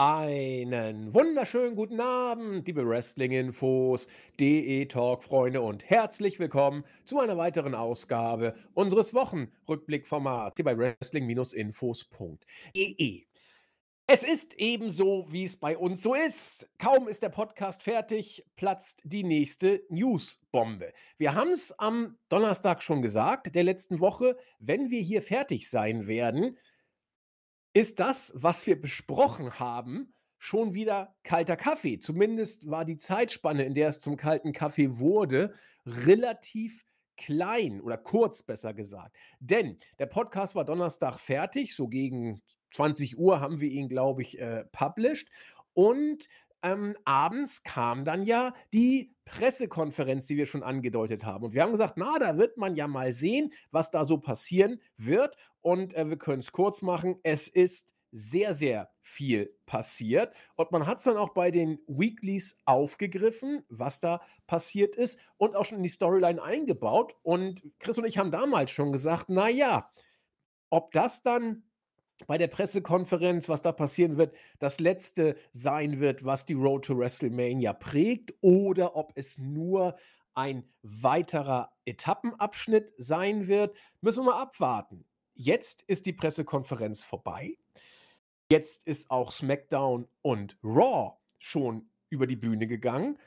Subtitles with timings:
[0.00, 4.06] Einen wunderschönen guten Abend, liebe Wrestling-Infos,
[4.38, 13.24] DE-Talk-Freunde und herzlich willkommen zu einer weiteren Ausgabe unseres Wochenrückblickformats hier bei Wrestling-Infos.de.
[14.06, 16.70] Es ist ebenso, wie es bei uns so ist.
[16.78, 20.92] Kaum ist der Podcast fertig, platzt die nächste Newsbombe.
[21.18, 26.06] Wir haben es am Donnerstag schon gesagt, der letzten Woche, wenn wir hier fertig sein
[26.06, 26.56] werden,
[27.78, 32.00] ist das, was wir besprochen haben, schon wieder kalter Kaffee.
[32.00, 35.54] Zumindest war die Zeitspanne, in der es zum kalten Kaffee wurde,
[35.86, 36.84] relativ
[37.16, 39.16] klein oder kurz besser gesagt.
[39.38, 42.42] Denn der Podcast war Donnerstag fertig, so gegen
[42.74, 45.28] 20 Uhr haben wir ihn, glaube ich, äh, published.
[45.72, 46.28] Und
[46.62, 51.44] ähm, abends kam dann ja die Pressekonferenz, die wir schon angedeutet haben.
[51.44, 54.80] Und wir haben gesagt, na, da wird man ja mal sehen, was da so passieren
[54.96, 55.36] wird.
[55.60, 57.16] Und äh, wir können es kurz machen.
[57.22, 60.34] Es ist sehr, sehr viel passiert.
[60.56, 65.56] Und man hat es dann auch bei den Weeklies aufgegriffen, was da passiert ist und
[65.56, 67.14] auch schon in die Storyline eingebaut.
[67.22, 69.90] Und Chris und ich haben damals schon gesagt, na ja,
[70.70, 71.64] ob das dann
[72.26, 76.98] bei der Pressekonferenz, was da passieren wird, das letzte sein wird, was die Road to
[76.98, 79.96] WrestleMania prägt, oder ob es nur
[80.34, 85.04] ein weiterer Etappenabschnitt sein wird, müssen wir mal abwarten.
[85.34, 87.56] Jetzt ist die Pressekonferenz vorbei.
[88.50, 93.18] Jetzt ist auch SmackDown und Raw schon über die Bühne gegangen.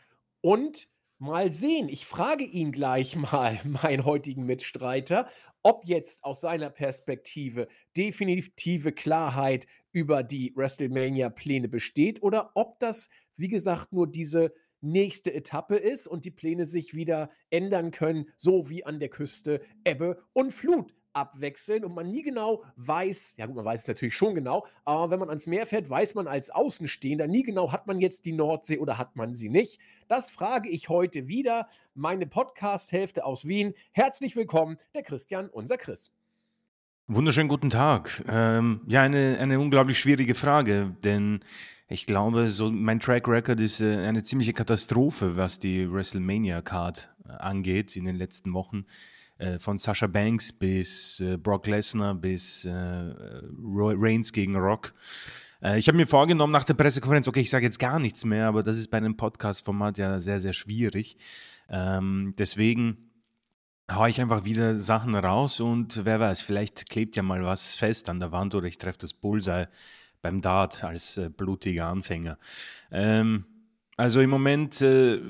[0.42, 0.90] Und
[1.24, 5.30] Mal sehen, ich frage ihn gleich mal, meinen heutigen Mitstreiter,
[5.62, 13.50] ob jetzt aus seiner Perspektive definitive Klarheit über die WrestleMania-Pläne besteht oder ob das, wie
[13.50, 18.84] gesagt, nur diese nächste Etappe ist und die Pläne sich wieder ändern können, so wie
[18.84, 23.66] an der Küste Ebbe und Flut abwechseln und man nie genau weiß, ja gut, man
[23.66, 27.28] weiß es natürlich schon genau, aber wenn man ans Meer fährt, weiß man als Außenstehender
[27.28, 29.80] nie genau, hat man jetzt die Nordsee oder hat man sie nicht.
[30.08, 31.68] Das frage ich heute wieder.
[31.94, 33.74] Meine Podcast-Hälfte aus Wien.
[33.92, 36.12] Herzlich willkommen, der Christian, unser Chris.
[37.08, 38.24] Wunderschönen guten Tag.
[38.30, 41.42] Ähm, ja, eine, eine unglaublich schwierige Frage, denn
[41.90, 47.32] ich glaube, so mein Track Record ist äh, eine ziemliche Katastrophe, was die WrestleMania-Card äh,
[47.34, 48.86] angeht in den letzten Wochen.
[49.42, 54.94] Äh, von Sasha Banks bis äh, Brock Lesnar bis äh, Reigns gegen Rock.
[55.78, 58.64] ich habe mir vorgenommen nach der Pressekonferenz, okay, ich sage jetzt gar nichts mehr, aber
[58.64, 61.18] das ist bei einem Podcast-Format ja sehr, sehr schwierig.
[61.70, 63.12] Ähm, deswegen
[63.92, 68.10] haue ich einfach wieder Sachen raus und wer weiß, vielleicht klebt ja mal was fest
[68.10, 69.68] an der Wand oder ich treffe das Bullseye
[70.22, 72.38] beim Dart als äh, blutiger Anfänger.
[72.92, 73.46] Ähm,
[73.98, 75.22] also im Moment äh,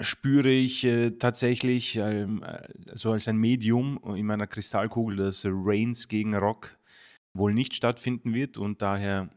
[0.00, 6.08] spüre ich äh, tatsächlich ähm, äh, so als ein Medium in meiner Kristallkugel, dass Reigns
[6.08, 6.76] gegen Rock
[7.34, 9.30] wohl nicht stattfinden wird und daher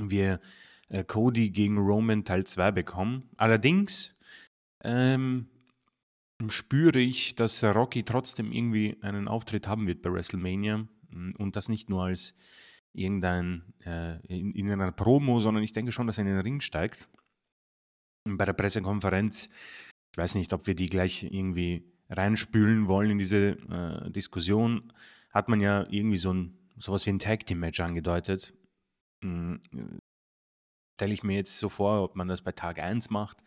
[0.00, 0.40] wir
[0.88, 3.28] äh, Cody gegen Roman Teil 2 bekommen.
[3.36, 4.18] Allerdings
[4.84, 5.48] ähm,
[6.48, 11.68] spüre ich, dass Rocky trotzdem irgendwie einen Auftritt haben wird bei WrestleMania mm, und das
[11.68, 12.34] nicht nur als
[12.94, 16.60] irgendein äh, in, in einer Promo, sondern ich denke schon, dass er in den Ring
[16.60, 17.08] steigt
[18.24, 19.48] bei der Pressekonferenz.
[20.12, 24.92] Ich weiß nicht, ob wir die gleich irgendwie reinspülen wollen in diese äh, Diskussion.
[25.30, 28.54] Hat man ja irgendwie so ein sowas wie ein Tag Team Match angedeutet.
[29.22, 29.60] Hm,
[30.98, 33.38] Stelle ich mir jetzt so vor, ob man das bei Tag 1 macht.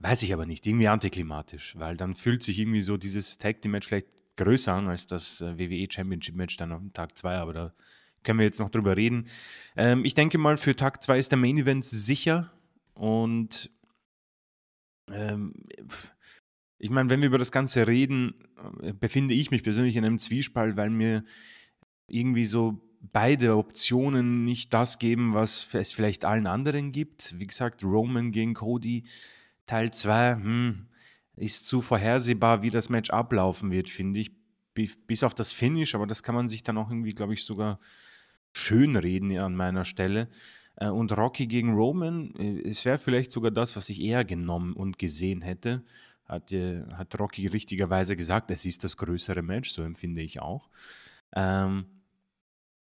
[0.00, 0.66] Weiß ich aber nicht.
[0.66, 4.88] Irgendwie antiklimatisch, weil dann fühlt sich irgendwie so dieses Tag Team Match vielleicht größer an
[4.88, 7.74] als das äh, WWE Championship Match dann am Tag 2, aber da
[8.24, 9.28] können wir jetzt noch drüber reden.
[9.76, 12.52] Ähm, ich denke mal, für Tag 2 ist der Main Event sicher
[12.94, 13.70] und
[15.10, 15.54] ähm,
[16.78, 18.34] ich meine, wenn wir über das Ganze reden,
[18.82, 21.24] äh, befinde ich mich persönlich in einem Zwiespalt, weil mir
[22.08, 22.80] irgendwie so
[23.12, 27.38] beide Optionen nicht das geben, was es vielleicht allen anderen gibt.
[27.38, 29.04] Wie gesagt, Roman gegen Cody,
[29.66, 30.86] Teil 2, hm,
[31.36, 34.32] ist zu vorhersehbar, wie das Match ablaufen wird, finde ich.
[34.74, 37.78] Bis auf das Finish, aber das kann man sich dann auch irgendwie, glaube ich, sogar
[38.52, 40.28] schönreden an meiner Stelle.
[40.76, 44.74] Äh, und Rocky gegen Roman, äh, es wäre vielleicht sogar das, was ich eher genommen
[44.74, 45.84] und gesehen hätte.
[46.26, 50.68] Hat, äh, hat Rocky richtigerweise gesagt, es ist das größere Match, so empfinde ich auch.
[51.36, 51.84] Ähm,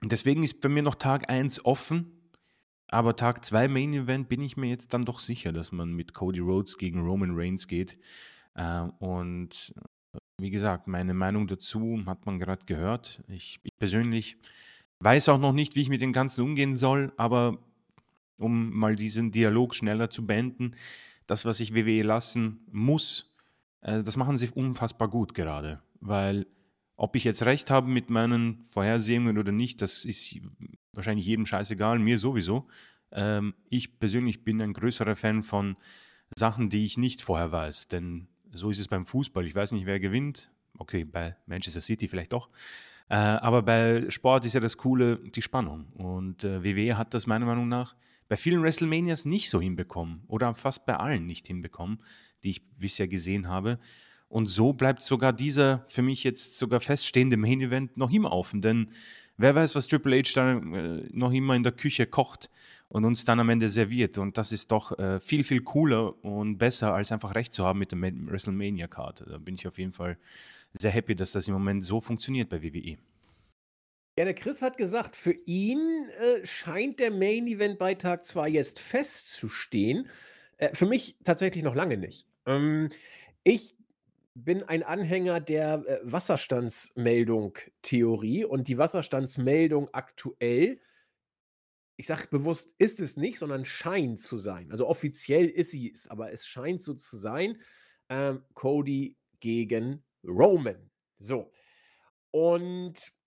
[0.03, 2.29] deswegen ist bei mir noch Tag 1 offen,
[2.89, 6.13] aber Tag 2 Main Event bin ich mir jetzt dann doch sicher, dass man mit
[6.13, 7.97] Cody Rhodes gegen Roman Reigns geht.
[8.55, 9.73] Äh, und
[10.37, 13.23] wie gesagt, meine Meinung dazu hat man gerade gehört.
[13.27, 14.37] Ich persönlich
[14.99, 17.59] weiß auch noch nicht, wie ich mit dem Ganzen umgehen soll, aber
[18.41, 20.73] um mal diesen Dialog schneller zu beenden.
[21.27, 23.35] Das, was ich WWE lassen muss,
[23.81, 25.81] äh, das machen sie unfassbar gut gerade.
[25.99, 26.47] Weil,
[26.95, 30.39] ob ich jetzt recht habe mit meinen Vorhersehungen oder nicht, das ist
[30.93, 32.67] wahrscheinlich jedem scheißegal, mir sowieso.
[33.11, 35.77] Ähm, ich persönlich bin ein größerer Fan von
[36.35, 39.45] Sachen, die ich nicht vorher weiß, denn so ist es beim Fußball.
[39.45, 40.51] Ich weiß nicht, wer gewinnt.
[40.77, 42.49] Okay, bei Manchester City vielleicht doch.
[43.09, 45.87] Äh, aber bei Sport ist ja das Coole die Spannung.
[45.93, 47.95] Und äh, WWE hat das meiner Meinung nach
[48.31, 52.01] bei vielen WrestleManias nicht so hinbekommen oder fast bei allen nicht hinbekommen,
[52.45, 53.77] die ich bisher gesehen habe.
[54.29, 58.61] Und so bleibt sogar dieser für mich jetzt sogar feststehende Main Event noch immer offen,
[58.61, 58.87] denn
[59.35, 62.49] wer weiß, was Triple H dann äh, noch immer in der Küche kocht
[62.87, 64.17] und uns dann am Ende serviert.
[64.17, 67.79] Und das ist doch äh, viel, viel cooler und besser, als einfach recht zu haben
[67.79, 69.25] mit der WrestleMania-Karte.
[69.25, 70.17] Da bin ich auf jeden Fall
[70.71, 72.95] sehr happy, dass das im Moment so funktioniert bei WWE.
[74.21, 78.49] Ja, der Chris hat gesagt, für ihn äh, scheint der Main Event bei Tag 2
[78.49, 80.07] jetzt festzustehen.
[80.57, 82.27] Äh, für mich tatsächlich noch lange nicht.
[82.45, 82.89] Ähm,
[83.43, 83.75] ich
[84.35, 90.79] bin ein Anhänger der äh, Wasserstandsmeldung-Theorie und die Wasserstandsmeldung aktuell,
[91.97, 94.71] ich sage bewusst, ist es nicht, sondern scheint zu sein.
[94.71, 97.59] Also offiziell ist sie es, aber es scheint so zu sein.
[98.07, 100.91] Ähm, Cody gegen Roman.
[101.17, 101.51] So.
[102.29, 103.19] Und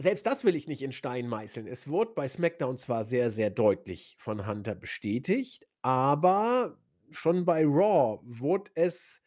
[0.00, 1.66] selbst das will ich nicht in Stein meißeln.
[1.66, 6.78] Es wurde bei SmackDown zwar sehr, sehr deutlich von Hunter bestätigt, aber
[7.10, 9.22] schon bei Raw wurde es,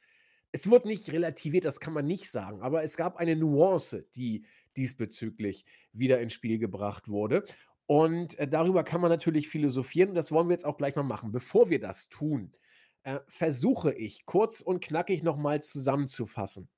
[0.53, 4.45] es wurde nicht relativiert, das kann man nicht sagen, aber es gab eine Nuance, die
[4.77, 7.43] diesbezüglich wieder ins Spiel gebracht wurde.
[7.85, 11.03] Und äh, darüber kann man natürlich philosophieren und das wollen wir jetzt auch gleich mal
[11.03, 11.33] machen.
[11.33, 12.53] Bevor wir das tun,
[13.03, 16.69] äh, versuche ich kurz und knackig nochmal zusammenzufassen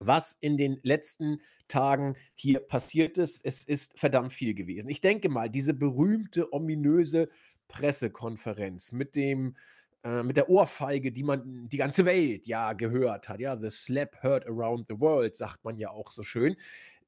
[0.00, 3.44] was in den letzten Tagen hier passiert ist.
[3.44, 4.88] Es ist verdammt viel gewesen.
[4.90, 7.28] Ich denke mal, diese berühmte, ominöse
[7.68, 9.54] Pressekonferenz mit dem
[10.02, 13.38] äh, mit der Ohrfeige, die man die ganze Welt ja gehört hat.
[13.38, 16.56] Ja, the slap heard around the world, sagt man ja auch so schön.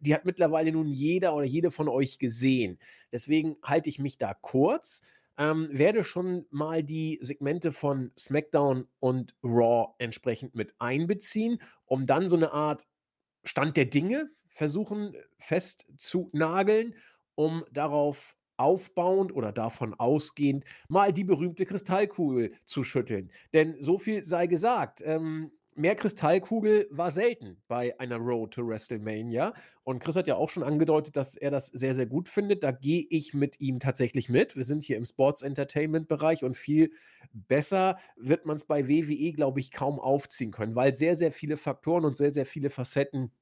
[0.00, 2.78] Die hat mittlerweile nun jeder oder jede von euch gesehen.
[3.10, 5.02] Deswegen halte ich mich da kurz.
[5.38, 12.28] Ähm, werde schon mal die Segmente von SmackDown und Raw entsprechend mit einbeziehen, um dann
[12.28, 12.86] so eine Art
[13.44, 16.94] Stand der Dinge versuchen festzunageln,
[17.34, 23.30] um darauf aufbauend oder davon ausgehend mal die berühmte Kristallkugel zu schütteln.
[23.52, 29.54] Denn so viel sei gesagt, ähm, mehr Kristallkugel war selten bei einer Road to WrestleMania.
[29.84, 32.62] Und Chris hat ja auch schon angedeutet, dass er das sehr, sehr gut findet.
[32.62, 34.56] Da gehe ich mit ihm tatsächlich mit.
[34.56, 36.92] Wir sind hier im Sports Entertainment Bereich und viel
[37.32, 41.56] besser wird man es bei WWE, glaube ich, kaum aufziehen können, weil sehr, sehr viele
[41.56, 43.32] Faktoren und sehr, sehr viele Facetten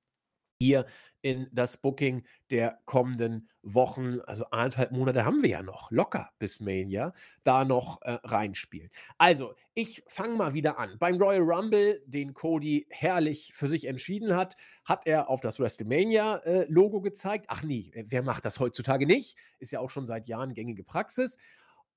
[0.60, 0.86] hier
[1.22, 6.60] in das Booking der kommenden Wochen, also anderthalb Monate haben wir ja noch, locker bis
[6.60, 7.12] Mania,
[7.44, 8.90] da noch äh, reinspielen.
[9.18, 10.98] Also, ich fange mal wieder an.
[10.98, 16.98] Beim Royal Rumble, den Cody herrlich für sich entschieden hat, hat er auf das WrestleMania-Logo
[16.98, 17.46] äh, gezeigt.
[17.48, 19.36] Ach nee, wer macht das heutzutage nicht?
[19.58, 21.38] Ist ja auch schon seit Jahren gängige Praxis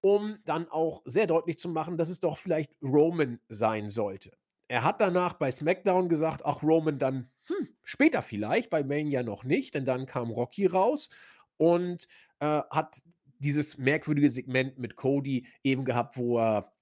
[0.06, 4.34] um dann auch sehr deutlich zu machen, dass es doch vielleicht Roman sein sollte.
[4.74, 9.44] Er hat danach bei SmackDown gesagt, ach Roman, dann hm, später vielleicht, bei Mania noch
[9.44, 11.10] nicht, denn dann kam Rocky raus
[11.58, 12.08] und
[12.40, 13.04] äh, hat
[13.38, 16.74] dieses merkwürdige Segment mit Cody eben gehabt, wo er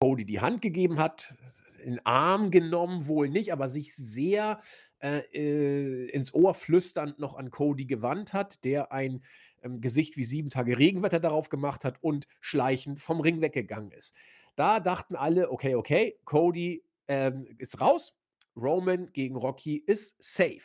[0.00, 1.34] Cody die Hand gegeben hat,
[1.82, 4.60] in Arm genommen, wohl nicht, aber sich sehr
[4.98, 9.24] äh, äh, ins Ohr flüsternd noch an Cody gewandt hat, der ein
[9.62, 14.14] ähm, Gesicht wie sieben Tage Regenwetter darauf gemacht hat und schleichend vom Ring weggegangen ist.
[14.56, 18.16] Da dachten alle, okay, okay, Cody ähm, ist raus.
[18.56, 20.62] Roman gegen Rocky ist safe.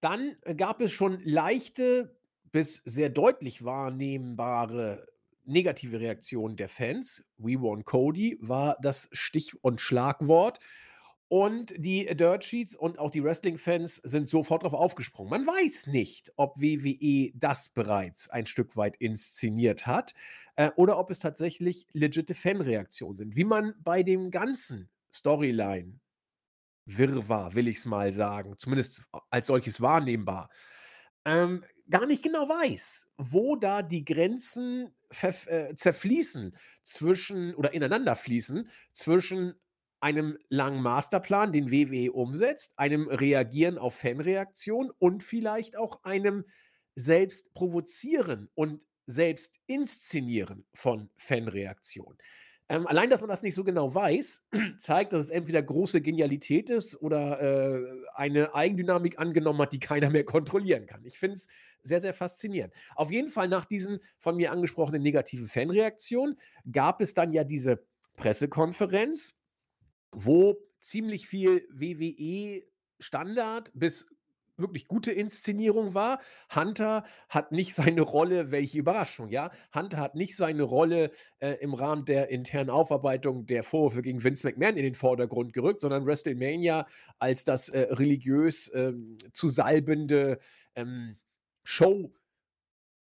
[0.00, 2.18] Dann äh, gab es schon leichte
[2.52, 5.06] bis sehr deutlich wahrnehmbare
[5.44, 7.24] negative Reaktionen der Fans.
[7.36, 10.58] We want Cody war das Stich- und Schlagwort.
[11.28, 15.30] Und die Dirt Sheets und auch die Wrestling-Fans sind sofort darauf aufgesprungen.
[15.30, 20.14] Man weiß nicht, ob WWE das bereits ein Stück weit inszeniert hat
[20.56, 23.36] äh, oder ob es tatsächlich legitime Fanreaktionen sind.
[23.36, 26.00] Wie man bei dem ganzen Storyline,
[26.86, 30.50] Wirrwarr, will ich es mal sagen, zumindest als solches wahrnehmbar,
[31.24, 38.68] ähm, gar nicht genau weiß, wo da die Grenzen äh, zerfließen zwischen oder ineinander fließen
[38.92, 39.54] zwischen
[40.00, 46.44] einem langen Masterplan, den WWE umsetzt, einem Reagieren auf Fanreaktionen und vielleicht auch einem
[46.94, 52.16] selbst provozieren und selbst inszenieren von Fanreaktionen.
[52.70, 54.46] Ähm, allein, dass man das nicht so genau weiß,
[54.78, 57.84] zeigt, dass es entweder große Genialität ist oder äh,
[58.14, 61.04] eine Eigendynamik angenommen hat, die keiner mehr kontrollieren kann.
[61.04, 61.48] Ich finde es
[61.82, 62.72] sehr, sehr faszinierend.
[62.94, 66.38] Auf jeden Fall nach diesen von mir angesprochenen negativen Fanreaktionen
[66.70, 67.84] gab es dann ja diese
[68.16, 69.36] Pressekonferenz,
[70.12, 72.62] wo ziemlich viel WWE
[73.00, 74.08] Standard bis
[74.60, 76.20] wirklich gute Inszenierung war.
[76.54, 79.50] Hunter hat nicht seine Rolle welche Überraschung, ja?
[79.74, 84.46] Hunter hat nicht seine Rolle, äh, im Rahmen der internen Aufarbeitung der Vorwürfe gegen Vince
[84.46, 86.86] McMahon in den Vordergrund gerückt, sondern WrestleMania
[87.18, 90.38] als das, äh, religiös, ähm, zu salbende,
[90.74, 91.16] ähm,
[91.62, 92.12] Show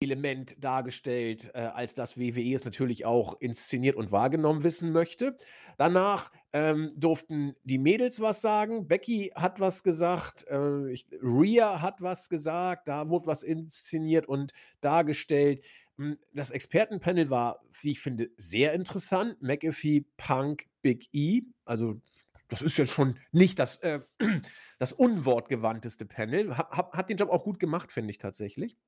[0.03, 5.37] Element dargestellt, äh, als das WWE es natürlich auch inszeniert und wahrgenommen wissen möchte.
[5.77, 8.89] Danach ähm, durften die Mädels was sagen.
[8.89, 10.47] Becky hat was gesagt.
[10.49, 12.89] Äh, ich, Rhea hat was gesagt.
[12.89, 15.63] Da wurde was inszeniert und dargestellt.
[15.99, 19.43] Hm, das Expertenpanel war, wie ich finde, sehr interessant.
[19.43, 21.43] McAfee, Punk, Big E.
[21.67, 22.01] Also,
[22.49, 24.01] das ist jetzt schon nicht das, äh,
[24.79, 26.57] das unwortgewandteste Panel.
[26.57, 28.79] Hat, hat den Job auch gut gemacht, finde ich tatsächlich.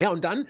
[0.00, 0.48] Ja, und dann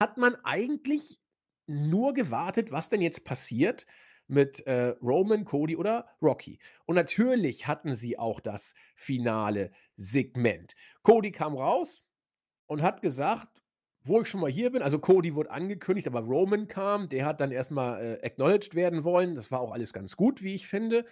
[0.00, 1.20] hat man eigentlich
[1.66, 3.86] nur gewartet, was denn jetzt passiert
[4.26, 6.58] mit äh, Roman, Cody oder Rocky.
[6.86, 10.74] Und natürlich hatten sie auch das finale Segment.
[11.02, 12.06] Cody kam raus
[12.66, 13.48] und hat gesagt,
[14.02, 17.40] wo ich schon mal hier bin, also Cody wurde angekündigt, aber Roman kam, der hat
[17.40, 19.34] dann erstmal äh, acknowledged werden wollen.
[19.34, 21.04] Das war auch alles ganz gut, wie ich finde.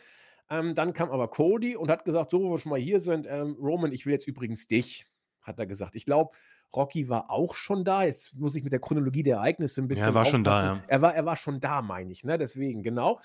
[0.49, 3.27] Ähm, dann kam aber Cody und hat gesagt, so, wo wir schon mal hier sind,
[3.29, 5.07] ähm, Roman, ich will jetzt übrigens dich,
[5.49, 5.97] hat er gesagt.
[5.97, 6.37] Ich glaube,
[6.75, 8.05] Rocky war auch schon da.
[8.05, 10.05] Jetzt muss ich mit der Chronologie der Ereignisse ein bisschen.
[10.05, 10.45] Ja, er war aufpassen.
[10.45, 10.83] schon da, ja.
[10.87, 12.39] Er war, er war schon da, meine ich, ne?
[12.39, 13.21] Deswegen, genau.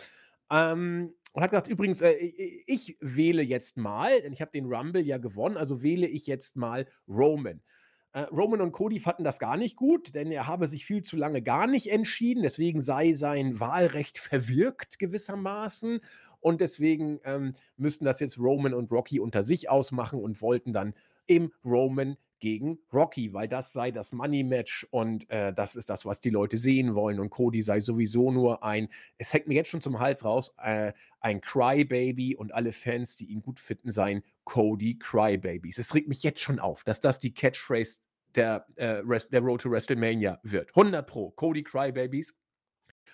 [0.50, 5.02] Ähm, und hat gesagt, übrigens, äh, ich wähle jetzt mal, denn ich habe den Rumble
[5.02, 7.62] ja gewonnen, also wähle ich jetzt mal Roman.
[8.14, 11.18] Äh, Roman und Cody fanden das gar nicht gut, denn er habe sich viel zu
[11.18, 12.44] lange gar nicht entschieden.
[12.44, 16.00] Deswegen sei sein Wahlrecht verwirkt gewissermaßen.
[16.40, 20.94] Und deswegen ähm, müssten das jetzt Roman und Rocky unter sich ausmachen und wollten dann
[21.28, 26.20] im Roman gegen Rocky, weil das sei das Money-Match und äh, das ist das, was
[26.20, 27.22] die Leute sehen wollen.
[27.22, 30.92] Und Cody sei sowieso nur ein, es hängt mir jetzt schon zum Hals raus, äh,
[31.22, 35.78] ein Crybaby und alle Fans, die ihn gut finden, seien Cody Crybabies.
[35.78, 38.02] Es regt mich jetzt schon auf, dass das die Catchphrase
[38.36, 39.02] der, äh,
[39.32, 40.76] der Road to WrestleMania wird.
[40.76, 42.36] 100 Pro, Cody Crybabies.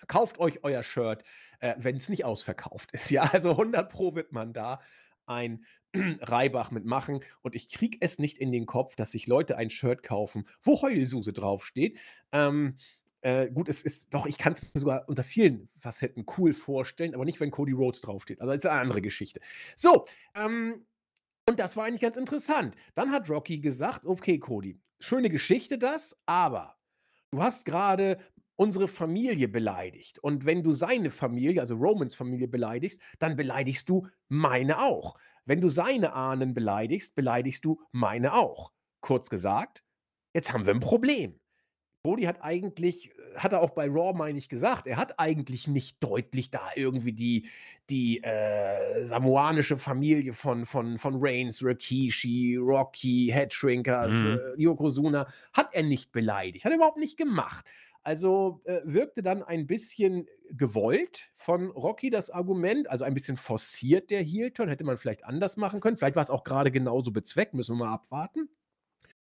[0.08, 1.22] Kauft euch euer Shirt,
[1.60, 3.10] äh, wenn es nicht ausverkauft ist.
[3.10, 4.80] Ja, also 100 Pro wird man da
[5.26, 9.70] ein Reibach mitmachen und ich kriege es nicht in den Kopf, dass sich Leute ein
[9.70, 11.98] Shirt kaufen, wo Heulsuse draufsteht.
[12.32, 12.76] Ähm,
[13.22, 17.14] äh, gut, es ist doch, ich kann es mir sogar unter vielen Facetten cool vorstellen,
[17.14, 18.40] aber nicht, wenn Cody Rhodes draufsteht.
[18.40, 19.40] Also das ist eine andere Geschichte.
[19.76, 20.86] So, ähm,
[21.46, 22.76] und das war eigentlich ganz interessant.
[22.94, 26.78] Dann hat Rocky gesagt: Okay, Cody, schöne Geschichte das, aber
[27.30, 28.18] du hast gerade
[28.60, 30.18] unsere Familie beleidigt.
[30.18, 35.18] Und wenn du seine Familie, also Romans Familie beleidigst, dann beleidigst du meine auch.
[35.46, 38.70] Wenn du seine Ahnen beleidigst, beleidigst du meine auch.
[39.00, 39.82] Kurz gesagt,
[40.34, 41.39] jetzt haben wir ein Problem.
[42.02, 45.68] Cody hat eigentlich, äh, hat er auch bei Raw, meine ich, gesagt, er hat eigentlich
[45.68, 47.48] nicht deutlich da irgendwie die,
[47.90, 54.40] die äh, samoanische Familie von, von, von Reigns, Rikishi, Rocky, Headshrinkers, Mhm.
[54.56, 57.66] äh, Yokozuna, hat er nicht beleidigt, hat er überhaupt nicht gemacht.
[58.02, 64.10] Also äh, wirkte dann ein bisschen gewollt von Rocky das Argument, also ein bisschen forciert
[64.10, 65.98] der Heel-Turn, hätte man vielleicht anders machen können.
[65.98, 68.48] Vielleicht war es auch gerade genauso bezweckt, müssen wir mal abwarten.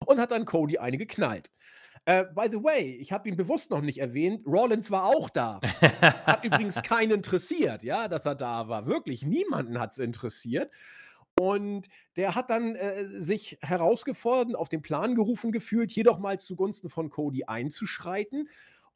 [0.06, 1.50] Und hat dann Cody eine geknallt.
[2.04, 5.60] Äh, by the way, ich habe ihn bewusst noch nicht erwähnt, Rollins war auch da.
[6.26, 8.86] Hat übrigens keinen interessiert, ja, dass er da war.
[8.86, 10.70] Wirklich, niemanden hat es interessiert.
[11.40, 16.38] Und der hat dann äh, sich herausgefordert, auf den Plan gerufen gefühlt, hier doch mal
[16.38, 18.48] zugunsten von Cody einzuschreiten.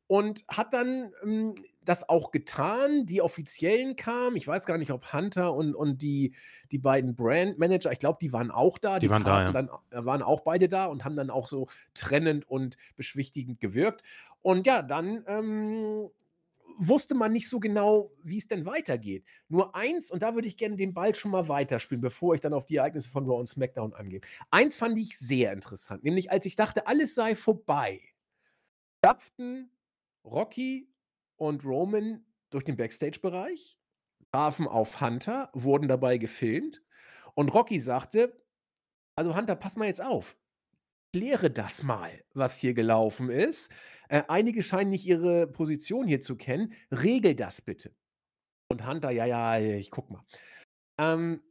[0.08, 1.54] Und hat dann ähm,
[1.88, 3.06] das auch getan.
[3.06, 4.36] Die Offiziellen kamen.
[4.36, 6.34] Ich weiß gar nicht, ob Hunter und, und die,
[6.70, 8.98] die beiden Brandmanager, ich glaube, die waren auch da.
[8.98, 9.52] Die waren da, ja.
[9.52, 14.02] dann, äh, waren auch beide da und haben dann auch so trennend und beschwichtigend gewirkt.
[14.42, 16.10] Und ja, dann ähm,
[16.78, 19.24] wusste man nicht so genau, wie es denn weitergeht.
[19.48, 22.52] Nur eins, und da würde ich gerne den Ball schon mal weiterspielen, bevor ich dann
[22.52, 24.20] auf die Ereignisse von Raw und SmackDown angehe.
[24.50, 28.00] Eins fand ich sehr interessant, nämlich als ich dachte, alles sei vorbei,
[28.98, 29.70] stapften
[30.24, 30.88] Rocky
[31.36, 33.78] und Roman durch den Backstage-Bereich,
[34.32, 36.82] trafen auf Hunter, wurden dabei gefilmt
[37.34, 38.40] und Rocky sagte,
[39.16, 40.36] also Hunter, pass mal jetzt auf,
[41.12, 43.72] kläre das mal, was hier gelaufen ist.
[44.08, 46.74] Äh, einige scheinen nicht ihre Position hier zu kennen.
[46.90, 47.94] Regel das bitte.
[48.68, 50.24] Und Hunter, ja, ja, ich guck mal.
[50.98, 51.42] Ähm,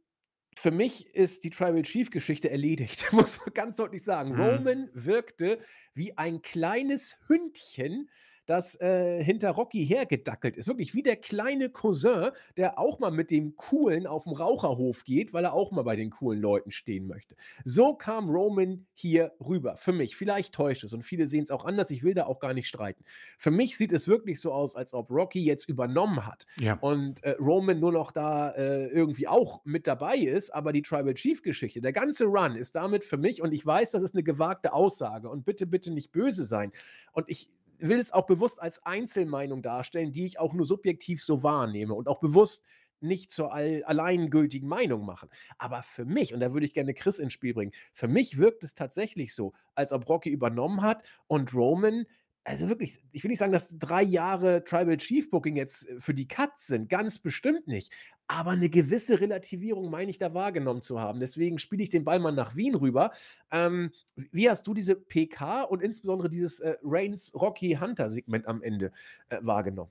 [0.56, 4.32] für mich ist die Tribal Chief Geschichte erledigt, muss man ganz deutlich sagen.
[4.32, 4.40] Mhm.
[4.40, 5.58] Roman wirkte
[5.94, 8.08] wie ein kleines Hündchen,
[8.46, 10.68] das äh, hinter Rocky hergedackelt ist.
[10.68, 15.32] Wirklich wie der kleine Cousin, der auch mal mit dem Coolen auf dem Raucherhof geht,
[15.32, 17.34] weil er auch mal bei den coolen Leuten stehen möchte.
[17.64, 19.76] So kam Roman hier rüber.
[19.76, 20.16] Für mich.
[20.16, 21.90] Vielleicht täuscht es und viele sehen es auch anders.
[21.90, 23.04] Ich will da auch gar nicht streiten.
[23.38, 26.74] Für mich sieht es wirklich so aus, als ob Rocky jetzt übernommen hat Ja.
[26.80, 31.14] und äh, Roman nur noch da äh, irgendwie auch mit dabei ist, aber die Tribal
[31.14, 34.22] Chief Geschichte, der ganze Run ist damit für mich und ich weiß, das ist eine
[34.22, 36.72] gewagte Aussage und bitte, bitte nicht böse sein.
[37.12, 37.48] Und ich
[37.78, 42.08] will es auch bewusst als Einzelmeinung darstellen, die ich auch nur subjektiv so wahrnehme und
[42.08, 42.64] auch bewusst
[43.00, 45.28] nicht zur all alleingültigen Meinung machen.
[45.58, 48.64] Aber für mich, und da würde ich gerne Chris ins Spiel bringen, für mich wirkt
[48.64, 52.06] es tatsächlich so, als ob Rocky übernommen hat und Roman
[52.46, 56.14] also wirklich, ich will nicht sagen, dass drei Jahre Tribal Chief Booking jetzt äh, für
[56.14, 57.92] die Cuts sind, ganz bestimmt nicht.
[58.28, 61.18] Aber eine gewisse Relativierung meine ich da wahrgenommen zu haben.
[61.18, 63.10] Deswegen spiele ich den Ball mal nach Wien rüber.
[63.50, 68.62] Ähm, wie hast du diese PK und insbesondere dieses äh, Reigns Rocky Hunter Segment am
[68.62, 68.92] Ende
[69.28, 69.90] äh, wahrgenommen?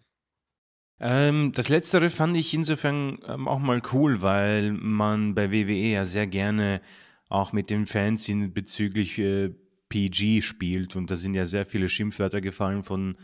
[1.02, 6.06] Ähm, das Letztere fand ich insofern ähm, auch mal cool, weil man bei WWE ja
[6.06, 6.82] sehr gerne
[7.28, 9.54] auch mit den Fans bezüglich äh,
[9.90, 13.18] PG spielt und da sind ja sehr viele Schimpfwörter gefallen von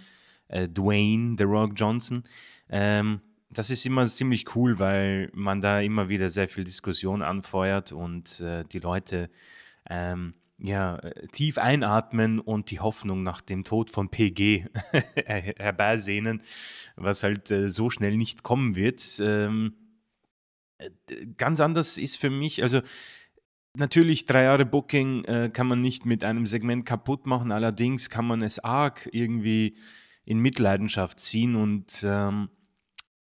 [0.47, 2.23] äh, Dwayne, The Rock Johnson.
[2.69, 7.91] Ähm, das ist immer ziemlich cool, weil man da immer wieder sehr viel Diskussion anfeuert
[7.91, 9.29] und äh, die Leute
[9.89, 14.65] ähm, ja, äh, tief einatmen und die Hoffnung nach dem Tod von PG
[15.15, 16.43] her- herbeisehnen,
[16.95, 19.01] was halt äh, so schnell nicht kommen wird.
[19.19, 19.73] Ähm,
[20.77, 20.89] äh,
[21.37, 22.81] ganz anders ist für mich, also
[23.77, 28.25] natürlich drei Jahre Booking äh, kann man nicht mit einem Segment kaputt machen, allerdings kann
[28.25, 29.75] man es arg irgendwie
[30.25, 32.49] in Mitleidenschaft ziehen und ähm,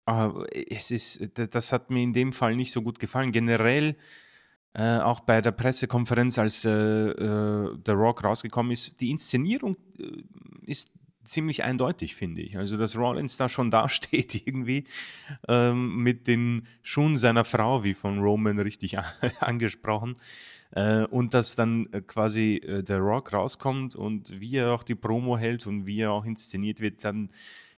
[0.04, 3.30] aber es ist, das hat mir in dem Fall nicht so gut gefallen.
[3.30, 3.94] Generell
[4.72, 10.22] äh, auch bei der Pressekonferenz, als äh, äh, The Rock rausgekommen ist, die Inszenierung äh,
[10.62, 10.92] ist
[11.28, 12.58] ziemlich eindeutig, finde ich.
[12.58, 14.84] Also, dass Rollins da schon dasteht, irgendwie
[15.46, 18.98] ähm, mit den Schuhen seiner Frau, wie von Roman richtig
[19.40, 20.14] angesprochen.
[20.70, 24.94] Äh, und dass dann äh, quasi äh, der Rock rauskommt und wie er auch die
[24.94, 27.30] Promo hält und wie er auch inszeniert wird, dann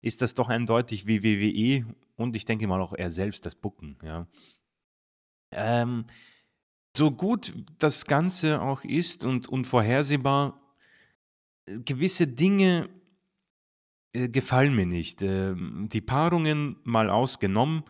[0.01, 1.85] ist das doch eindeutig wie WWE
[2.17, 4.27] und ich denke mal auch er selbst das Bucken, ja.
[5.51, 6.05] Ähm,
[6.97, 10.61] so gut das Ganze auch ist und unvorhersehbar,
[11.67, 12.89] äh, gewisse Dinge
[14.13, 15.23] äh, gefallen mir nicht.
[15.23, 17.85] Ähm, die Paarungen mal ausgenommen.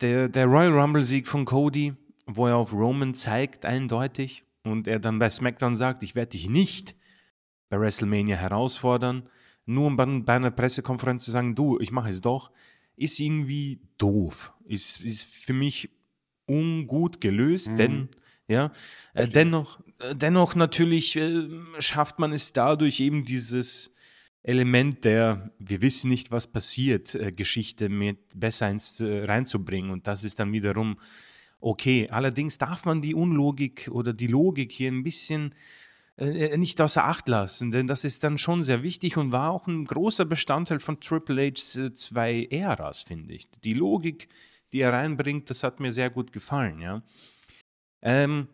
[0.00, 1.94] Der, der Royal Rumble-Sieg von Cody,
[2.26, 6.48] wo er auf Roman zeigt, eindeutig, und er dann bei SmackDown sagt, ich werde dich
[6.48, 6.96] nicht
[7.68, 9.28] bei WrestleMania herausfordern,
[9.64, 12.50] nur um dann bei einer Pressekonferenz zu sagen, du, ich mache es doch,
[12.96, 14.52] ist irgendwie doof.
[14.66, 15.90] Ist, ist für mich
[16.46, 17.76] ungut gelöst, Mhm.
[17.76, 18.08] denn
[18.48, 18.72] ja,
[19.14, 21.48] äh, dennoch, äh, dennoch natürlich äh,
[21.78, 23.92] schafft man es dadurch eben dieses
[24.46, 30.06] Element der wir wissen nicht, was passiert, äh, Geschichte mit besser ins, äh, reinzubringen und
[30.06, 30.98] das ist dann wiederum
[31.60, 32.08] okay.
[32.10, 35.52] Allerdings darf man die Unlogik oder die Logik hier ein bisschen
[36.16, 39.66] äh, nicht außer Acht lassen, denn das ist dann schon sehr wichtig und war auch
[39.66, 43.50] ein großer Bestandteil von Triple H's äh, zwei Äras, finde ich.
[43.64, 44.28] Die Logik,
[44.72, 47.02] die er reinbringt, das hat mir sehr gut gefallen, ja.
[48.00, 48.46] Ähm,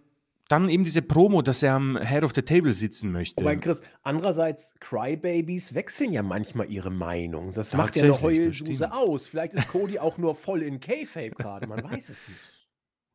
[0.52, 3.40] dann eben diese Promo, dass er am Head of the Table sitzen möchte.
[3.40, 7.50] Wobei, Chris, andererseits, Crybabies wechseln ja manchmal ihre Meinung.
[7.52, 9.28] Das macht ja eine Heulsuse aus.
[9.28, 12.40] Vielleicht ist Cody auch nur voll in K-Fape gerade, man weiß es nicht.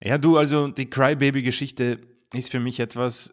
[0.04, 2.00] Ja, du, also die Crybaby-Geschichte
[2.34, 3.30] ist für mich etwas,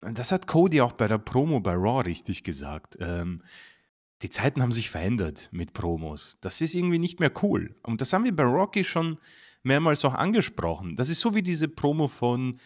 [0.00, 2.96] das hat Cody auch bei der Promo bei Raw richtig gesagt.
[3.00, 3.42] Ähm,
[4.22, 6.38] die Zeiten haben sich verändert mit Promos.
[6.40, 7.74] Das ist irgendwie nicht mehr cool.
[7.82, 9.18] Und das haben wir bei Rocky schon
[9.62, 10.96] mehrmals auch angesprochen.
[10.96, 12.58] Das ist so wie diese Promo von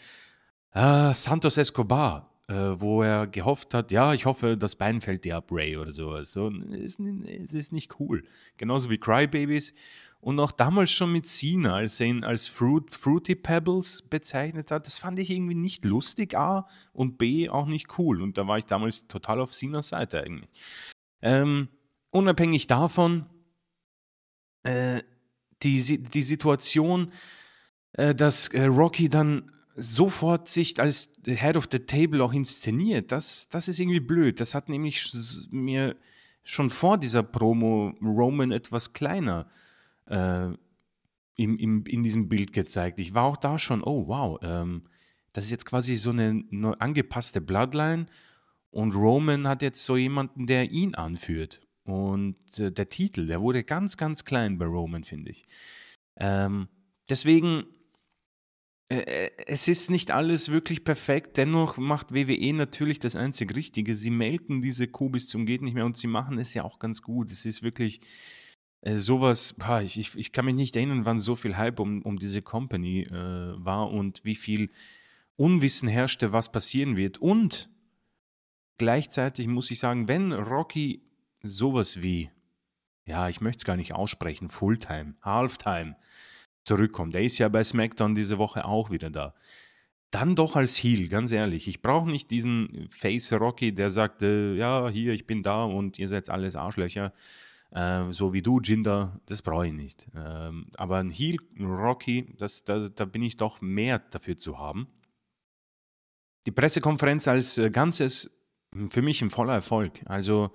[0.76, 5.38] äh, Santos Escobar, äh, wo er gehofft hat, ja, ich hoffe, das Bein fällt dir
[5.38, 6.32] ab, Ray oder sowas.
[6.32, 8.24] So, ist, ist, nicht cool.
[8.58, 9.72] Genauso wie Crybabies.
[10.20, 14.86] Und auch damals schon mit Cena, als er ihn als Fruit, Fruity Pebbles bezeichnet hat,
[14.86, 18.20] das fand ich irgendwie nicht lustig, A, und B, auch nicht cool.
[18.20, 20.50] Und da war ich damals total auf Cenas Seite eigentlich.
[21.22, 21.68] Ähm,
[22.10, 23.26] unabhängig davon,
[24.64, 25.02] äh,
[25.62, 27.12] die, die Situation,
[27.92, 33.48] äh, dass äh, Rocky dann sofort sich als Head of the Table auch inszeniert, das,
[33.48, 34.40] das ist irgendwie blöd.
[34.40, 35.12] Das hat nämlich
[35.50, 35.96] mir
[36.42, 39.48] schon vor dieser Promo Roman etwas kleiner
[40.06, 40.46] äh,
[41.36, 42.98] im, im, in diesem Bild gezeigt.
[42.98, 44.84] Ich war auch da schon, oh wow, ähm,
[45.32, 46.44] das ist jetzt quasi so eine
[46.78, 48.06] angepasste Bloodline
[48.70, 51.60] und Roman hat jetzt so jemanden, der ihn anführt.
[51.84, 55.46] Und äh, der Titel, der wurde ganz, ganz klein bei Roman, finde ich.
[56.16, 56.68] Ähm,
[57.08, 57.64] deswegen
[58.88, 63.94] es ist nicht alles wirklich perfekt, dennoch macht WWE natürlich das einzig Richtige.
[63.94, 66.78] Sie melken diese Kuh bis zum geht nicht mehr und sie machen es ja auch
[66.78, 67.32] ganz gut.
[67.32, 68.00] Es ist wirklich
[68.82, 72.18] äh, sowas, ich, ich, ich kann mich nicht erinnern, wann so viel Hype um, um
[72.18, 74.70] diese Company äh, war und wie viel
[75.34, 77.18] Unwissen herrschte, was passieren wird.
[77.18, 77.68] Und
[78.78, 81.02] gleichzeitig muss ich sagen, wenn Rocky
[81.42, 82.30] sowas wie,
[83.04, 85.96] ja, ich möchte es gar nicht aussprechen, Fulltime, Halftime
[86.66, 89.34] zurückkommt, der ist ja bei SmackDown diese Woche auch wieder da.
[90.10, 91.68] Dann doch als Heel, ganz ehrlich.
[91.68, 95.98] Ich brauche nicht diesen Face Rocky, der sagt, äh, ja, hier, ich bin da und
[95.98, 97.12] ihr seid alles Arschlöcher.
[97.70, 100.08] Äh, so wie du, Jinder, das brauche ich nicht.
[100.16, 104.88] Ähm, aber ein Heel Rocky, das, da, da bin ich doch mehr dafür zu haben.
[106.46, 110.00] Die Pressekonferenz als äh, Ganzes hm, für mich ein voller Erfolg.
[110.06, 110.52] Also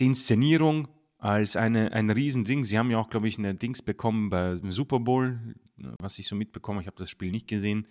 [0.00, 2.64] die Inszenierung als eine, ein Riesending.
[2.64, 5.38] Sie haben ja auch, glaube ich, eine Dings bekommen beim Super Bowl,
[5.98, 6.80] was ich so mitbekomme.
[6.80, 7.86] Ich habe das Spiel nicht gesehen.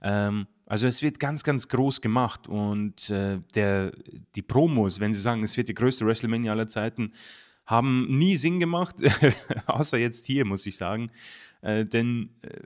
[0.00, 3.92] Ähm, also es wird ganz, ganz groß gemacht und äh, der,
[4.34, 7.12] die Promos, wenn sie sagen, es wird die größte WrestleMania aller Zeiten,
[7.66, 8.96] haben nie Sinn gemacht,
[9.66, 11.10] außer jetzt hier, muss ich sagen.
[11.60, 12.60] Äh, denn äh,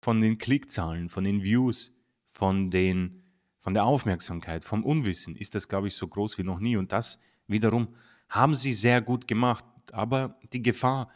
[0.00, 1.96] von den Klickzahlen, von den Views,
[2.28, 3.22] von, den,
[3.60, 6.76] von der Aufmerksamkeit, vom Unwissen ist das, glaube ich, so groß wie noch nie.
[6.76, 7.88] Und das wiederum
[8.28, 9.64] haben sie sehr gut gemacht.
[9.92, 11.10] Aber die Gefahr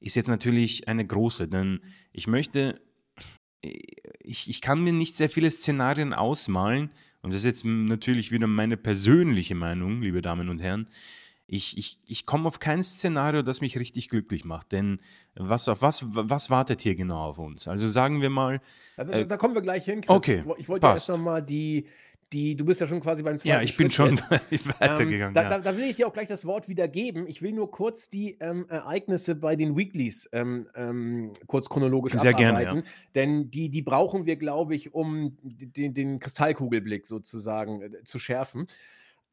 [0.00, 1.80] ist jetzt natürlich eine große, denn
[2.12, 2.80] ich möchte,
[3.60, 6.90] ich, ich kann mir nicht sehr viele Szenarien ausmalen.
[7.22, 10.88] Und das ist jetzt natürlich wieder meine persönliche Meinung, liebe Damen und Herren
[11.52, 14.72] ich, ich, ich komme auf kein Szenario, das mich richtig glücklich macht.
[14.72, 15.00] Denn
[15.34, 17.68] was, auf was, was wartet hier genau auf uns?
[17.68, 18.62] Also sagen wir mal.
[18.96, 20.00] Also, äh, da kommen wir gleich hin.
[20.00, 20.16] Chris.
[20.16, 20.44] Okay.
[20.56, 21.88] Ich wollte ja erst nochmal die,
[22.32, 24.18] die, du bist ja schon quasi beim zweiten Ja, ich bin schon
[24.78, 25.28] weitergegangen.
[25.28, 27.26] Ähm, da, da, da, will ich dir auch gleich das Wort wieder geben.
[27.26, 32.34] Ich will nur kurz die ähm, Ereignisse bei den Weeklies ähm, ähm kurz chronologisch Sehr
[32.34, 32.64] abarbeiten.
[32.64, 32.90] Gerne, ja.
[33.14, 38.66] Denn die, die brauchen wir, glaube ich, um den, den Kristallkugelblick sozusagen äh, zu schärfen.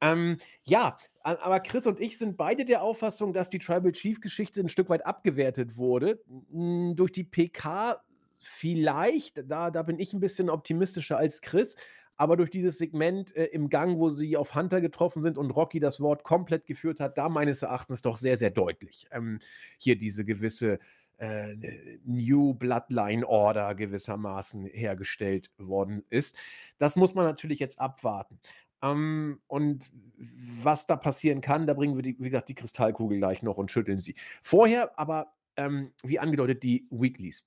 [0.02, 4.70] Ähm, ja, aber Chris und ich sind beide der Auffassung, dass die Tribal Chief-Geschichte ein
[4.70, 6.22] Stück weit abgewertet wurde.
[6.52, 7.98] Hm, durch die PK
[8.42, 11.76] vielleicht, da, da bin ich ein bisschen optimistischer als Chris,
[12.20, 15.80] aber durch dieses Segment äh, im Gang, wo sie auf Hunter getroffen sind und Rocky
[15.80, 19.40] das Wort komplett geführt hat, da meines Erachtens doch sehr, sehr deutlich ähm,
[19.78, 20.80] hier diese gewisse
[21.18, 21.56] äh,
[22.04, 26.38] New Bloodline Order gewissermaßen hergestellt worden ist.
[26.78, 28.38] Das muss man natürlich jetzt abwarten.
[28.84, 33.44] Ähm, und was da passieren kann, da bringen wir, die, wie gesagt, die Kristallkugel gleich
[33.44, 34.16] noch und schütteln sie.
[34.44, 37.46] Vorher aber, ähm, wie angedeutet, die Weeklies.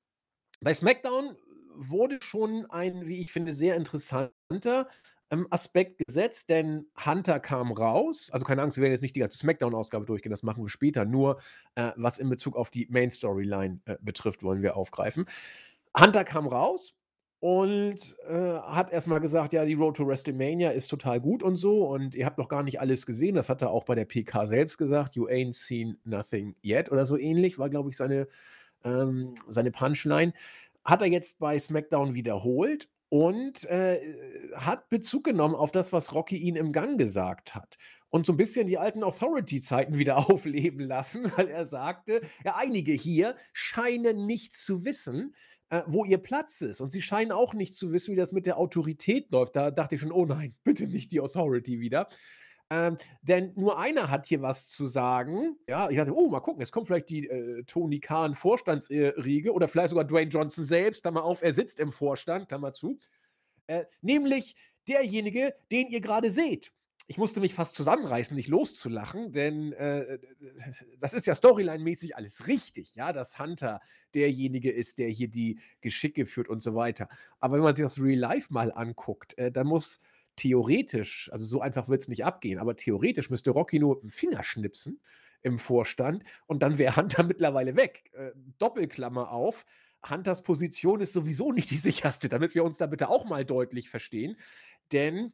[0.62, 1.36] Bei SmackDown
[1.74, 4.88] wurde schon ein, wie ich finde, sehr interessanter
[5.30, 8.28] ähm, Aspekt gesetzt, denn Hunter kam raus.
[8.32, 11.04] Also keine Angst, wir werden jetzt nicht die ganze SmackDown-Ausgabe durchgehen, das machen wir später.
[11.04, 11.40] Nur
[11.74, 15.24] äh, was in Bezug auf die Main-Storyline äh, betrifft, wollen wir aufgreifen.
[15.98, 16.94] Hunter kam raus
[17.40, 21.88] und äh, hat erstmal gesagt, ja, die Road to WrestleMania ist total gut und so
[21.88, 23.34] und ihr habt noch gar nicht alles gesehen.
[23.34, 25.16] Das hat er auch bei der PK selbst gesagt.
[25.16, 28.28] You ain't seen nothing yet oder so ähnlich, war, glaube ich, seine,
[28.84, 30.34] ähm, seine Punchline.
[30.84, 34.00] Hat er jetzt bei SmackDown wiederholt und äh,
[34.54, 37.76] hat Bezug genommen auf das, was Rocky ihn im Gang gesagt hat.
[38.08, 42.92] Und so ein bisschen die alten Authority-Zeiten wieder aufleben lassen, weil er sagte, ja, einige
[42.92, 45.34] hier scheinen nicht zu wissen,
[45.68, 46.80] äh, wo ihr Platz ist.
[46.80, 49.56] Und sie scheinen auch nicht zu wissen, wie das mit der Autorität läuft.
[49.56, 52.08] Da dachte ich schon, oh nein, bitte nicht die Authority wieder.
[52.72, 55.58] Ähm, denn nur einer hat hier was zu sagen.
[55.68, 59.68] Ja, ich dachte, oh, mal gucken, jetzt kommt vielleicht die äh, Tony Khan Vorstandsriege oder
[59.68, 61.02] vielleicht sogar Dwayne Johnson selbst.
[61.02, 62.98] Klammer auf, er sitzt im Vorstand, Klammer zu.
[63.66, 64.56] Äh, nämlich
[64.88, 66.72] derjenige, den ihr gerade seht
[67.08, 70.18] ich musste mich fast zusammenreißen, nicht loszulachen, denn äh,
[70.98, 73.80] das ist ja storyline-mäßig alles richtig, ja, dass Hunter
[74.14, 77.08] derjenige ist, der hier die Geschicke führt und so weiter.
[77.40, 80.00] Aber wenn man sich das Real Life mal anguckt, äh, dann muss
[80.36, 84.42] theoretisch, also so einfach wird es nicht abgehen, aber theoretisch müsste Rocky nur einen Finger
[84.42, 85.00] schnipsen
[85.42, 88.10] im Vorstand und dann wäre Hunter mittlerweile weg.
[88.12, 89.64] Äh, Doppelklammer auf.
[90.08, 93.88] Hunters Position ist sowieso nicht die sicherste, damit wir uns da bitte auch mal deutlich
[93.88, 94.36] verstehen.
[94.90, 95.32] Denn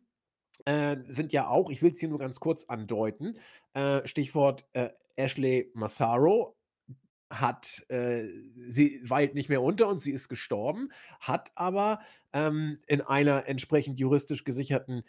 [0.64, 3.38] äh, sind ja auch, ich will es hier nur ganz kurz andeuten,
[3.74, 6.57] äh, Stichwort äh, Ashley Massaro
[7.30, 8.28] hat, äh,
[8.68, 12.00] sie weilt nicht mehr unter und sie ist gestorben, hat aber
[12.32, 15.02] ähm, in einer entsprechend juristisch gesicherten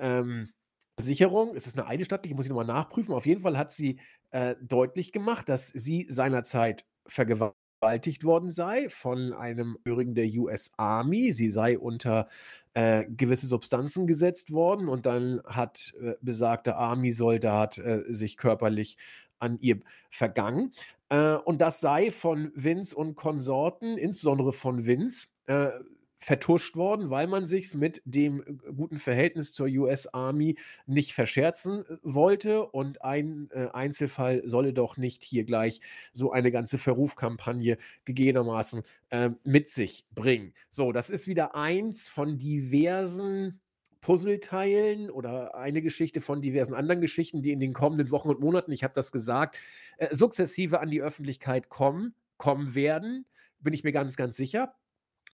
[0.00, 0.50] ähm,
[0.98, 4.54] Sicherung, es ist eine eidesstattliche, muss ich nochmal nachprüfen, auf jeden Fall hat sie äh,
[4.62, 11.32] deutlich gemacht, dass sie seinerzeit vergewaltigt worden sei von einem Angehörigen der US Army.
[11.32, 12.28] Sie sei unter
[12.74, 18.96] äh, gewisse Substanzen gesetzt worden und dann hat äh, besagter Army-Soldat äh, sich körperlich
[19.38, 20.72] an ihr vergangen.
[21.08, 25.70] Äh, und das sei von Vince und Konsorten, insbesondere von Vince, äh,
[26.18, 31.84] vertuscht worden, weil man sich's mit dem äh, guten Verhältnis zur US Army nicht verscherzen
[31.84, 35.80] äh, wollte und ein äh, Einzelfall solle doch nicht hier gleich
[36.12, 40.54] so eine ganze Verrufkampagne gegebenermaßen äh, mit sich bringen.
[40.70, 43.60] So, das ist wieder eins von diversen
[44.00, 48.72] Puzzleteilen oder eine Geschichte von diversen anderen Geschichten, die in den kommenden Wochen und Monaten,
[48.72, 49.56] ich habe das gesagt,
[49.98, 53.26] äh, sukzessive an die Öffentlichkeit kommen, kommen werden,
[53.58, 54.74] bin ich mir ganz, ganz sicher.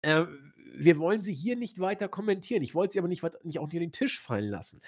[0.03, 0.25] Äh,
[0.75, 2.63] wir wollen sie hier nicht weiter kommentieren.
[2.63, 4.81] Ich wollte sie aber nicht, nicht auch hier den Tisch fallen lassen.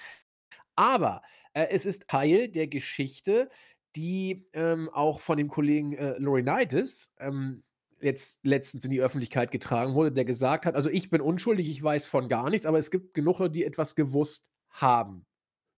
[0.77, 3.51] Aber äh, es ist Teil der Geschichte,
[3.97, 7.63] die ähm, auch von dem Kollegen äh, Laurinaitis ähm,
[8.03, 11.83] jetzt letztens in die Öffentlichkeit getragen wurde, der gesagt hat, also ich bin unschuldig, ich
[11.83, 15.27] weiß von gar nichts, aber es gibt genug Leute, die etwas gewusst haben.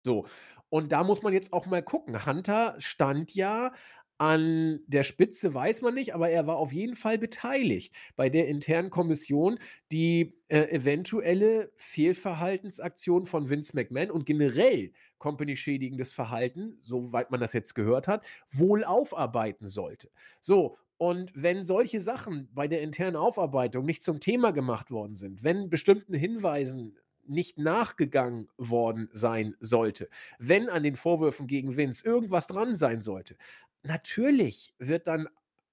[0.05, 0.25] So.
[0.69, 2.25] Und da muss man jetzt auch mal gucken.
[2.25, 3.71] Hunter stand ja
[4.17, 8.47] an der Spitze weiß man nicht, aber er war auf jeden Fall beteiligt bei der
[8.47, 9.59] internen Kommission,
[9.91, 17.73] die äh, eventuelle Fehlverhaltensaktion von Vince McMahon und generell company-schädigendes Verhalten, soweit man das jetzt
[17.73, 20.09] gehört hat, wohl aufarbeiten sollte.
[20.41, 25.43] So, und wenn solche Sachen bei der internen Aufarbeitung nicht zum Thema gemacht worden sind,
[25.43, 32.47] wenn bestimmten Hinweisen nicht nachgegangen worden sein sollte, wenn an den Vorwürfen gegen Vince irgendwas
[32.47, 33.37] dran sein sollte,
[33.83, 35.27] natürlich wird dann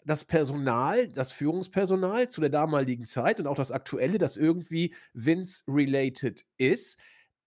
[0.05, 6.47] das Personal, das Führungspersonal zu der damaligen Zeit und auch das aktuelle, das irgendwie Vince-related
[6.57, 6.99] ist,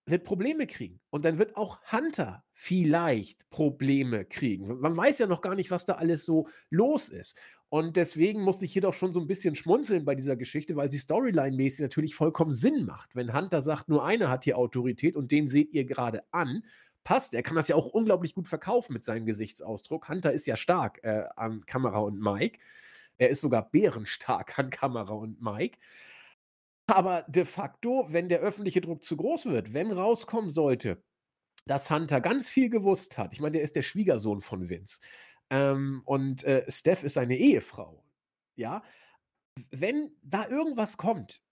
[0.06, 1.00] wird Probleme kriegen.
[1.10, 4.80] Und dann wird auch Hunter vielleicht Probleme kriegen.
[4.80, 7.38] Man weiß ja noch gar nicht, was da alles so los ist.
[7.74, 10.92] Und deswegen musste ich hier doch schon so ein bisschen schmunzeln bei dieser Geschichte, weil
[10.92, 13.16] sie storyline-mäßig natürlich vollkommen Sinn macht.
[13.16, 16.64] Wenn Hunter sagt, nur einer hat hier Autorität und den seht ihr gerade an,
[17.04, 17.34] passt.
[17.34, 20.08] Er kann das ja auch unglaublich gut verkaufen mit seinem Gesichtsausdruck.
[20.08, 22.60] Hunter ist ja stark äh, an Kamera und Mike.
[23.18, 25.80] Er ist sogar bärenstark an Kamera und Mike.
[26.86, 31.02] Aber de facto, wenn der öffentliche Druck zu groß wird, wenn rauskommen sollte,
[31.66, 35.00] dass Hunter ganz viel gewusst hat, ich meine, der ist der Schwiegersohn von Vince
[35.54, 38.04] ähm, und äh, Steph ist seine Ehefrau,
[38.56, 38.82] ja,
[39.70, 41.44] wenn da irgendwas kommt,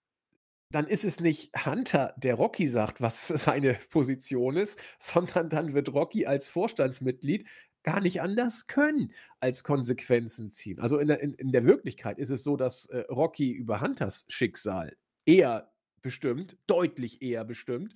[0.72, 5.94] dann ist es nicht Hunter, der Rocky sagt, was seine Position ist, sondern dann wird
[5.94, 7.46] Rocky als Vorstandsmitglied
[7.84, 10.80] gar nicht anders können, als Konsequenzen ziehen.
[10.80, 14.26] Also in der, in, in der Wirklichkeit ist es so, dass äh, Rocky über Hunters
[14.28, 17.94] Schicksal eher bestimmt, deutlich eher bestimmt,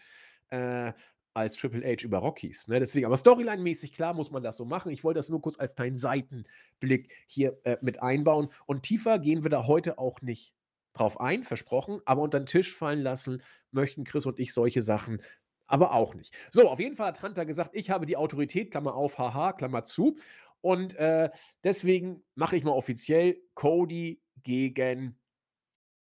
[0.51, 0.92] äh,
[1.37, 2.66] als Triple H über Rockies.
[2.66, 2.81] Ne?
[2.81, 4.90] Deswegen, aber Storyline-mäßig, klar, muss man das so machen.
[4.90, 8.49] Ich wollte das nur kurz als kleinen Seitenblick hier äh, mit einbauen.
[8.64, 10.55] Und tiefer gehen wir da heute auch nicht
[10.94, 15.20] drauf ein, versprochen, aber unter den Tisch fallen lassen möchten Chris und ich solche Sachen
[15.66, 16.35] aber auch nicht.
[16.51, 19.85] So, auf jeden Fall hat Hunter gesagt, ich habe die Autorität, Klammer auf, haha, Klammer
[19.85, 20.16] zu.
[20.62, 21.29] Und äh,
[21.64, 25.18] deswegen mache ich mal offiziell Cody gegen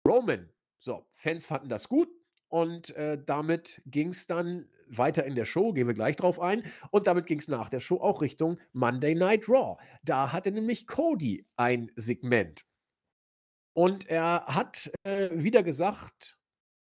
[0.08, 0.50] Roman.
[0.80, 2.10] So, Fans fanden das gut
[2.50, 6.64] und äh, damit ging es dann weiter in der Show, gehen wir gleich drauf ein.
[6.92, 9.78] Und damit ging es nach der Show auch Richtung Monday Night Raw.
[10.04, 12.66] Da hatte nämlich Cody ein Segment.
[13.74, 16.40] Und er hat äh, wieder gesagt,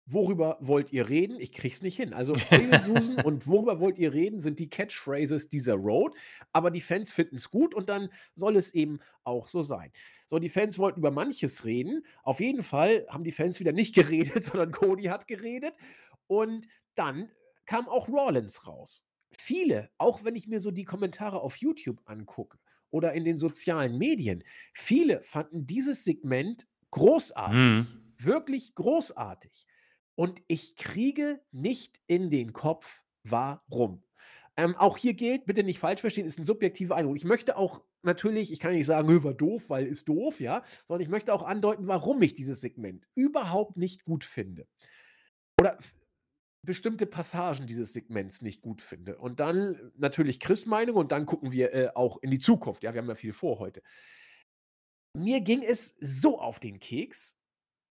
[0.10, 1.38] Worüber wollt ihr reden?
[1.38, 2.14] Ich krieg's nicht hin.
[2.14, 6.16] Also, Hail Susan und worüber wollt ihr reden, sind die Catchphrases dieser Road.
[6.54, 9.92] Aber die Fans finden es gut und dann soll es eben auch so sein.
[10.28, 12.06] So, die Fans wollten über manches reden.
[12.22, 15.74] Auf jeden Fall haben die Fans wieder nicht geredet, sondern Cody hat geredet.
[16.28, 17.32] Und dann
[17.66, 19.08] kam auch Rollins raus.
[19.32, 22.60] Viele, auch wenn ich mir so die Kommentare auf YouTube angucke
[22.92, 27.60] oder in den sozialen Medien, viele fanden dieses Segment großartig.
[27.60, 27.88] Mhm.
[28.20, 29.66] Wirklich großartig.
[30.16, 34.04] Und ich kriege nicht in den Kopf, warum.
[34.60, 37.16] Ähm, auch hier gilt, bitte nicht falsch verstehen, ist ein subjektiver Eindruck.
[37.16, 41.04] Ich möchte auch natürlich, ich kann nicht sagen, war doof, weil ist doof, ja, sondern
[41.04, 44.68] ich möchte auch andeuten, warum ich dieses Segment überhaupt nicht gut finde.
[45.60, 45.78] Oder
[46.66, 49.18] bestimmte Passagen dieses Segments nicht gut finde.
[49.18, 52.84] Und dann natürlich Chris Meinung und dann gucken wir äh, auch in die Zukunft.
[52.84, 53.84] Ja, wir haben ja viel vor heute.
[55.16, 57.40] Mir ging es so auf den Keks,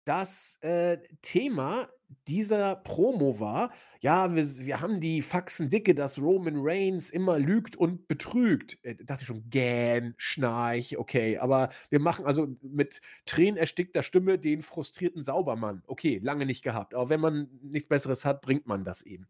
[0.08, 1.88] das äh, Thema
[2.26, 7.76] dieser Promo war, ja, wir, wir haben die Faxen dicke, dass Roman Reigns immer lügt
[7.76, 8.82] und betrügt.
[8.84, 14.62] Äh, dachte ich schon, gähn, schnarch, okay, aber wir machen also mit tränenerstickter Stimme den
[14.62, 15.82] frustrierten Saubermann.
[15.86, 19.26] Okay, lange nicht gehabt, aber wenn man nichts Besseres hat, bringt man das eben.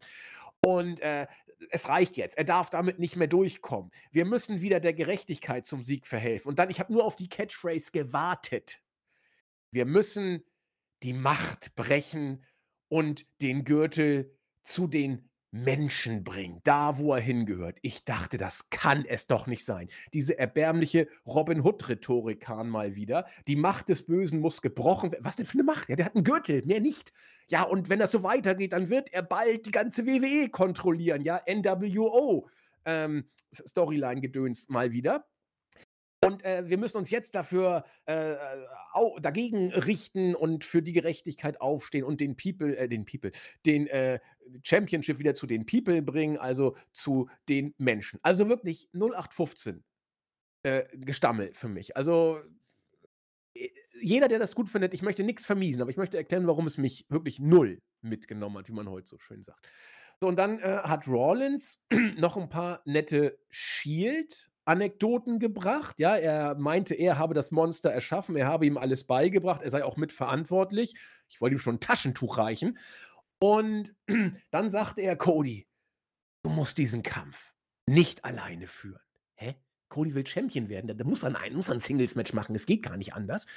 [0.61, 1.27] Und äh,
[1.71, 2.37] es reicht jetzt.
[2.37, 3.91] Er darf damit nicht mehr durchkommen.
[4.11, 6.49] Wir müssen wieder der Gerechtigkeit zum Sieg verhelfen.
[6.49, 8.81] Und dann, ich habe nur auf die Catchphrase gewartet.
[9.71, 10.43] Wir müssen
[11.03, 12.43] die Macht brechen
[12.87, 17.79] und den Gürtel zu den Menschen bringen, da wo er hingehört.
[17.81, 19.89] Ich dachte, das kann es doch nicht sein.
[20.13, 23.25] Diese erbärmliche Robin Hood-Rhetorik kam mal wieder.
[23.47, 25.25] Die Macht des Bösen muss gebrochen werden.
[25.25, 25.89] Was denn für eine Macht?
[25.89, 27.11] Ja, der hat einen Gürtel, mehr nicht.
[27.47, 31.23] Ja, und wenn das so weitergeht, dann wird er bald die ganze WWE kontrollieren.
[31.23, 32.47] Ja, NWO.
[32.85, 35.25] Ähm, Storyline gedönst mal wieder.
[36.29, 38.35] Und äh, wir müssen uns jetzt dafür äh,
[39.19, 43.31] dagegen richten und für die Gerechtigkeit aufstehen und den People, äh, den People,
[43.65, 44.19] den äh,
[44.63, 48.19] Championship wieder zu den People bringen, also zu den Menschen.
[48.21, 49.83] Also wirklich 0815
[50.61, 51.97] äh, Gestammel für mich.
[51.97, 52.39] Also
[53.55, 56.67] äh, jeder, der das gut findet, ich möchte nichts vermiesen, aber ich möchte erklären, warum
[56.67, 59.67] es mich wirklich null mitgenommen hat, wie man heute so schön sagt.
[60.21, 61.83] So, und dann äh, hat Rawlins
[62.17, 65.99] noch ein paar nette Shield Anekdoten gebracht.
[65.99, 69.83] Ja, er meinte, er habe das Monster erschaffen, er habe ihm alles beigebracht, er sei
[69.83, 70.93] auch mitverantwortlich.
[71.27, 72.77] Ich wollte ihm schon ein Taschentuch reichen.
[73.39, 73.95] Und
[74.51, 75.67] dann sagte er, Cody,
[76.43, 77.53] du musst diesen Kampf
[77.87, 79.01] nicht alleine führen.
[79.33, 79.55] Hä?
[79.89, 82.95] Cody will Champion werden, da muss er ein, muss ein Singles-Match machen, es geht gar
[82.95, 83.47] nicht anders.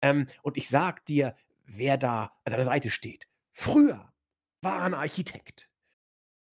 [0.00, 3.26] Ähm, und ich sag dir, wer da an deiner Seite steht.
[3.52, 4.12] Früher
[4.62, 5.65] war er ein Architekt.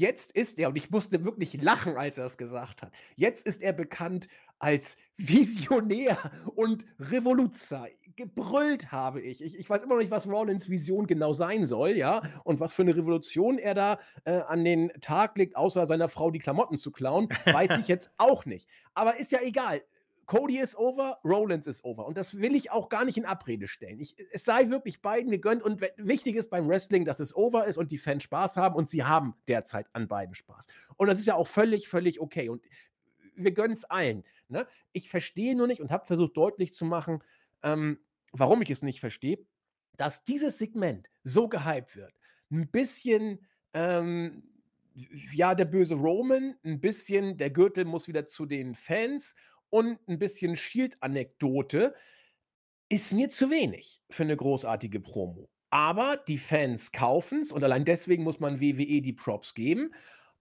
[0.04, 3.62] Jetzt ist er, und ich musste wirklich lachen, als er es gesagt hat, jetzt ist
[3.62, 4.28] er bekannt
[4.60, 6.18] als Visionär
[6.56, 7.88] und Revoluzer.
[8.18, 9.42] Gebrüllt habe ich.
[9.42, 9.58] ich.
[9.58, 12.82] Ich weiß immer noch nicht, was Rollins Vision genau sein soll, ja, und was für
[12.82, 16.92] eine Revolution er da äh, an den Tag legt, außer seiner Frau die Klamotten zu
[16.92, 18.68] klauen, weiß ich jetzt auch nicht.
[18.94, 19.84] Aber ist ja egal.
[20.26, 22.06] Cody ist over, Rollins ist over.
[22.06, 24.00] Und das will ich auch gar nicht in Abrede stellen.
[24.00, 25.62] Ich, es sei wirklich beiden gegönnt.
[25.62, 28.76] Und wichtig ist beim Wrestling, dass es over ist und die Fans Spaß haben.
[28.76, 30.68] Und sie haben derzeit an beiden Spaß.
[30.96, 32.50] Und das ist ja auch völlig, völlig okay.
[32.50, 32.62] Und
[33.36, 34.24] wir gönnen es allen.
[34.48, 34.66] Ne?
[34.94, 37.24] Ich verstehe nur nicht und habe versucht deutlich zu machen,
[37.62, 38.00] ähm,
[38.32, 39.40] warum ich es nicht verstehe,
[39.98, 42.14] dass dieses Segment so gehypt wird.
[42.50, 43.46] Ein bisschen.
[43.74, 44.44] Ähm,
[45.34, 49.36] ja, der böse Roman, ein bisschen, der Gürtel muss wieder zu den Fans
[49.74, 51.96] und ein bisschen Shield-Anekdote
[52.90, 55.50] ist mir zu wenig für eine großartige Promo.
[55.72, 59.96] Aber die Fans kaufen es und allein deswegen muss man WWE die Props geben.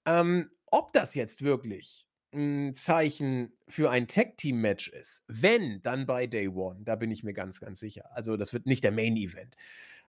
[0.04, 6.48] Ähm, ob das jetzt wirklich ein Zeichen für ein Tag-Team-Match ist, wenn, dann bei Day
[6.48, 8.14] One, da bin ich mir ganz, ganz sicher.
[8.14, 9.56] Also das wird nicht der Main-Event.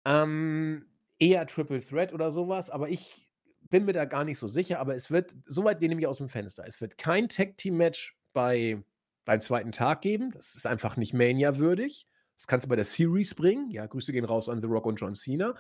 [0.04, 0.88] Ähm,
[1.19, 3.30] eher Triple Threat oder sowas, aber ich
[3.69, 6.28] bin mir da gar nicht so sicher, aber es wird, soweit nehme ich aus dem
[6.28, 8.84] Fenster, es wird kein Tag-Team-Match bei
[9.25, 10.31] beim zweiten Tag geben.
[10.31, 12.07] Das ist einfach nicht Mania würdig.
[12.35, 13.69] Das kannst du bei der Series bringen.
[13.71, 15.55] Ja, Grüße gehen raus an The Rock und John Cena.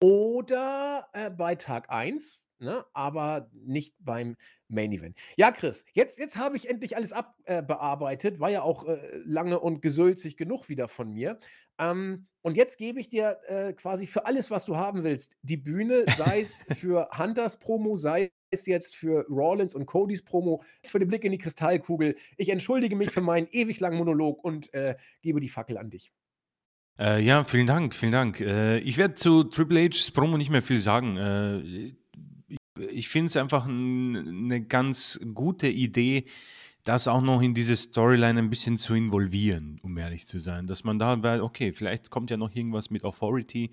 [0.00, 2.84] Oder äh, bei Tag 1, ne?
[2.92, 4.36] aber nicht beim
[4.68, 5.16] Main Event.
[5.36, 8.36] Ja, Chris, jetzt, jetzt habe ich endlich alles abbearbeitet.
[8.36, 11.38] Äh, War ja auch äh, lange und gesülzig genug wieder von mir.
[11.78, 15.56] Ähm, und jetzt gebe ich dir äh, quasi für alles, was du haben willst, die
[15.56, 20.98] Bühne, sei es für Hunters Promo, sei es jetzt für Rawlins und Codys Promo, für
[20.98, 22.16] den Blick in die Kristallkugel.
[22.36, 26.12] Ich entschuldige mich für meinen ewig langen Monolog und äh, gebe die Fackel an dich.
[26.98, 28.40] Äh, ja, vielen Dank, vielen Dank.
[28.40, 31.16] Äh, ich werde zu Triple H's Promo nicht mehr viel sagen.
[31.16, 31.96] Äh, ich,
[32.76, 36.26] ich finde es einfach eine ganz gute Idee,
[36.84, 40.66] das auch noch in diese Storyline ein bisschen zu involvieren, um ehrlich zu sein.
[40.66, 43.70] Dass man da, weil, okay, vielleicht kommt ja noch irgendwas mit Authority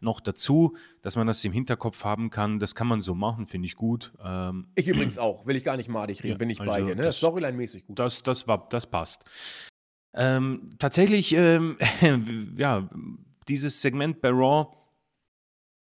[0.00, 2.58] noch dazu, dass man das im Hinterkopf haben kann.
[2.58, 4.12] Das kann man so machen, finde ich gut.
[4.22, 6.82] Ähm, ich übrigens auch, will ich gar nicht madig reden, ja, bin ich also bei
[6.82, 6.94] dir.
[6.94, 7.10] Ne?
[7.10, 7.98] Storyline-mäßig gut.
[7.98, 9.24] Das, das, war, das passt.
[10.14, 11.76] Ähm, tatsächlich, ähm,
[12.56, 12.88] ja,
[13.48, 14.68] dieses Segment bei Raw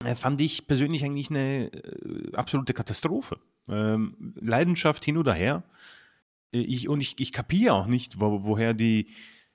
[0.04, 3.40] äh, fand ich persönlich eigentlich eine äh, absolute Katastrophe.
[3.70, 5.64] Ähm, Leidenschaft hin oder her.
[6.52, 9.08] Äh, ich, und ich, ich kapiere auch nicht, wo, woher die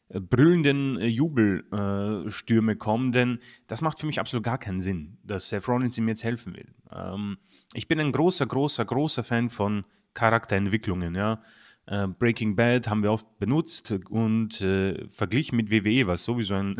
[0.08, 5.48] äh, brüllenden äh, Jubelstürme kommen, denn das macht für mich absolut gar keinen Sinn, dass
[5.48, 6.74] Seth Rollins ihm jetzt helfen will.
[6.90, 7.38] Ähm,
[7.74, 11.42] ich bin ein großer, großer, großer Fan von Charakterentwicklungen, ja.
[12.18, 14.54] Breaking Bad haben wir oft benutzt und
[15.08, 16.76] verglichen mit WWE, was sowieso ein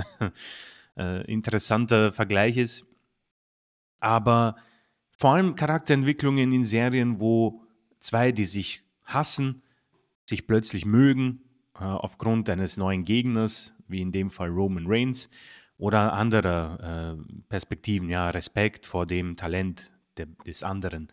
[1.27, 2.87] interessanter Vergleich ist.
[3.99, 4.55] Aber
[5.19, 7.65] vor allem Charakterentwicklungen in Serien, wo
[7.99, 9.62] zwei, die sich hassen,
[10.33, 11.43] sich plötzlich mögen,
[11.79, 15.29] äh, aufgrund eines neuen Gegners, wie in dem Fall Roman Reigns,
[15.77, 21.09] oder anderer äh, Perspektiven, ja, Respekt vor dem Talent der, des anderen.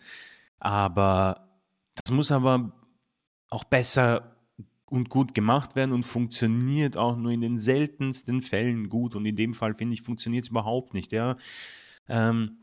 [0.60, 1.50] Aber
[1.96, 2.72] das muss aber
[3.50, 4.36] auch besser
[4.86, 9.16] und gut gemacht werden und funktioniert auch nur in den seltensten Fällen gut.
[9.16, 11.12] Und in dem Fall, finde ich, funktioniert es überhaupt nicht.
[11.12, 11.36] Ja.
[12.08, 12.60] Ähm,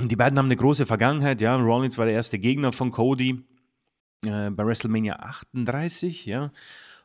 [0.00, 1.40] die beiden haben eine große Vergangenheit.
[1.40, 1.56] Ja.
[1.56, 3.44] Rollins war der erste Gegner von Cody
[4.26, 6.26] äh, bei WrestleMania 38.
[6.26, 6.52] Ja.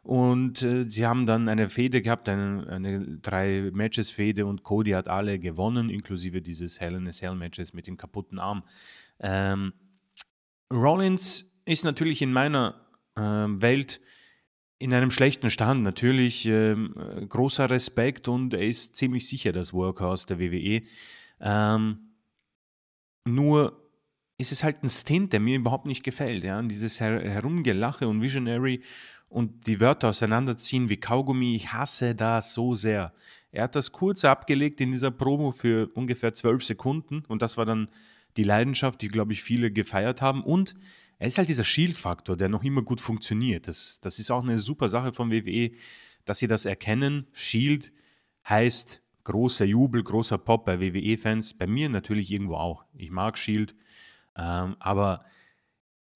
[0.01, 4.91] Und äh, sie haben dann eine Fehde gehabt, eine, eine drei Matches Fehde und Cody
[4.91, 8.63] hat alle gewonnen, inklusive dieses Hell in a Cell Matches mit dem kaputten Arm.
[9.20, 9.74] Ähm,
[10.72, 13.99] Rollins ist natürlich in meiner äh, Welt
[14.80, 15.84] in einem schlechten Stand.
[15.84, 16.76] Natürlich äh,
[17.28, 20.84] großer Respekt und er ist ziemlich sicher das Workhouse der WWE.
[21.41, 21.99] Ähm,
[23.26, 23.89] nur
[24.40, 26.44] ist es halt ein Stint, der mir überhaupt nicht gefällt.
[26.44, 26.62] Ja?
[26.62, 28.82] Dieses Her Herumgelache und Visionary
[29.28, 33.14] und die Wörter auseinanderziehen wie Kaugummi, ich hasse das so sehr.
[33.52, 37.66] Er hat das kurz abgelegt in dieser Promo für ungefähr zwölf Sekunden und das war
[37.66, 37.90] dann
[38.38, 40.42] die Leidenschaft, die, glaube ich, viele gefeiert haben.
[40.42, 40.74] Und
[41.18, 43.68] er ist halt dieser Shield-Faktor, der noch immer gut funktioniert.
[43.68, 45.72] Das, das ist auch eine super Sache von WWE,
[46.24, 47.28] dass sie das erkennen.
[47.34, 47.92] Shield
[48.48, 51.56] heißt großer Jubel, großer Pop bei WWE-Fans.
[51.56, 52.86] Bei mir natürlich irgendwo auch.
[52.96, 53.76] Ich mag Shield.
[54.38, 55.25] Ähm, aber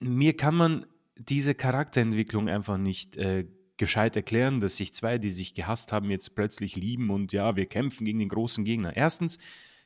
[0.00, 0.86] mir kann man
[1.16, 3.46] diese Charakterentwicklung einfach nicht äh,
[3.76, 7.66] gescheit erklären, dass sich zwei, die sich gehasst haben, jetzt plötzlich lieben und ja, wir
[7.66, 8.96] kämpfen gegen den großen Gegner.
[8.96, 9.38] Erstens,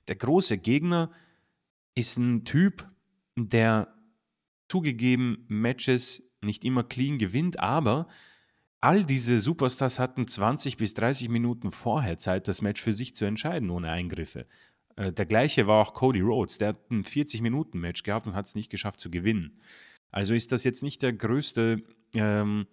[0.08, 1.10] der große Gegner
[1.94, 2.88] ist ein Typ,
[3.36, 3.94] der
[4.68, 8.08] zugegeben Matches nicht immer clean gewinnt, aber
[8.80, 13.24] all diese Superstars hatten 20 bis 30 Minuten vorher Zeit, das Match für sich zu
[13.24, 14.46] entscheiden, ohne Eingriffe.
[14.98, 16.58] Äh, der gleiche war auch Cody Rhodes.
[16.58, 19.60] Der hat ein 40-Minuten-Match gehabt und hat es nicht geschafft zu gewinnen.
[20.10, 21.82] Also ist das jetzt nicht der größte
[22.14, 22.66] ähm,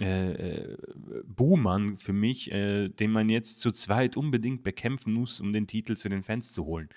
[0.00, 0.76] äh, äh
[1.24, 5.96] Buhmann für mich, äh, den man jetzt zu zweit unbedingt bekämpfen muss, um den Titel
[5.96, 6.88] zu den Fans zu holen.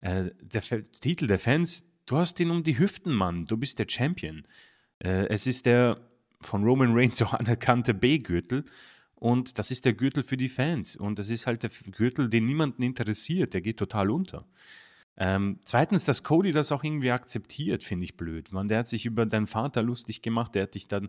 [0.00, 3.46] Äh, der F Titel der Fans, du hast ihn um die Hüften, Mann.
[3.46, 4.42] Du bist der Champion.
[4.98, 5.98] Äh, es ist der
[6.40, 8.64] von Roman Reigns auch anerkannte B-Gürtel.
[9.22, 10.96] Und das ist der Gürtel für die Fans.
[10.96, 13.54] Und das ist halt der Gürtel, den niemanden interessiert.
[13.54, 14.48] Der geht total unter.
[15.16, 18.50] Ähm, zweitens, dass Cody das auch irgendwie akzeptiert, finde ich blöd.
[18.50, 21.08] Man, der hat sich über deinen Vater lustig gemacht, der hat dich dann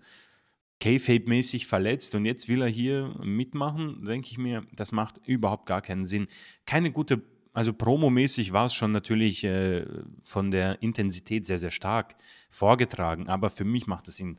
[0.79, 5.81] K-Fape-mäßig verletzt und jetzt will er hier mitmachen, denke ich mir, das macht überhaupt gar
[5.81, 6.27] keinen Sinn.
[6.67, 9.85] Keine gute also promomäßig war es schon natürlich äh,
[10.21, 12.15] von der Intensität sehr, sehr stark
[12.51, 14.37] vorgetragen, aber für mich macht es in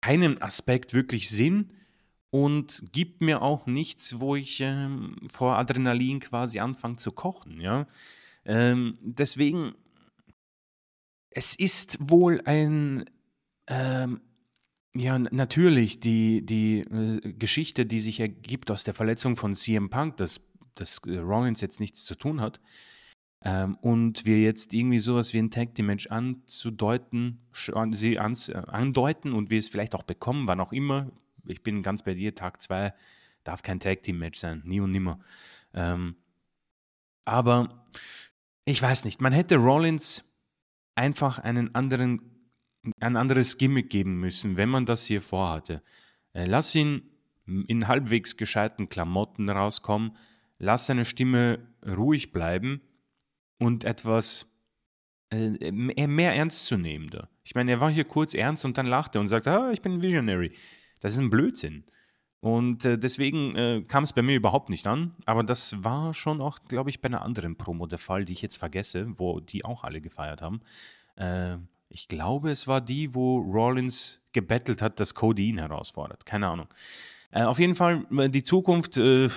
[0.00, 1.70] keinem Aspekt wirklich Sinn
[2.34, 7.86] und gibt mir auch nichts, wo ich ähm, vor Adrenalin quasi anfange zu kochen, ja.
[8.44, 9.76] Ähm, deswegen,
[11.30, 13.04] es ist wohl ein,
[13.68, 14.20] ähm,
[14.96, 20.16] ja, natürlich die, die äh, Geschichte, die sich ergibt aus der Verletzung von CM Punk,
[20.16, 20.40] das
[20.74, 22.60] dass äh, Rollins jetzt nichts zu tun hat.
[23.44, 27.46] Ähm, und wir jetzt irgendwie sowas wie ein Tag Team anzudeuten,
[27.92, 31.12] sie äh, andeuten und wir es vielleicht auch bekommen, wann auch immer.
[31.46, 32.92] Ich bin ganz bei dir, Tag 2
[33.42, 35.18] darf kein Tag Team Match sein, nie und nimmer.
[35.74, 36.16] Ähm,
[37.26, 37.86] aber
[38.64, 40.34] ich weiß nicht, man hätte Rollins
[40.94, 42.48] einfach einen anderen,
[43.00, 45.82] ein anderes Gimmick geben müssen, wenn man das hier vorhatte.
[46.32, 47.02] Äh, lass ihn
[47.44, 50.16] in halbwegs gescheiten Klamotten rauskommen
[50.58, 52.80] lass seine Stimme ruhig bleiben
[53.58, 54.52] und etwas
[55.30, 57.10] äh, mehr ernst zu nehmen.
[57.10, 57.28] Da.
[57.44, 59.94] Ich meine, er war hier kurz ernst und dann lachte und sagte, ah, ich bin
[59.94, 60.52] ein Visionary.
[61.04, 61.84] Das ist ein Blödsinn.
[62.40, 65.14] Und äh, deswegen äh, kam es bei mir überhaupt nicht an.
[65.26, 68.40] Aber das war schon auch, glaube ich, bei einer anderen Promo der Fall, die ich
[68.40, 70.62] jetzt vergesse, wo die auch alle gefeiert haben.
[71.16, 71.58] Äh,
[71.90, 76.24] ich glaube, es war die, wo Rollins gebettelt hat, dass Cody ihn herausfordert.
[76.24, 76.68] Keine Ahnung.
[77.32, 79.28] Äh, auf jeden Fall, äh, die Zukunft ähm,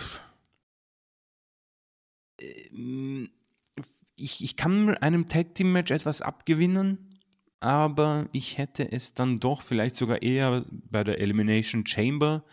[4.16, 7.07] ich, ich kann einem Tag Team Match etwas abgewinnen,
[7.60, 12.44] aber ich hätte es dann doch vielleicht sogar eher bei der Elimination Chamber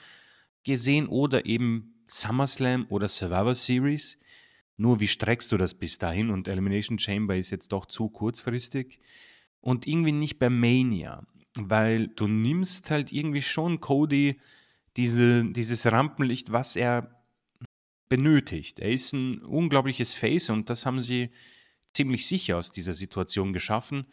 [0.63, 4.19] gesehen oder eben SummerSlam oder Survivor Series.
[4.77, 6.31] Nur wie streckst du das bis dahin?
[6.31, 8.99] Und Elimination Chamber ist jetzt doch zu kurzfristig.
[9.61, 11.27] Und irgendwie nicht bei Mania,
[11.57, 14.41] weil du nimmst halt irgendwie schon Cody
[14.97, 17.25] diese, dieses Rampenlicht, was er
[18.09, 18.79] benötigt.
[18.79, 21.31] Er ist ein unglaubliches Face und das haben sie
[21.95, 24.07] ziemlich sicher aus dieser Situation geschaffen.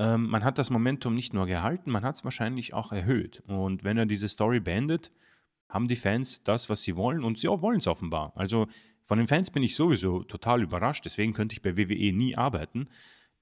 [0.00, 3.42] Ähm, man hat das Momentum nicht nur gehalten, man hat es wahrscheinlich auch erhöht.
[3.46, 5.12] Und wenn er diese Story beendet,
[5.68, 8.32] haben die Fans das, was sie wollen und sie wollen es offenbar.
[8.34, 8.66] Also
[9.04, 12.88] von den Fans bin ich sowieso total überrascht, deswegen könnte ich bei WWE nie arbeiten.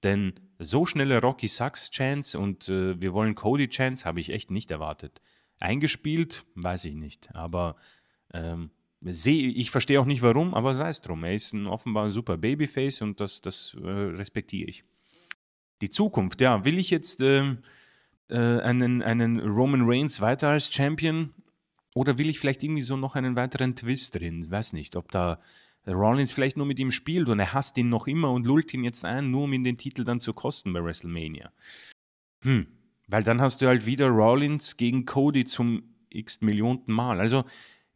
[0.03, 4.51] Denn so schnelle Rocky Sucks Chance und äh, wir wollen Cody Chance habe ich echt
[4.51, 5.23] nicht erwartet.
[5.61, 7.77] Eingespielt, weiß ich nicht, aber
[8.35, 11.23] ähm, sehe, ich verstehe auch nicht warum, aber sei es drum.
[11.23, 14.83] Er ist ein offenbar ein super Babyface und das, das äh, respektiere ich.
[15.81, 17.57] Die Zukunft, ja, will ich jetzt äh,
[18.29, 21.35] äh, einen, einen Roman Reigns weiter als Champion
[21.95, 24.51] oder will ich vielleicht irgendwie so noch einen weiteren Twist drin?
[24.51, 25.41] Weiß nicht, ob da
[25.87, 28.85] Rollins vielleicht nur mit ihm spielt und er hasst ihn noch immer und lullt ihn
[28.85, 31.51] jetzt ein, nur um ihn den Titel dann zu kosten bei WrestleMania.
[32.43, 32.67] Hm,
[33.09, 37.21] weil dann hast du halt wieder Rollins gegen Cody zum x Millionten Mal.
[37.21, 37.45] Also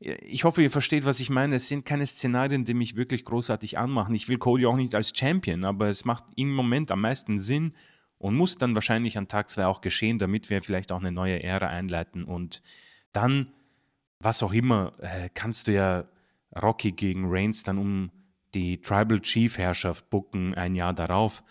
[0.03, 1.57] ich hoffe, ihr versteht, was ich meine.
[1.57, 4.15] Es sind keine Szenarien, die mich wirklich großartig anmachen.
[4.15, 7.75] Ich will Cody auch nicht als Champion, aber es macht im Moment am meisten Sinn
[8.19, 11.43] und muss dann wahrscheinlich an Tag 2 auch geschehen, damit wir vielleicht auch eine neue
[11.43, 12.25] Ära einleiten.
[12.25, 12.63] Und
[13.13, 13.53] dann,
[14.19, 16.05] was auch immer, äh, kannst du ja
[16.61, 18.11] Rocky gegen Reigns dann um
[18.55, 21.43] die Tribal Chief Herrschaft bucken ein Jahr darauf.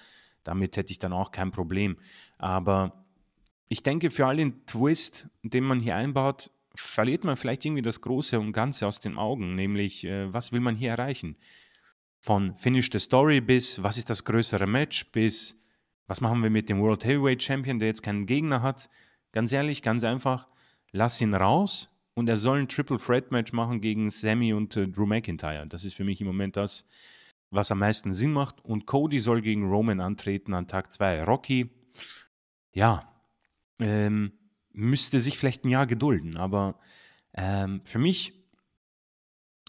[0.43, 1.97] Damit hätte ich dann auch kein Problem.
[2.37, 3.05] Aber
[3.67, 8.01] ich denke, für all den Twist, den man hier einbaut, verliert man vielleicht irgendwie das
[8.01, 11.35] Große und Ganze aus den Augen, nämlich äh, was will man hier erreichen?
[12.19, 15.61] Von Finish the Story bis was ist das größere Match bis
[16.07, 18.89] was machen wir mit dem World Heavyweight Champion, der jetzt keinen Gegner hat?
[19.31, 20.47] Ganz ehrlich, ganz einfach,
[20.91, 24.87] lass ihn raus und er soll ein Triple Threat Match machen gegen Sammy und äh,
[24.87, 25.65] Drew McIntyre.
[25.67, 26.85] Das ist für mich im Moment das,
[27.49, 28.63] was am meisten Sinn macht.
[28.65, 31.23] Und Cody soll gegen Roman antreten an Tag 2.
[31.23, 31.69] Rocky,
[32.73, 33.09] ja,
[33.79, 34.33] ähm,
[34.73, 36.37] müsste sich vielleicht ein Jahr gedulden.
[36.37, 36.79] Aber
[37.33, 38.33] ähm, für mich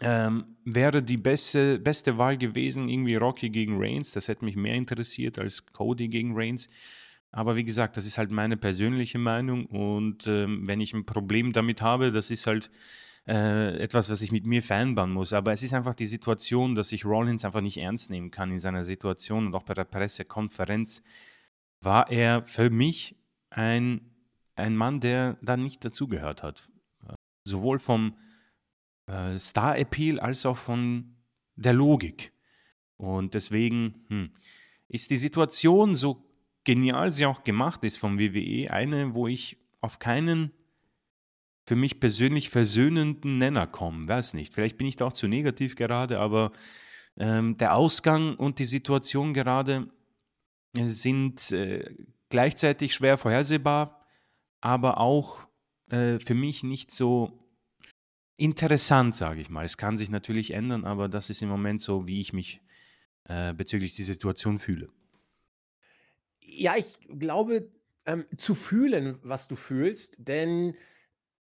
[0.01, 4.13] ähm, wäre die beste, beste Wahl gewesen, irgendwie Rocky gegen Reigns.
[4.13, 6.69] Das hätte mich mehr interessiert als Cody gegen Reigns.
[7.31, 9.67] Aber wie gesagt, das ist halt meine persönliche Meinung.
[9.67, 12.71] Und ähm, wenn ich ein Problem damit habe, das ist halt
[13.27, 15.33] äh, etwas, was ich mit mir vereinbaren muss.
[15.33, 18.59] Aber es ist einfach die Situation, dass ich Rollins einfach nicht ernst nehmen kann in
[18.59, 19.47] seiner Situation.
[19.47, 21.03] Und auch bei der Pressekonferenz
[21.81, 23.17] war er für mich
[23.51, 24.12] ein
[24.55, 26.69] ein Mann, der da nicht dazugehört hat.
[27.45, 28.17] Sowohl vom
[29.07, 31.17] äh, Star-Appeal als auch von
[31.57, 32.33] der Logik.
[32.97, 34.31] Und deswegen hm,
[34.89, 36.25] ist die Situation, so
[36.65, 40.53] genial sie auch gemacht ist vom WWE, eine, wo ich auf keinen
[41.67, 44.09] für mich persönlich versöhnenden Nenner komme.
[44.09, 44.55] Weiß nicht.
[44.55, 46.53] Vielleicht bin ich da auch zu negativ gerade, aber
[47.17, 49.89] ähm, der Ausgang und die Situation gerade
[50.75, 51.95] sind äh,
[52.31, 54.02] gleichzeitig schwer vorhersehbar
[54.63, 55.47] aber auch
[55.91, 57.39] äh, für mich nicht so
[58.37, 59.65] interessant, sage ich mal.
[59.65, 62.63] Es kann sich natürlich ändern, aber das ist im Moment so, wie ich mich
[63.25, 64.89] äh, bezüglich dieser Situation fühle.
[66.41, 67.71] Ja, ich glaube,
[68.07, 70.75] ähm, zu fühlen, was du fühlst, denn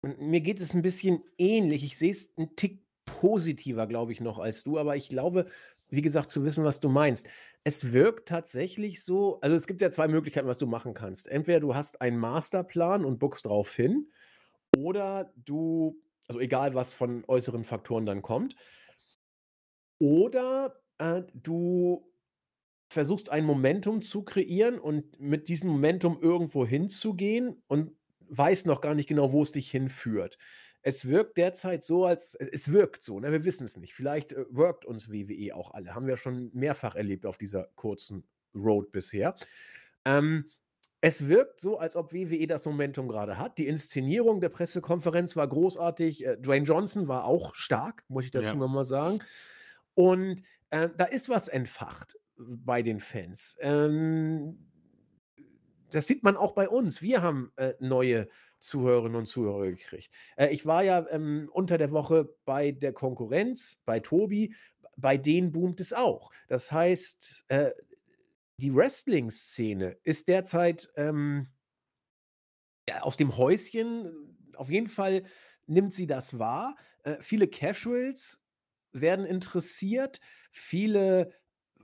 [0.03, 1.85] mir geht es ein bisschen ähnlich.
[1.85, 5.47] Ich sehe es einen Tick positiver, glaube ich, noch als du, aber ich glaube,
[5.91, 7.29] wie gesagt, zu wissen, was du meinst.
[7.65, 11.29] Es wirkt tatsächlich so also, es gibt ja zwei Möglichkeiten, was du machen kannst.
[11.29, 14.11] Entweder du hast einen Masterplan und bookst drauf hin
[14.77, 18.57] oder du also, egal, was von äußeren Faktoren dann kommt.
[19.99, 22.11] Oder, äh, du
[22.89, 27.97] versuchst ein Momentum zu kreieren und mit diesem Momentum irgendwo hinzugehen und
[28.29, 30.39] weißt noch gar nicht genau, wo es dich hinführt.
[30.83, 33.31] Es wirkt derzeit so, als äh, es wirkt so, ne?
[33.33, 33.95] Wir wissen es nicht.
[33.95, 35.95] Vielleicht, äh, workt uns WWE auch alle.
[35.95, 38.25] Haben wir schon mehrfach erlebt auf dieser kurzen
[38.55, 39.35] Road bisher.
[40.05, 40.47] Ähm,
[41.01, 43.59] es wirkt so, als ob WWE das Momentum gerade hat.
[43.59, 46.25] Die Inszenierung der Pressekonferenz war großartig.
[46.27, 48.55] Äh, Dwayne Johnson war auch stark, muss ich dazu Ja.
[48.55, 49.21] noch mal sagen.
[49.95, 53.57] Und, äh, da ist was entfacht bei den Fans.
[53.61, 54.59] Ähm,
[55.91, 57.03] das sieht man auch bei uns.
[57.03, 58.29] Wir haben, äh, neue
[58.63, 60.11] Zuhörerinnen und Zuhörer gekriegt.
[60.37, 64.55] Äh, ich war ja ähm, unter der Woche bei der Konkurrenz, bei Tobi,
[64.97, 66.33] bei denen boomt es auch.
[66.49, 67.73] Das heißt, äh,
[68.59, 71.49] die Wrestling-Szene ist derzeit ähm,
[72.89, 74.39] ja, aus dem Häuschen.
[74.57, 75.25] Auf jeden Fall
[75.67, 76.77] nimmt sie das wahr.
[77.03, 78.45] Äh, viele Casuals
[78.93, 80.21] werden interessiert.
[80.51, 81.33] Viele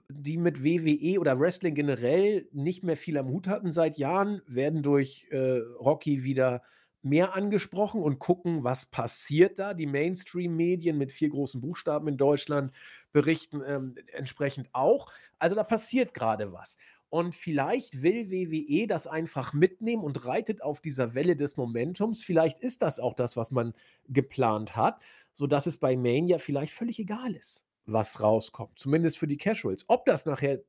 [0.09, 4.83] die mit WWE oder Wrestling generell nicht mehr viel am Hut hatten seit Jahren, werden
[4.83, 6.63] durch äh, Rocky wieder
[7.03, 9.75] mehr angesprochen und gucken, was passiert da.
[9.75, 12.73] Die Mainstream-Medien mit vier großen Buchstaben in Deutschland
[13.13, 15.13] berichten ähm, entsprechend auch.
[15.39, 16.79] Also da passiert gerade was.
[17.11, 22.23] Und vielleicht will WWE das einfach mitnehmen und reitet auf dieser Welle des Momentums.
[22.23, 23.75] Vielleicht ist das auch das, was man
[24.09, 25.01] geplant hat,
[25.35, 28.79] sodass es bei Mania vielleicht völlig egal ist was rauskommt.
[28.79, 29.85] Zumindest für die Casuals.
[29.89, 30.61] Ob das nachher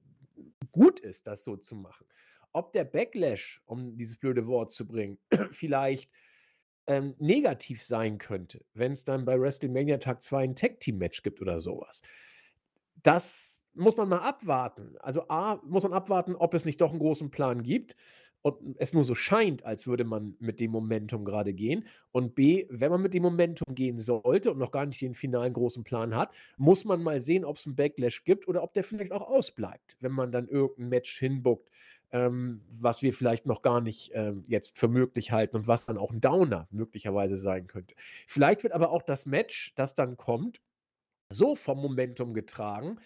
[0.71, 2.05] gut ist, das so zu machen.
[2.51, 5.19] Ob der Backlash, um dieses blöde Wort zu bringen,
[5.51, 6.09] vielleicht
[6.87, 11.61] ähm, negativ sein könnte, wenn es dann bei WrestleMania Tag 2 ein Tag-Team-Match gibt oder
[11.61, 12.01] sowas.
[13.03, 14.97] Das muss man mal abwarten.
[14.99, 17.95] Also A, muss man abwarten, ob es nicht doch einen großen Plan gibt
[18.41, 21.85] und es nur so scheint, als würde man mit dem Momentum gerade gehen.
[22.11, 25.53] Und B, wenn man mit dem Momentum gehen sollte und noch gar nicht den finalen
[25.53, 28.83] großen Plan hat, muss man mal sehen, ob es einen Backlash gibt oder ob der
[28.83, 31.69] vielleicht auch ausbleibt, wenn man dann irgendein Match hinbuckt,
[32.11, 35.97] ähm, was wir vielleicht noch gar nicht ähm, jetzt für möglich halten und was dann
[35.97, 37.93] auch ein Downer möglicherweise sein könnte.
[38.27, 40.61] Vielleicht wird aber auch das Match, das dann kommt,
[41.31, 42.99] so vom Momentum getragen,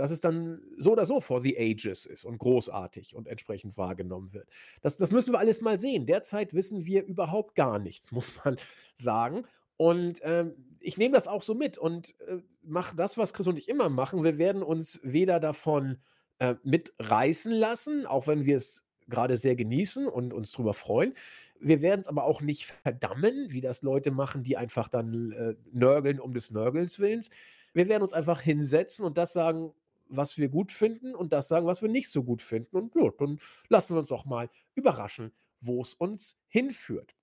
[0.00, 4.32] dass es dann so oder so for the ages ist und großartig und entsprechend wahrgenommen
[4.32, 4.48] wird.
[4.80, 6.06] Das das müssen wir alles mal sehen.
[6.06, 8.56] Derzeit wissen wir überhaupt gar nichts, muss man
[8.94, 9.44] sagen.
[9.76, 13.58] Und, ähm, ich nehme das auch so mit und, äh, mache das, was Chris und
[13.58, 14.24] ich immer machen.
[14.24, 15.98] Wir werden uns weder davon,
[16.38, 21.14] äh, mitreißen lassen, auch wenn wir es gerade sehr genießen und uns drüber freuen.
[21.60, 25.54] Wir werden es aber auch nicht verdammen, wie das Leute machen, die einfach dann, äh,
[25.72, 27.30] nörgeln um des Nörgelns Willens.
[27.72, 29.72] Wir werden uns einfach hinsetzen und das sagen,
[30.10, 32.76] was wir gut finden und das sagen, was wir nicht so gut finden.
[32.76, 37.14] Und ja, dann lassen wir uns doch mal überraschen, wo es uns hinführt.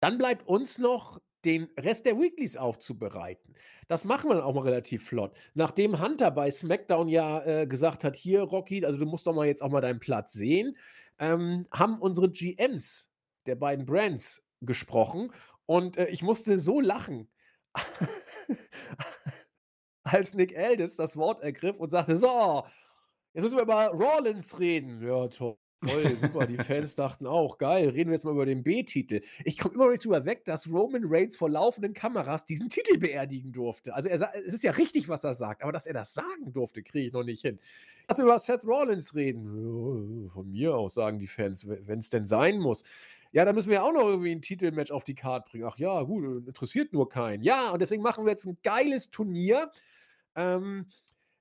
[0.00, 3.54] Dann bleibt uns noch den Rest der Weeklies aufzubereiten.
[3.86, 5.36] Das machen wir dann auch mal relativ flott.
[5.54, 9.46] Nachdem Hunter bei SmackDown ja äh, gesagt hat, hier Rocky, also du musst doch mal
[9.46, 10.76] jetzt auch mal deinen Platz sehen,
[11.18, 13.12] ähm, haben unsere GMs
[13.46, 15.32] der beiden Brands gesprochen
[15.66, 17.28] und äh, ich musste so lachen,
[20.12, 22.64] als Nick Aldis das Wort ergriff und sagte, so,
[23.34, 25.02] jetzt müssen wir über Rollins reden.
[25.06, 25.56] Ja, toll.
[25.86, 26.46] Toll, super.
[26.46, 29.20] Die Fans dachten auch, geil, reden wir jetzt mal über den B-Titel.
[29.44, 32.98] Ich komme immer noch nicht drüber weg, dass Roman Reigns vor laufenden Kameras diesen Titel
[32.98, 33.94] beerdigen durfte.
[33.94, 36.82] Also er, es ist ja richtig, was er sagt, aber dass er das sagen durfte,
[36.82, 37.60] kriege ich noch nicht hin.
[38.08, 40.30] Lass über Seth Rollins reden.
[40.32, 42.82] Von mir aus sagen die Fans, wenn es denn sein muss.
[43.30, 45.64] Ja, da müssen wir auch noch irgendwie ein Titelmatch auf die Karte bringen.
[45.68, 47.42] Ach ja, gut, interessiert nur keinen.
[47.42, 49.70] Ja, und deswegen machen wir jetzt ein geiles Turnier.
[50.38, 50.86] Ähm,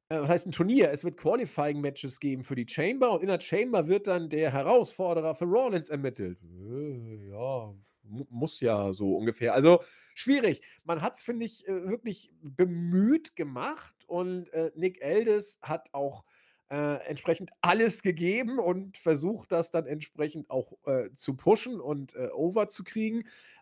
[0.10, 0.92] äh, was heißt ein Turnier?
[0.92, 5.36] Es wird Qualifying-Matches geben für die Chamber und in der Chamber wird dann der Herausforderer
[5.36, 6.40] für Rollins ermittelt.
[6.44, 7.74] Äh, ja,
[8.04, 9.54] muss ja so ungefähr.
[9.54, 9.84] Also
[10.16, 10.62] schwierig.
[10.84, 16.24] Man hat es, finde ich, äh, wirklich bemüht gemacht und Nick Eldes hat auch
[16.70, 22.70] äh, entsprechend alles gegeben und versucht, das dann entsprechend auch äh, zu pushen und over
[22.70, 22.86] zu.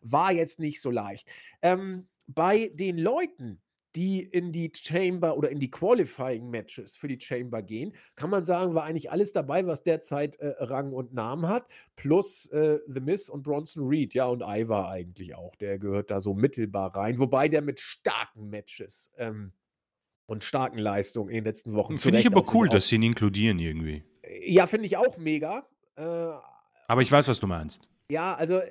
[0.01, 1.27] War jetzt nicht so leicht.
[1.63, 3.59] Ähm, bei den Leuten,
[3.95, 8.45] die in die Chamber oder in die Qualifying Matches für die Chamber gehen, kann man
[8.45, 12.99] sagen, war eigentlich alles dabei, was derzeit äh, Rang und Namen hat, plus äh, The
[12.99, 17.19] Miss und Bronson Reed, ja, und Ivar eigentlich auch, der gehört da so mittelbar rein,
[17.19, 19.53] wobei der mit starken Matches ähm,
[20.25, 23.59] und starken Leistungen in den letzten Wochen Finde ich aber cool, dass sie ihn inkludieren
[23.59, 24.03] irgendwie.
[24.45, 25.67] Ja, finde ich auch mega.
[25.95, 26.01] Äh,
[26.87, 27.87] aber ich weiß, was du meinst.
[28.09, 28.61] Ja, also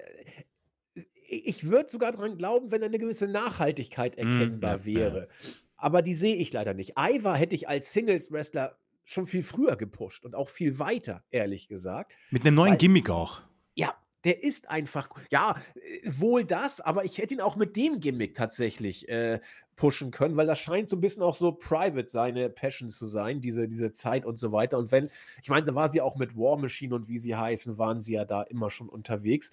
[1.34, 5.18] ich würde sogar daran glauben, wenn eine gewisse Nachhaltigkeit mhm, erkennbar mm, ja, wäre.
[5.20, 5.50] Ja.
[5.76, 6.94] Aber die sehe ich leider nicht.
[6.98, 12.12] Ivar hätte ich als Singles-Wrestler schon viel früher gepusht und auch viel weiter, ehrlich gesagt.
[12.30, 13.42] Mit einem neuen Weil, Gimmick auch.
[13.74, 18.00] Ja, der ist einfach, ja, äh, wohl das, aber ich hätte ihn auch mit dem
[18.00, 19.40] Gimmick tatsächlich äh,
[19.76, 23.40] pushen können, weil das scheint so ein bisschen auch so private seine Passion zu sein,
[23.40, 24.78] diese, diese Zeit und so weiter.
[24.78, 25.10] Und wenn,
[25.42, 28.14] ich meine, da war sie auch mit War Machine und wie sie heißen, waren sie
[28.14, 29.52] ja da immer schon unterwegs.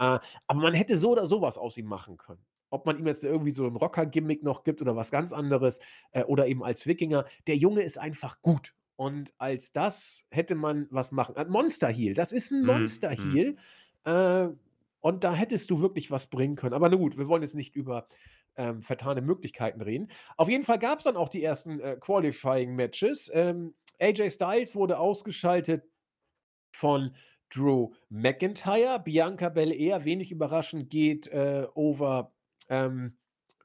[0.00, 2.40] Äh, aber man hätte so oder sowas aus ihm machen können.
[2.70, 5.80] Ob man ihm jetzt irgendwie so ein Rocker-Gimmick noch gibt oder was ganz anderes
[6.12, 7.26] äh, oder eben als Wikinger.
[7.46, 8.74] Der Junge ist einfach gut.
[8.96, 11.36] Und als das hätte man was machen.
[11.36, 13.56] Ein Monster Heal, das ist ein mhm, Monster Heal.
[14.04, 14.10] Mhm.
[14.12, 14.48] Äh,
[15.00, 16.74] und da hättest du wirklich was bringen können.
[16.74, 18.06] Aber na gut, wir wollen jetzt nicht über
[18.56, 20.08] ähm, vertane Möglichkeiten reden.
[20.36, 23.30] Auf jeden Fall gab es dann auch die ersten äh, Qualifying-Matches.
[23.34, 25.84] Ähm, AJ Styles wurde ausgeschaltet
[26.72, 27.14] von
[27.50, 29.00] Drew McIntyre.
[29.02, 32.32] Bianca Belair, wenig überraschend, geht äh, over
[32.68, 33.16] ähm,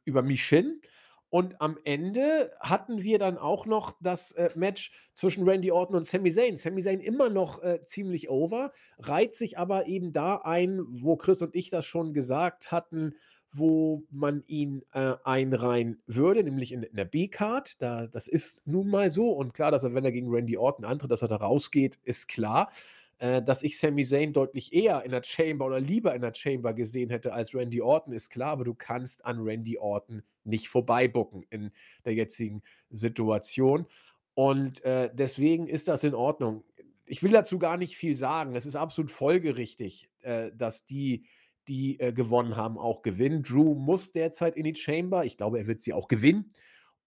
[0.03, 0.81] über Michin.
[1.29, 6.05] Und am Ende hatten wir dann auch noch das äh, Match zwischen Randy Orton und
[6.05, 6.55] Sami Zayn.
[6.55, 11.41] Sami Zayn immer noch äh, ziemlich over, reiht sich aber eben da ein, wo Chris
[11.41, 13.15] und ich das schon gesagt hatten,
[13.51, 17.81] wo man ihn äh, einreihen würde, nämlich in, in der B-Card.
[17.81, 19.31] Da, das ist nun mal so.
[19.31, 22.27] Und klar, dass er, wenn er gegen Randy Orton antritt, dass er da rausgeht, ist
[22.27, 22.69] klar.
[23.17, 26.73] Äh, dass ich Sami Zayn deutlich eher in der Chamber oder lieber in der Chamber
[26.73, 31.43] gesehen hätte als Randy Orton, ist klar, aber du kannst an Randy Orton nicht vorbeibucken
[31.49, 31.71] in
[32.03, 33.85] der jetzigen Situation.
[34.33, 36.65] Und äh, deswegen ist das in Ordnung.
[37.05, 38.53] Ich will dazu gar nicht viel sagen.
[38.53, 41.25] Es ist absolut folgerichtig, äh, dass die,
[41.69, 43.43] die äh, gewonnen haben, auch gewinnen.
[43.43, 45.23] Drew muss derzeit in die Chamber.
[45.23, 46.53] Ich glaube, er wird sie auch gewinnen.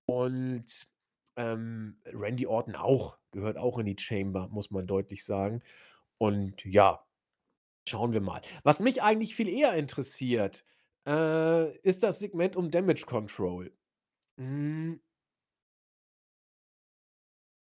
[0.06, 0.88] Und
[1.36, 5.60] ähm, Randy Orton auch, gehört auch in die Chamber, muss man deutlich sagen.
[6.18, 7.04] Und ja,
[7.88, 8.42] schauen wir mal.
[8.64, 10.64] Was mich eigentlich viel eher interessiert,
[11.06, 13.72] äh, ist das Segment um Damage Control.
[14.38, 15.00] Hm.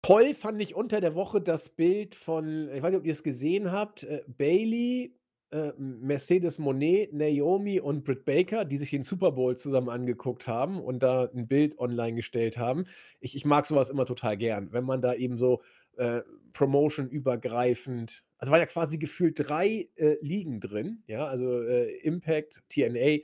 [0.02, 3.22] Toll fand ich unter der Woche das Bild von, ich weiß nicht, ob ihr es
[3.22, 5.14] gesehen habt, äh, Bailey,
[5.50, 10.80] äh, Mercedes Monet, Naomi und Britt Baker, die sich den Super Bowl zusammen angeguckt haben
[10.80, 12.86] und da ein Bild online gestellt haben.
[13.20, 15.60] Ich, ich mag sowas immer total gern, wenn man da eben so
[16.00, 16.22] äh,
[16.54, 23.18] Promotion-übergreifend also war ja quasi gefühlt drei äh, Ligen drin, ja, also äh, Impact, TNA,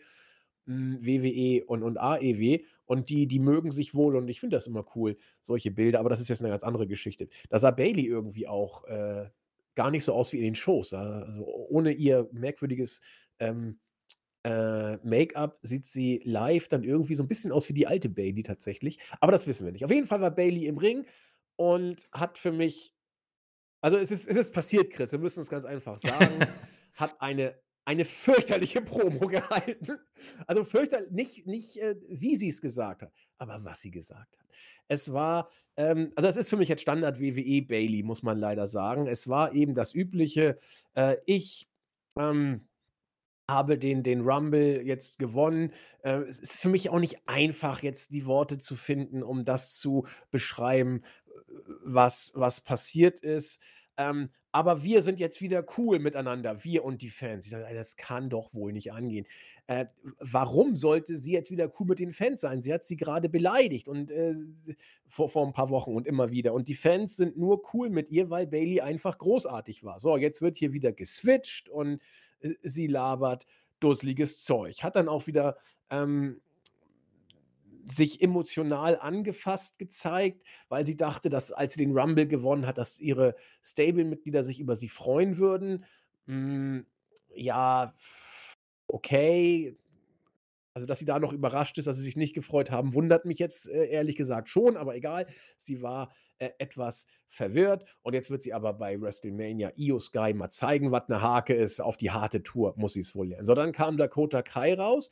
[0.67, 4.67] hm, WWE und und AEW und die die mögen sich wohl und ich finde das
[4.69, 7.29] immer cool, solche Bilder, aber das ist jetzt 'ne ganz andere Geschichte.
[7.51, 9.27] Da sah Bayley irgendwie auch, äh,
[9.77, 10.93] gar nicht so aus wie in den Shows.
[10.95, 13.03] Also ohne ihr merkwürdiges,
[13.41, 13.81] ähm,
[14.45, 18.43] äh, Make-up sieht sie live dann irgendwie so 'n bisschen aus wie die alte Bayley
[18.45, 19.85] tatsächlich, aber das wissen wir nicht.
[19.87, 21.07] Auf jeden Fall war Bayley im Ring
[21.57, 22.95] und hat für mich
[23.81, 26.47] also es ist es ist passiert, Chris, wir müssen es ganz einfach sagen,
[26.95, 27.55] hat eine
[27.85, 29.99] eine fürchterliche Promo gehalten.
[30.47, 34.47] Also fürchter nicht nicht, äh, wie sie's gesagt hat, aber was sie gesagt hat.
[34.89, 38.67] Es war, ähm also das ist für mich jetzt Standard WWE Bayley, muss man leider
[38.67, 39.07] sagen.
[39.07, 40.59] Es war eben das Übliche,
[40.95, 41.69] äh, ich,
[42.19, 42.67] ähm,
[43.49, 45.73] habe den den Rumble jetzt gewonnen.
[46.03, 49.77] Äh, es ist für mich auch nicht einfach, jetzt die Worte zu finden, um das
[49.77, 51.03] zu beschreiben,
[51.85, 53.61] was was passiert ist.
[53.99, 57.47] Ähm, aber wir sind jetzt wieder cool miteinander, wir und die Fans.
[57.47, 59.27] Ich dachte: „Ey, das kann doch wohl nicht angehen.“
[59.67, 59.87] Äh,
[60.21, 62.61] warum sollte sie jetzt wieder cool mit den Fans sein?
[62.63, 64.35] Sie hat sie grade beleidigt und, äh,
[65.09, 66.53] vor vor 'n paar Wochen und immer wieder.
[66.55, 70.01] Und die Fans sind nur cool mit ihr, weil Bayley einfach großartig war.
[70.01, 72.01] So, jetzt wird hier wieder geswitcht und,
[72.41, 73.47] äh, sie labert
[73.81, 74.83] dusseliges Zeug.
[74.83, 75.57] Hat dann auch wieder,
[75.91, 76.41] ähm
[77.89, 82.99] sich emotional angefasst gezeigt, weil sie dachte, dass, als sie den Rumble gewonnen hat, dass
[83.01, 85.85] ihre Stable-Mitglieder sich über sie freuen würden.
[86.27, 86.87] Hm,
[87.35, 87.93] ja,
[88.89, 89.77] okay.
[90.75, 93.39] Also, dass sie da noch überrascht ist, dass sie sich nicht gefreut haben, wundert mich
[93.39, 95.27] jetzt, äh, ehrlich gesagt schon, aber egal.
[95.57, 100.51] Sie war, äh, etwas verwirrt und jetzt wird sie aber bei WrestleMania Iyo Sky mal
[100.51, 101.81] zeigen, was 'ne Hake ist.
[101.81, 103.47] Auf die harte Tour muss sie's wohl lernen.
[103.47, 105.09] So, dann kam Dakota Kai raus,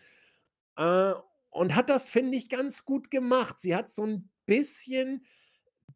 [0.76, 1.12] äh,
[1.54, 3.58] und hat das, finde ich, ganz gut gemacht.
[3.60, 5.24] Sie hat so 'n bisschen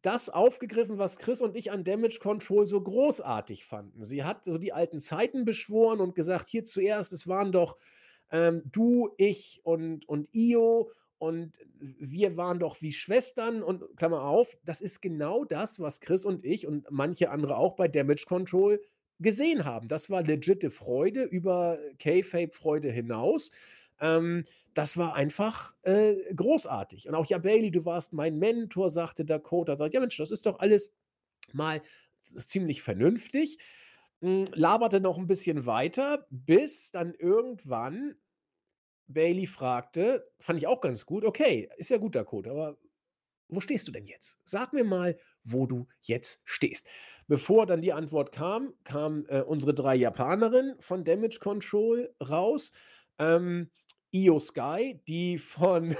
[0.01, 4.05] das aufgegriffen, was Chris und ich an Damage Control so großartig fanden.
[4.05, 7.77] Sie hat so die alten Zeiten beschworen und gesagt: „Hier zuerst, es waren doch,
[8.31, 14.57] ähm, du, ich und und Iyo und wir waren doch wie Schwestern“ und Klammer auf,
[14.63, 18.81] das ist genau das, was Chris und ich und manche andere auch bei Damage Control
[19.19, 19.87] gesehen haben.
[19.89, 23.51] Das war legitte Freude über Kayfabe-Freude hinaus.
[23.99, 24.45] Ähm,
[24.79, 27.07] das war einfach, äh, großartig.
[27.09, 29.77] Und auch: „Ja, Bayley, du warst mein Mentor“, sagte Dakota.
[29.77, 30.95] Sagt: „Ja Mensch, das ist doch alles
[31.53, 31.81] mal
[32.23, 33.59] ziemlich vernünftig.“
[34.21, 38.15] Hm, laberte noch 'n bisschen weiter, bis dann irgendwann
[39.07, 42.77] Bayley fragte fand ich auch ganz gut: „Okay, ist ja gut, Dakota, aber
[43.49, 44.39] wo stehst du denn jetzt?
[44.45, 46.87] Sag mir mal, wo du jetzt stehst.“
[47.27, 52.73] Bevor dann die Antwort kam, kamen, äh, unsere 3 Japanerinnen von Damage Control raus.
[53.19, 53.71] Ähm,
[54.11, 55.95] Iyo Sky, die von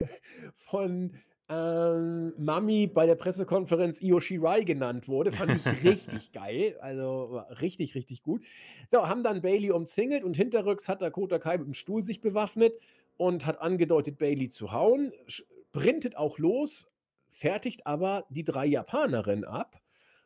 [0.54, 1.12] von,
[1.52, 6.78] ähm, Mami bei der Pressekonferenz Io Shirai genannt wurde, fand ich richtig geil.
[6.80, 8.42] Also, war richtig, richtig gut.
[8.90, 12.72] So, haben dann Bayley umzingelt und hinterrücks hat Dakota Kai mit'm Stuhl sich bewaffnet
[13.18, 16.88] und hat angedeutet, Bayley zu hauen, sprintet auch los,
[17.30, 19.81] fertigt aber die 3 Japanerinnen ab.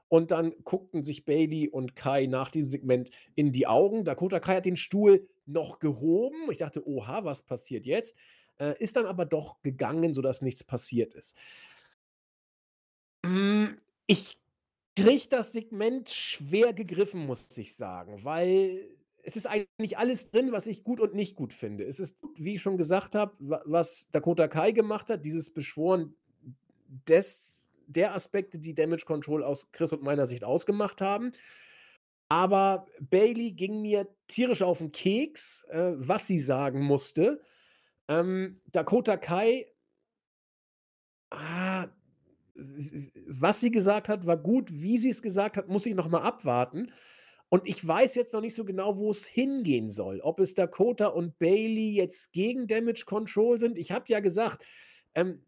[0.09, 4.05] Und dann guckten sich Bayley und Kai nach dem Segment in die Augen.
[4.05, 6.51] Dakota Kai hat den Stuhl noch gehoben.
[6.51, 8.17] Ich dachte: „Oha, was passiert jetzt?“
[8.59, 11.37] Äh, ist dann aber doch gegangen, sodass nichts passiert ist.
[13.25, 14.39] Hm, ich
[14.97, 18.89] kriege das Segment schwer gegriffen, muss ich sagen, weil
[19.23, 21.85] es ist eigentlich alles drin, was ich gut und nicht gut finde.
[21.85, 26.15] Es ist, wie ich schon gesagt habe, wa was Dakota Kai gemacht hat, dieses Beschworen
[27.09, 31.33] des der Aspekte, die Damage Control aus Chris und meiner Sicht ausgemacht haben.
[32.29, 37.41] Aber Bayley ging mir tierisch auf 'n Keks, äh, was sie sagen musste.
[38.09, 39.67] Ähm, Dakota Kai
[41.31, 41.89] ah,
[42.55, 44.69] was sie gesagt hat, war gut.
[44.73, 46.93] Wie sie's gesagt hat, muss ich noch mal abwarten.
[47.49, 50.21] Und ich weiß jetzt noch nicht so genau, wo's hingehen soll.
[50.21, 53.79] Ob es Dakota und Bayley jetzt gegen Damage Control sind.
[53.79, 54.65] Ich habe ja gesagt,
[55.15, 55.45] ähm,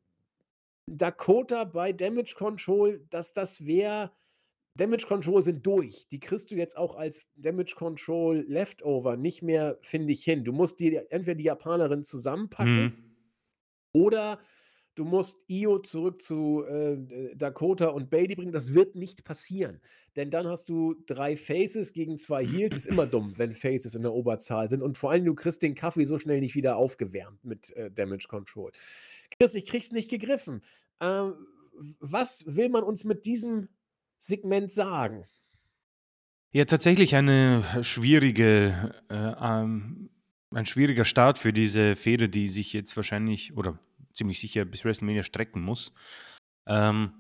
[0.97, 4.13] Dakota bei Damage Control, dass das wäre
[4.75, 6.07] Damage Control sind durch.
[6.09, 10.45] Die kriegst du jetzt auch als Damage Control Leftover nicht mehr, finde ich, hin.
[10.45, 12.93] Du musst dir entweder die Japanerinnen zusammenpacken Mhm.
[13.93, 14.39] oder
[14.95, 18.53] du musst Iyo zurück zu, äh, D Dakota und Bayley bringen.
[18.53, 19.81] Das wird nicht passieren,
[20.17, 22.77] denn dann hast du 3 Faces gegen 2 Heels.
[22.77, 25.75] Ist immer dumm, wenn Faces in der Oberzahl sind und vor allem, du kriegst den
[25.75, 28.71] Kaffee so schnell nicht wieder aufgewärmt mit, äh, Damage Control.
[29.31, 30.63] Chris, ich kriege es nicht gegriffen.
[31.01, 31.35] Ähm,
[32.01, 33.69] was will man uns mit diesem
[34.19, 35.25] Segment sagen?
[36.51, 40.11] Ja, tatsächlich eine schwierige, äh, ähm
[40.51, 43.79] ein schwieriger Start für diese Fehde, die sich jetzt wahrscheinlich oder
[44.15, 45.93] ziemlich sicher bis WrestleMania strecken muss.
[46.67, 47.13] Ähm,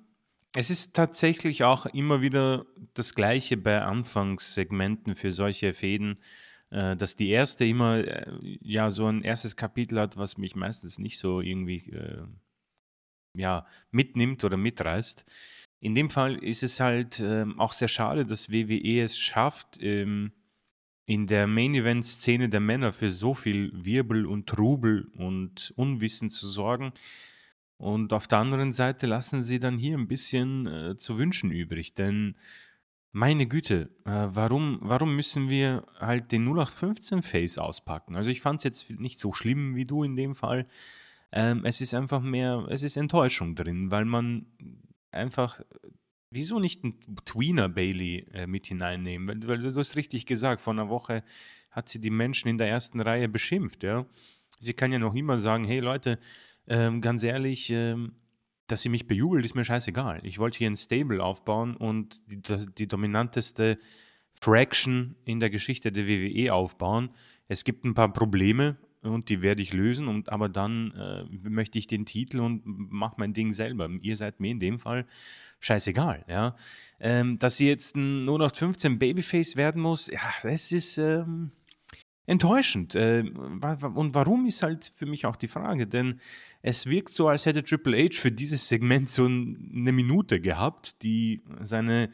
[0.54, 6.18] es ist tatsächlich auch immer wieder das Gleiche bei Anfangssegmenten für solche Fehden.
[6.71, 10.99] Äh, dass die erste immer äh, ja so ein erstes Kapitel hat, was mich meistens
[10.99, 12.27] nicht so irgendwie äh,
[13.35, 15.25] ja, mitnimmt oder mitreißt.
[15.81, 20.33] In dem Fall ist es halt ähm, auch sehr schade, dass WWE es schafft, ähm,
[21.07, 26.93] in der Main-Event-Szene der Männer für so viel Wirbel und Trubel und Unwissen zu sorgen.
[27.79, 31.95] Und auf der anderen Seite lassen sie dann hier ein bisschen äh, zu wünschen übrig,
[31.95, 32.37] denn
[33.19, 38.14] meine Güte, äh, warum, warum müssen wir halt den 0815 Face auspacken?
[38.14, 40.69] Also ich fand es jetzt nicht so schlimm wie du in dem Fall.
[41.33, 44.47] Ähm, es ist einfach mehr, es ist Enttäuschung drin, weil man
[45.11, 45.61] einfach,
[46.31, 49.27] wieso nicht einen Tweener Bailey äh, mit hineinnehmen?
[49.29, 51.25] Weil, weil, du hast richtig gesagt, vor einer Woche
[51.73, 54.07] hat sie die Menschen in der ersten Reihe beschimpft, ja.
[54.61, 56.21] Sie kann ja noch immer sagen, hey Leute,
[56.69, 58.12] ähm, ganz ehrlich, ähm,
[58.69, 60.21] dass sie mich bejubelt, ist mir scheißegal.
[60.23, 63.79] Ich wollte hier ein Stable aufbauen und die, die dominanteste
[64.41, 67.11] Fraction in der Geschichte der WWE aufbauen.
[67.49, 71.79] Es gibt ein paar Probleme und die werde ich lösen, und, aber dann äh, möchte
[71.79, 73.89] ich den Titel und mache mein Ding selber.
[74.03, 75.07] Ihr seid mir in dem Fall
[75.61, 76.25] scheißegal.
[76.29, 76.57] Ja?
[77.01, 81.53] Ähm, dass sie jetzt ein 0815 Babyface werden muss, ja, das ist ähm,
[82.29, 82.95] enttäuschend.
[82.95, 86.20] Äh, und warum ist halt für mich auch die Frage, denn
[86.61, 91.43] es wirkt so, als hätte Triple H für dieses Segment so eine Minute gehabt, die
[91.61, 92.11] seine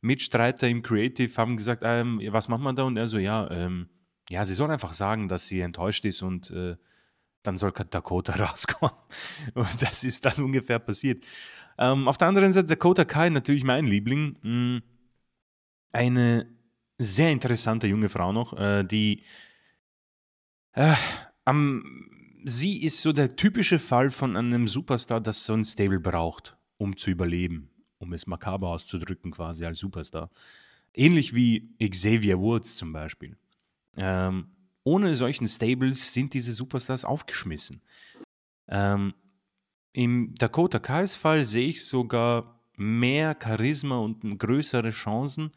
[0.00, 2.84] Mitstreiter im Creative haben gesagt, ähm, was macht man da?
[2.84, 3.88] Und er so, ja, ähm,
[4.30, 6.76] ja, sie soll einfach sagen, dass sie enttäuscht ist und äh,
[7.42, 8.94] dann soll Dakota rauskommen.
[9.54, 11.24] Und das ist dann ungefähr passiert.
[11.76, 14.38] Ähm, auf der anderen Seite, Dakota Kai, natürlich mein Liebling.
[14.42, 14.82] Mh, mm,
[15.92, 16.46] eine
[16.98, 19.22] sehr interessante junge Frau noch, äh, die
[20.76, 20.94] äh,
[21.44, 22.06] am
[22.46, 26.96] sie ist so der typische Fall von einem Superstar, das so ein Stable braucht, um
[26.96, 30.30] zu überleben, um es makaber auszudrücken, quasi als Superstar.
[30.94, 33.36] Ähnlich wie Xavier Woods zum Beispiel.
[33.96, 34.48] Ähm,
[34.84, 37.82] ohne solchen Stables sind diese Superstars aufgeschmissen.
[38.68, 39.14] Ähm,
[39.92, 45.50] Im Dakota Kais Fall sehe ich sogar mehr Charisma und größere Chancen,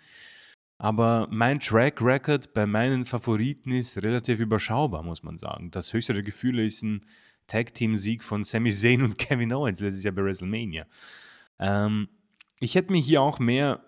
[0.80, 5.72] aber mein Track Record bei meinen Favoriten ist relativ überschaubar, muss man sagen.
[5.72, 7.02] Das höchste Gefühl ist ein
[7.48, 10.88] Tag-Team-Sieg von Sami Zayn und Kevin Owens letztes Jahr bei WrestleMania.
[11.60, 12.08] Ähm,
[12.62, 13.84] ich hätte mir hier auch mehr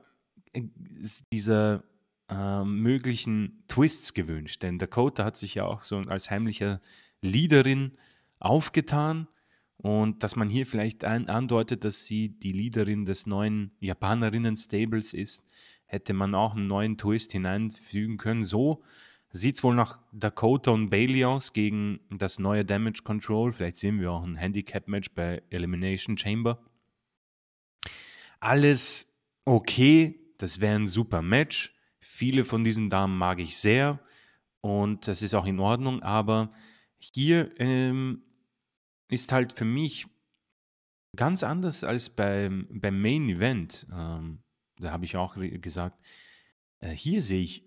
[1.31, 1.85] dieser
[2.29, 6.81] äh, möglichen Twists gewünscht, denn Dakota hat sich ja auch so als heimlicher
[7.21, 7.93] Leaderin
[8.39, 9.29] aufgetan
[9.77, 15.45] und dass man hier vielleicht andeutet, dass sie die Leaderin des neuen Japanerinnen-Stables ist
[15.91, 18.45] hätte man auch einen neuen Twist hineinfügen können.
[18.45, 18.81] So
[19.29, 23.51] sieht es wohl nach Dakota und Bailey aus gegen das neue Damage Control.
[23.51, 26.63] Vielleicht sehen wir auch ein Handicap-Match bei Elimination Chamber.
[28.39, 29.13] Alles
[29.43, 31.75] okay, das wäre ein super Match.
[31.99, 33.99] Viele von diesen Damen mag ich sehr
[34.61, 36.53] und das ist auch in Ordnung, aber
[36.99, 38.23] hier ähm,
[39.09, 40.07] ist halt für mich
[41.17, 43.87] ganz anders als beim, beim Main Event.
[43.91, 44.41] Ähm,
[44.81, 45.99] da habe ich auch gesagt,
[46.79, 47.65] äh, hier sehe ich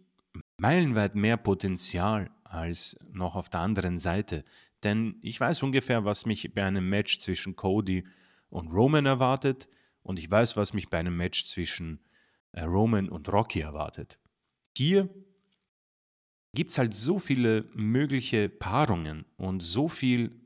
[0.59, 4.45] meilenweit mehr Potenzial als noch auf der anderen Seite.
[4.83, 8.07] Denn ich weiß ungefähr, was mich bei einem Match zwischen Cody
[8.51, 9.69] und Roman erwartet
[10.03, 12.05] und ich weiß, was mich bei einem Match zwischen
[12.53, 14.19] äh, Roman und Rocky erwartet.
[14.77, 15.09] Hier
[16.55, 20.41] gibt es halt so viele mögliche Paarungen und so viel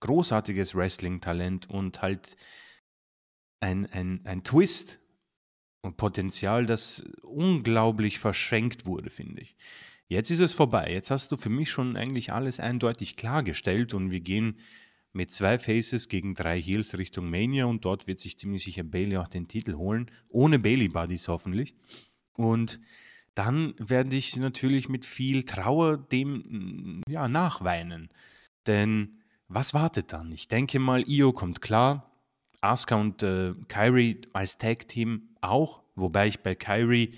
[0.00, 2.36] großartiges Wrestling-Talent und halt
[3.60, 4.99] ein, ein, ein Twist,
[5.82, 9.56] und Potenzial, das unglaublich verschenkt wurde, finde ich.
[10.08, 10.92] Jetzt ist es vorbei.
[10.92, 14.58] Jetzt hast du für mich schon eigentlich alles eindeutig klargestellt und wir gehen
[15.12, 19.16] mit zwei Faces gegen drei Heels Richtung Mania und dort wird sich ziemlich sicher Bailey
[19.16, 21.74] auch den Titel holen, ohne Bailey Buddies hoffentlich.
[22.34, 22.80] Und
[23.34, 28.08] dann werde ich natürlich mit viel Trauer dem ja, nachweinen.
[28.66, 30.32] Denn was wartet dann?
[30.32, 32.09] Ich denke mal, Io kommt klar,
[32.60, 37.14] Asuka und äh, Kyrie als Tag-Team auch, wobei ich bei Kyrie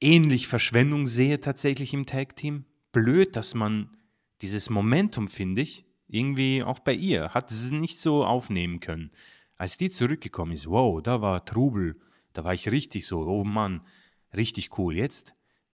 [0.00, 2.64] ähnlich Verschwendung sehe tatsächlich im Tag-Team.
[2.92, 3.96] Blöd, dass man
[4.42, 9.10] dieses Momentum, finde ich, irgendwie auch bei ihr, hat es nicht so aufnehmen können.
[9.56, 12.00] Als die zurückgekommen ist, wow, da war Trubel,
[12.32, 13.80] da war ich richtig so, oh Mann,
[14.36, 14.96] richtig cool.
[14.96, 15.34] Jetzt,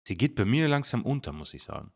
[0.04, 1.90] sie geht bei mir langsam unter, muss ich sagen.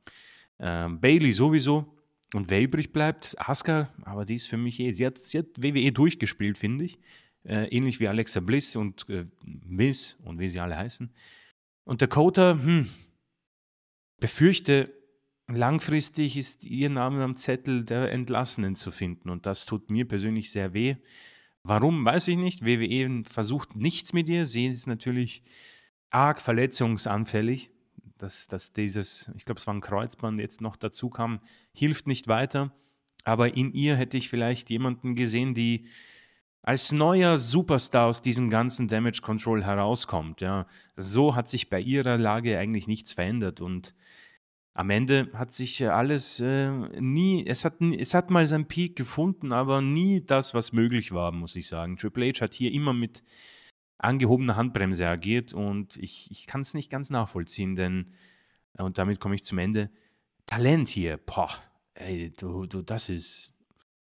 [0.59, 1.96] Ähm, Bailey sowieso,
[2.35, 5.47] und wer übrig bleibt, Asuka, aber die ist für mich eh, sie hat, sie hat
[5.57, 6.99] WWE durchgespielt, finde ich.
[7.45, 11.13] Äh, ähnlich wie Alexa Bliss und äh, Miss und wie sie alle heißen.
[11.85, 12.89] Und Dakota, hm,
[14.19, 14.93] befürchte,
[15.47, 19.31] langfristig ist ihr Name am Zettel der Entlassenen zu finden.
[19.31, 20.97] Und das tut mir persönlich sehr weh.
[21.63, 22.65] Warum, weiß ich nicht.
[22.65, 24.47] WWE versucht nichts mit ihr.
[24.47, 25.45] Sie ist natürlich
[26.11, 27.71] arg verletzungsanfällig.
[28.19, 31.41] Dass, dass dieses, ich glaube, es war ein Kreuzband, jetzt noch dazu kam,
[31.73, 32.73] hilft nicht weiter.
[33.25, 35.87] Aber in ihr hätte ich vielleicht jemanden gesehen, die
[36.63, 40.41] als neuer Superstar aus diesem ganzen Damage Control herauskommt.
[40.41, 40.67] Ja.
[40.97, 43.95] So hat sich bei ihrer Lage eigentlich nichts verändert und
[44.75, 49.53] am Ende hat sich alles äh, nie, es hat, es hat mal seinen Peak gefunden,
[49.53, 51.97] aber nie das, was möglich war, muss ich sagen.
[51.97, 53.23] Triple H hat hier immer mit
[53.99, 58.13] angehobener Handbremse agiert und ich, ich kann es nicht ganz nachvollziehen, denn,
[58.75, 59.91] und damit komme ich zum Ende,
[60.45, 61.51] Talent hier, boah,
[61.95, 63.55] ey, du, du, das ist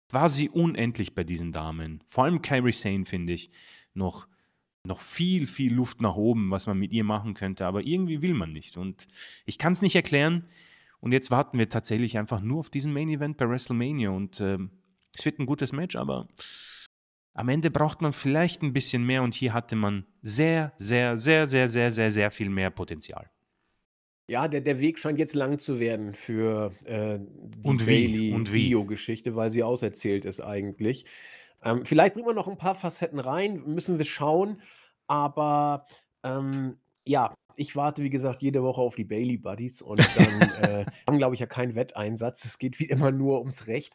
[0.09, 2.03] quasi unendlich bei diesen Damen.
[2.07, 3.51] Vor allem Kyrie Sane finde ich
[3.95, 4.29] noch
[4.87, 8.35] noch viel, viel Luft nach oben, was man mit ihr machen könnte, aber irgendwie will
[8.35, 8.77] man nicht.
[8.77, 9.09] Und
[9.45, 10.45] ich kann es nicht erklären.
[11.01, 14.11] Und jetzt warten wir tatsächlich einfach nur auf diesen Main Event bei WrestleMania.
[14.11, 14.59] Und äh,
[15.15, 16.29] es wird ein gutes Match, aber
[17.37, 19.23] am Ende braucht man vielleicht ein bisschen mehr.
[19.23, 23.31] Und hier hatte man sehr, sehr, sehr, sehr, sehr, sehr, sehr viel mehr Potenzial.
[24.29, 29.51] Ja, der, der Weg scheint jetzt lang zu werden für äh, die und Bailey-Video-Geschichte, weil
[29.51, 31.07] sie auserzählt ist eigentlich.
[31.63, 34.61] Ähm, vielleicht bringen wir noch ein paar Facetten rein, müssen wir schauen.
[35.07, 35.87] Aber
[36.25, 40.85] ähm, ja, ich warte, wie gesagt, jede Woche auf die Bailey Buddies und dann äh,
[41.07, 42.45] haben, glaube ich, ja keinen Wetteinsatz.
[42.45, 43.95] Es geht wie immer nur ums Recht.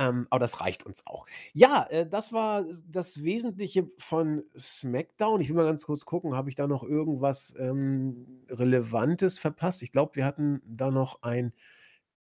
[0.00, 1.26] Ähm, aber das reicht uns auch.
[1.52, 5.42] Ja, äh, das war das Wesentliche von SmackDown.
[5.42, 9.82] Ich will mal ganz kurz gucken, habe ich da noch irgendwas ähm, Relevantes verpasst?
[9.82, 11.52] Ich glaube, wir hatten da noch ein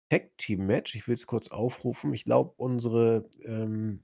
[0.10, 0.96] Tag Team Match.
[0.96, 2.14] Ich will es kurz aufrufen.
[2.14, 4.04] Ich glaube, unsere ähm,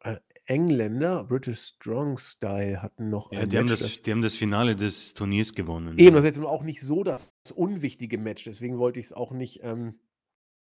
[0.00, 4.10] äh, Engländer, British Strong Style, hatten noch Ja, ein die haben Match, das, das die
[4.10, 5.98] haben das Finale des Turniers gewonnen.
[5.98, 6.10] eben, Ja.
[6.20, 9.60] das ist jetzt auch nicht so das unwichtige Match, deswegen wollte ich es auch nicht
[9.62, 10.00] ähm,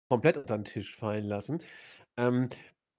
[0.09, 1.61] komplett unter den Tisch fallen lassen.
[2.17, 2.49] Ähm,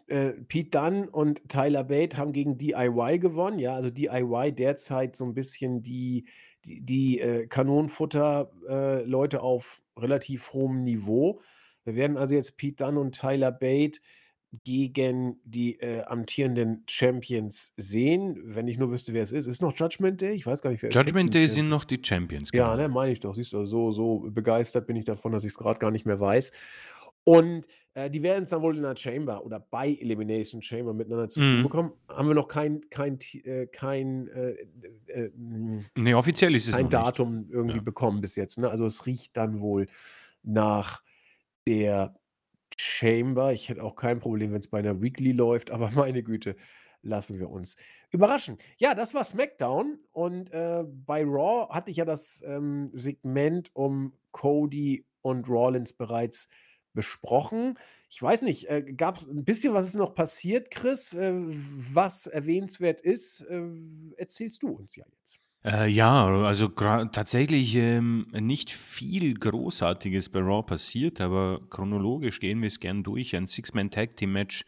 [0.08, 3.60] äh, Pete Dunne und Tyler Bate haben gegen DIY gewonnen.
[3.60, 6.26] Ja, also DIY derzeit so ein bisschen die,
[6.66, 11.42] die, die äh, Kanonenfutter-Leute auf relativ hohem Niveau.
[11.84, 14.00] Wir werden also jetzt Pete Dunne und Tyler Bate
[14.64, 18.40] gegen die äh, amtierenden Champions sehen.
[18.46, 19.46] Wenn ich nur wüsste, wer es ist.
[19.46, 20.34] Ist noch Judgment Day?
[20.34, 22.78] Ich weiß gar nicht, wer Judgment Day sind noch die Champions, Ja, genau.
[22.82, 23.36] ne, meine ich doch.
[23.36, 26.20] Siehst du, so, so begeistert bin ich davon, dass ich es gerade gar nicht mehr
[26.20, 26.54] weiß.
[27.28, 31.28] Und äh, die werden es dann wohl in der Chamber oder bei Elimination Chamber miteinander
[31.28, 31.64] zu tun Mhm.
[31.64, 31.92] bekommen.
[32.08, 34.52] Haben wir noch kein, kein, äh, kein, äh,
[35.08, 36.94] äh, mh, Nee, offiziell ist es kein noch nicht.
[37.06, 37.84] Datum irgendwie Ja.
[37.84, 38.58] bekommen bis jetzt.
[38.60, 38.70] Ne?
[38.70, 39.88] Also es riecht dann wohl
[40.42, 41.04] nach
[41.68, 42.16] der
[42.78, 43.52] Chamber.
[43.52, 46.56] Ich hätte auch kein Problem, wenn es bei einer Weekly läuft, aber meine Güte,
[47.02, 47.76] lassen wir uns
[48.10, 48.58] überraschen.
[48.78, 54.14] Ja, das war SmackDown und äh, bei Raw hatte ich ja das ähm, Segment um
[54.32, 56.48] Cody und Rollins bereits
[56.98, 57.78] besprochen.
[58.10, 61.32] Ich weiß nicht, äh, gab es ein bisschen, was ist noch passiert, Chris, äh,
[61.94, 63.42] was erwähnenswert ist?
[63.42, 63.62] Äh,
[64.18, 65.40] erzählst du uns ja jetzt.
[65.64, 72.68] Äh, ja, also tatsächlich ähm, nicht viel Großartiges bei Raw passiert, aber chronologisch gehen wir
[72.68, 73.36] es gern durch.
[73.36, 74.64] Ein Six-Man-Tag-Team-Match,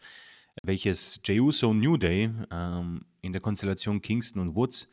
[0.62, 4.88] welches Jey Uso und New Day ähm, in der Konstellation Kingston und Woods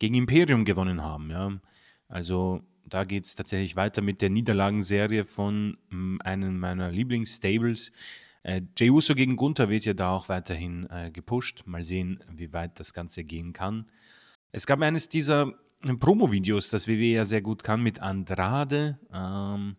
[0.00, 1.30] gegen Imperium gewonnen haben.
[1.30, 1.60] Ja.
[2.08, 7.92] Also da geht es tatsächlich weiter mit der Niederlagenserie von ähm, einem meiner Lieblingsstables.
[8.42, 11.62] Äh, Jey Uso gegen Gunther wird ja da auch weiterhin äh, gepusht.
[11.66, 13.86] Mal sehen, wie weit das Ganze gehen kann.
[14.52, 15.52] Es gab eines dieser
[15.84, 18.98] äh, Promo-Videos, das WWE ja sehr gut kann, mit Andrade.
[19.12, 19.76] Ähm,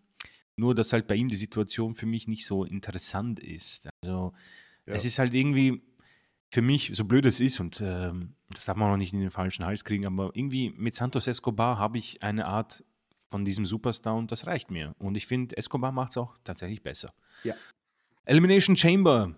[0.55, 3.89] nur, dass halt bei ihm die Situation für mich nicht so interessant ist.
[4.03, 4.33] Also,
[4.85, 4.93] Ja.
[4.93, 5.81] es ist halt irgendwie
[6.51, 9.31] für mich, so blöd es ist, und ähm, das darf man auch nicht in den
[9.31, 12.83] falschen Hals kriegen, aber irgendwie mit Santos Escobar habe ich eine Art
[13.31, 14.93] von diesem Superstar und das reicht mir.
[14.99, 17.13] Und ich finde, Escobar macht es auch tatsächlich besser.
[17.43, 17.55] Ja.
[18.25, 19.33] Elimination Chamber.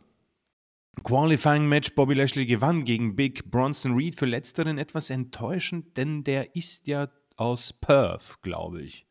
[1.04, 4.16] Qualifying Match Bobby Lashley gewann gegen Big Bronson Reed.
[4.16, 9.08] Für letzteren etwas enttäuschend, denn der ist ja aus Perth, glaube ich.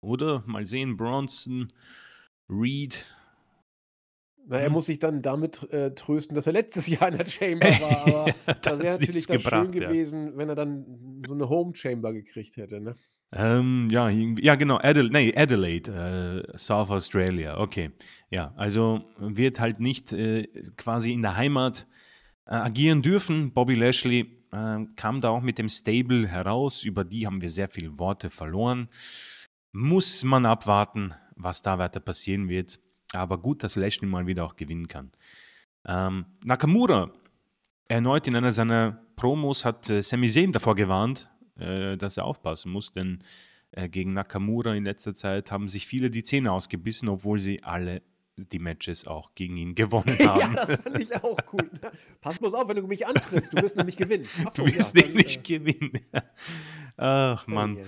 [0.00, 0.42] Oder?
[0.46, 1.72] Mal sehen, Bronson,
[2.48, 3.04] Reed.
[4.46, 4.72] Na, er Hm.
[4.72, 8.26] muss sich dann damit äh, trösten, dass er letztes Jahr in der Chamber war, aber
[8.28, 9.88] Ja, da das wäre natürlich dann schön gebracht, ja.
[9.88, 12.94] gewesen, wenn er dann so eine Home Chamber gekriegt hätte, ne?
[13.32, 17.92] Ähm, ja, ja, genau, Adelaide, nee, Adelaide, äh, South Australia, okay.
[18.28, 21.86] Ja, also wird halt nicht äh, quasi in der Heimat
[22.46, 23.52] äh, agieren dürfen.
[23.52, 27.68] Bobby Lashley äh, kam da auch mit dem Stable heraus, über die haben wir sehr
[27.68, 28.88] viele Worte verloren.
[29.72, 32.80] Muss man abwarten, was da weiter passieren wird.
[33.12, 35.12] Aber gut, dass Lashley mal wieder auch gewinnen kann.
[35.86, 37.12] Ähm, Nakamura,
[37.86, 41.29] erneut in einer seiner Promos, hat äh, Sami Zayn davor gewarnt,
[41.60, 43.22] äh, dass er aufpassen muss, denn
[43.72, 48.02] äh, gegen Nakamura in letzter Zeit haben sich viele die Zähne ausgebissen, obwohl sie alle
[48.36, 50.56] die Matches auch gegen ihn gewonnen ja, haben.
[50.56, 51.68] das fand ich auch cool.
[51.82, 51.90] Ne?
[52.20, 54.26] Pass bloß auf, wenn du mich antrittst, du wirst nämlich gewinnen.
[54.50, 55.92] So, Du wirst ja, nämlich äh, gewinnen.
[56.96, 57.78] Ach Mann.
[57.78, 57.84] ei,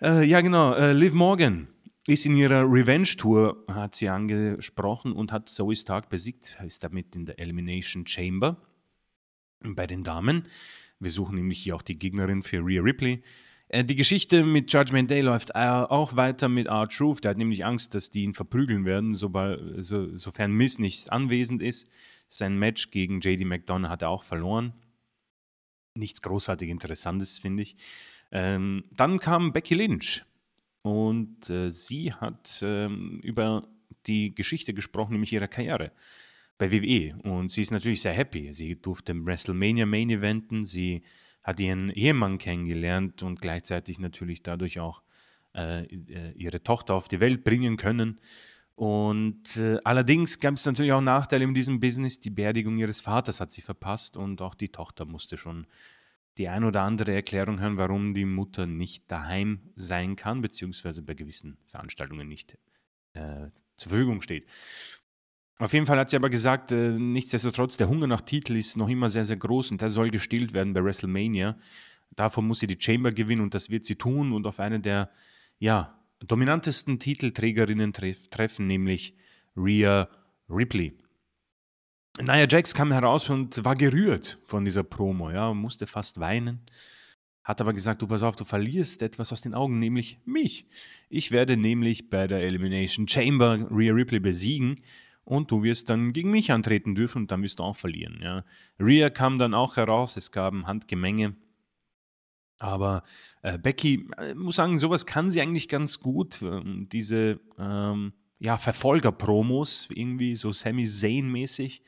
[0.00, 0.22] ei.
[0.22, 0.74] Äh, ja, genau.
[0.74, 1.68] Äh, Liv Morgan
[2.06, 7.26] ist in ihrer Revenge-Tour, hat sie angesprochen und hat Zoe Stark besiegt, ist damit in
[7.26, 8.56] der Elimination Chamber
[9.60, 10.48] bei den Damen.
[11.02, 13.22] Wir suchen nämlich hier auch die Gegnerin für Rhea Ripley.
[13.68, 17.24] Äh, die Geschichte mit Judgment Day läuft äh, auch weiter mit R-Truth.
[17.24, 21.60] Der hat nämlich Angst, dass die ihn verprügeln werden, sobald, so, sofern Miss nicht anwesend
[21.60, 21.88] ist.
[22.28, 24.74] Sein Match gegen JD McDonough hat er auch verloren.
[25.94, 27.76] Nichts großartig Interessantes, finde ich.
[28.30, 30.24] Ähm, dann kam Becky Lynch
[30.82, 33.68] und äh, sie hat ähm, über
[34.06, 35.90] die Geschichte gesprochen, nämlich ihrer Karriere
[36.62, 37.16] bei WWE.
[37.24, 38.52] Und sie ist natürlich sehr happy.
[38.52, 41.02] Sie durfte im WrestleMania Main Eventen, sie
[41.42, 45.02] hat ihren Ehemann kennengelernt und gleichzeitig natürlich dadurch auch
[45.56, 48.20] äh, äh, ihre Tochter auf die Welt bringen können.
[48.76, 52.20] Und äh, allerdings gab es natürlich auch Nachteile in diesem Business.
[52.20, 55.66] Die Beerdigung ihres Vaters hat sie verpasst und auch die Tochter musste schon
[56.38, 61.14] die ein oder andere Erklärung hören, warum die Mutter nicht daheim sein kann, beziehungsweise bei
[61.14, 62.56] gewissen Veranstaltungen nicht
[63.14, 64.46] äh, zur Verfügung steht.
[65.62, 68.88] Auf jeden Fall hat sie aber gesagt, äh, nichtsdestotrotz, der Hunger nach Titel ist noch
[68.88, 71.56] immer sehr, sehr groß und der soll gestillt werden bei WrestleMania.
[72.16, 75.08] Davon muss sie die Chamber gewinnen und das wird sie tun und auf eine der
[75.60, 79.14] ja, dominantesten Titelträgerinnen treff treffen, nämlich
[79.56, 80.08] Rhea
[80.50, 80.98] Ripley.
[82.18, 86.66] Nia Jax kam heraus und war gerührt von dieser Promo, ja, musste fast weinen.
[87.44, 90.66] Hat aber gesagt, du pass auf, du verlierst etwas aus den Augen, nämlich mich.
[91.08, 94.80] Ich werde nämlich bei der Elimination Chamber Rhea Ripley besiegen
[95.24, 98.20] und du wirst dann gegen mich antreten dürfen und dann wirst du auch verlieren.
[98.22, 98.44] Ja.
[98.80, 101.36] Rhea kam dann auch heraus, es gab ein Handgemenge.
[102.58, 103.02] Aber
[103.42, 106.40] äh, Becky, äh, muss sagen, sowas kann sie eigentlich ganz gut.
[106.42, 111.82] Ähm, diese ähm, ja, Verfolger-Promos, irgendwie so Sami Zayn-mäßig,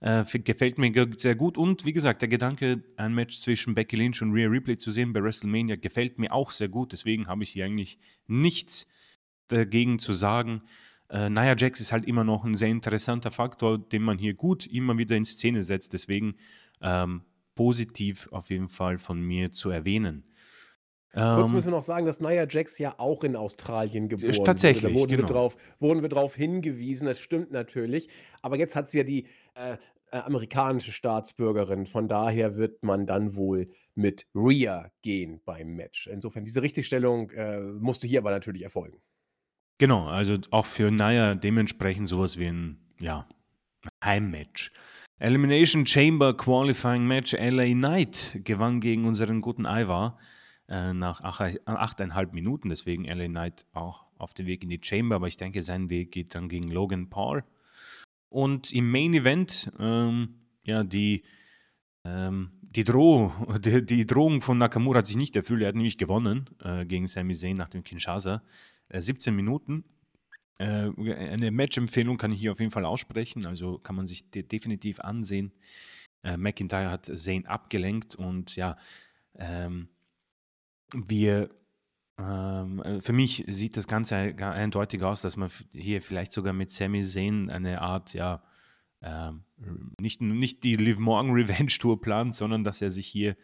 [0.00, 1.56] äh, gefällt mir sehr gut.
[1.56, 5.12] Und wie gesagt, der Gedanke, ein Match zwischen Becky Lynch und Rhea Ripley zu sehen
[5.12, 6.92] bei WrestleMania, gefällt mir auch sehr gut.
[6.92, 8.90] Deswegen habe ich hier eigentlich nichts
[9.48, 10.62] dagegen zu sagen.
[11.12, 14.66] Äh, Nia Jax ist halt immer noch ein sehr interessanter Faktor, den man hier gut
[14.66, 15.92] immer wieder in Szene setzt.
[15.92, 16.36] Deswegen
[16.80, 17.22] ähm,
[17.54, 20.24] positiv auf jeden Fall von mir zu erwähnen.
[21.12, 24.44] Kurz ähm, müssen wir noch sagen, dass Nia Jax ja auch in Australien geboren wurde.
[24.44, 25.28] Tatsächlich, Da wurden, genau.
[25.28, 28.08] wir drauf, wurden wir drauf hingewiesen, das stimmt natürlich.
[28.40, 29.76] Aber jetzt hat sie ja die äh,
[30.10, 31.86] äh, amerikanische Staatsbürgerin.
[31.86, 36.06] Von daher wird man dann wohl mit Rhea gehen beim Match.
[36.06, 39.02] Insofern, diese Richtigstellung äh, musste hier aber natürlich erfolgen.
[39.78, 43.26] Genau, also auch für Naya dementsprechend sowas wie ein, ja,
[44.04, 44.70] Heimmatch.
[45.18, 50.18] Elimination Chamber Qualifying Match LA Knight gewann gegen unseren guten Ivar
[50.68, 52.70] äh, nach achteinhalb Minuten.
[52.70, 55.16] Deswegen LA Knight auch auf dem Weg in die Chamber.
[55.16, 57.44] Aber ich denke, sein Weg geht dann gegen Logan Paul.
[58.28, 61.22] Und im Main Event, ähm, ja, die,
[62.04, 65.62] ähm, die, Droh, die, die, Drohung von Nakamura hat sich nicht erfüllt.
[65.62, 68.42] Er hat nämlich gewonnen äh, gegen Sami Zayn nach dem Kinshasa.
[68.92, 69.84] 17 äh, Minuten.
[70.58, 74.42] Äh, eine Match-Empfehlung kann ich hier auf jeden Fall aussprechen, also kann man sich de
[74.42, 75.52] definitiv ansehen.
[76.22, 78.76] Äh, McIntyre hat Zane abgelenkt und ja,
[79.36, 79.88] ähm,
[80.94, 81.50] wir
[82.18, 87.02] ähm, für mich sieht das Ganze eindeutig aus, dass man hier vielleicht sogar mit Sami
[87.02, 88.42] Zayn eine Art, ja,
[89.00, 89.44] ähm,
[90.00, 93.36] nicht, nicht die Live Morgan Revenge Tour plant, sondern dass er sich hier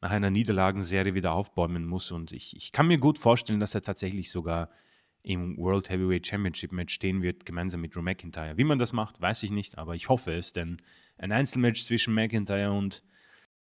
[0.00, 2.10] nach einer Niederlagenserie wieder aufbäumen muss.
[2.10, 4.70] Und ich, ich kann mir gut vorstellen, dass er tatsächlich sogar
[5.22, 8.56] im World Heavyweight Championship Match stehen wird, gemeinsam mit Drew McIntyre.
[8.56, 10.82] Wie man das macht, weiß ich nicht, aber ich hoffe es, denn
[11.16, 13.04] ein Einzelmatch zwischen McIntyre und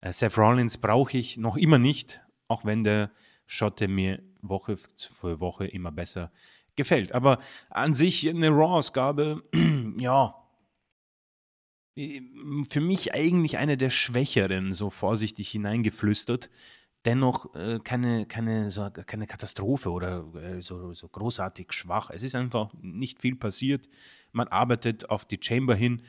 [0.01, 3.11] äh, Seth Rollins brauche ich noch immer nicht, auch wenn der
[3.47, 6.33] Schotte mir Woche für Woche immer besser
[6.77, 7.13] gefällt.
[7.13, 7.39] Aber
[7.71, 9.43] an sich eine Raw-Ausgabe,
[9.99, 10.37] ja,
[11.95, 16.49] für mich eigentlich eine der schwächeren, so vorsichtig hineingeflüstert
[17.05, 22.11] dennoch äh, keine, keine, so, keine Katastrophe oder äh, so, so großartig schwach.
[22.11, 23.89] Es ist einfach nicht viel passiert.
[24.33, 26.03] Man arbeitet auf die Chamber hin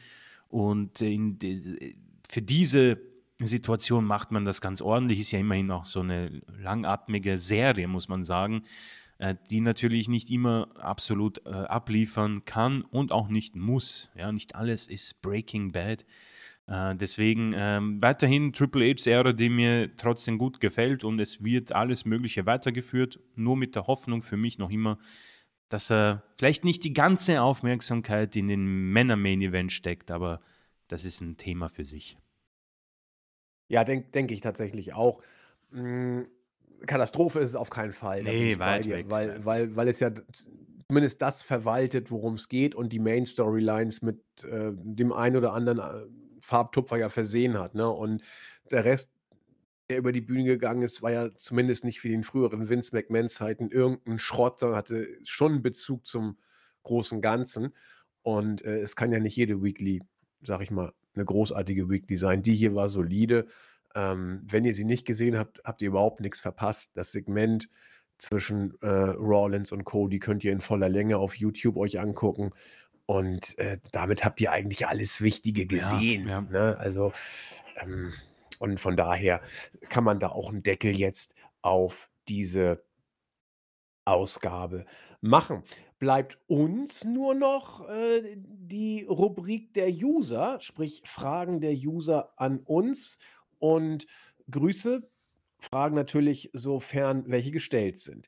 [0.49, 1.97] und die,
[2.29, 2.99] für diese
[3.39, 5.19] Situation macht man das ganz ordentlich.
[5.19, 8.63] Ist ja immerhin auch so eine langatmige Serie, muss man sagen,
[9.17, 14.11] äh, die natürlich nicht immer absolut äh, abliefern kann und auch nicht muss.
[14.15, 16.05] Ja, nicht alles ist Breaking Bad.
[16.67, 21.73] Äh, deswegen ähm, weiterhin Triple H's Ära, die mir trotzdem gut gefällt und es wird
[21.73, 24.97] alles Mögliche weitergeführt, nur mit der Hoffnung für mich noch immer,
[25.69, 30.39] dass er vielleicht nicht die ganze Aufmerksamkeit in den Männer-Main-Event steckt, aber
[30.87, 32.17] das ist ein Thema für sich.
[33.67, 35.21] Ja, denke denk ich tatsächlich auch.
[35.71, 36.27] Hm,
[36.85, 38.23] Katastrophe ist es auf keinen Fall.
[38.23, 39.05] Nee, weit dir, weg.
[39.09, 40.11] Weil, weil, weil es ja
[40.87, 45.79] zumindest das verwaltet, worum es geht und die Main-Storylines mit äh, dem einen oder anderen
[45.79, 46.05] äh,
[46.43, 47.75] Farbtupfer ja versehen hat.
[47.75, 47.89] Ne?
[47.89, 48.21] Und
[48.71, 49.15] der Rest
[49.89, 53.69] der über die Bühne gegangen ist, war ja zumindest nicht wie den früheren Vince McMahon-Zeiten
[53.71, 56.37] irgendein Schrott, sondern hatte schon 'n Bezug zum
[56.83, 57.73] großen Ganzen.
[58.23, 60.01] Und, äh, es kann ja nicht jede Weekly,
[60.41, 62.43] sage ich mal, 'ne großartige Weekly sein.
[62.43, 63.47] Die hier war solide.
[63.95, 66.97] Ähm, wenn ihr sie nicht gesehen habt, habt ihr überhaupt nix verpasst.
[66.97, 67.69] Das Segment
[68.17, 72.51] zwischen, äh, Rollins und Cody könnt ihr in voller Länge auf YouTube euch angucken.
[73.09, 76.41] Und, äh, damit habt ihr eigentlich alles Wichtige Ja, gesehen, ja.
[76.49, 76.77] ne?
[76.79, 77.11] Also,
[77.81, 78.13] ähm,
[78.59, 79.41] und von daher
[79.89, 82.85] kann man da auch 'n Deckel jetzt auf diese
[84.07, 84.85] Ausgabe
[85.21, 85.63] machen.
[86.01, 93.19] Bleibt uns nur noch, äh, die Rubrik der User, sprich Fragen der User an uns
[93.59, 94.05] und
[94.49, 95.09] Grüße,
[95.59, 98.27] Fragen natürlich, sofern welche gestellt sind.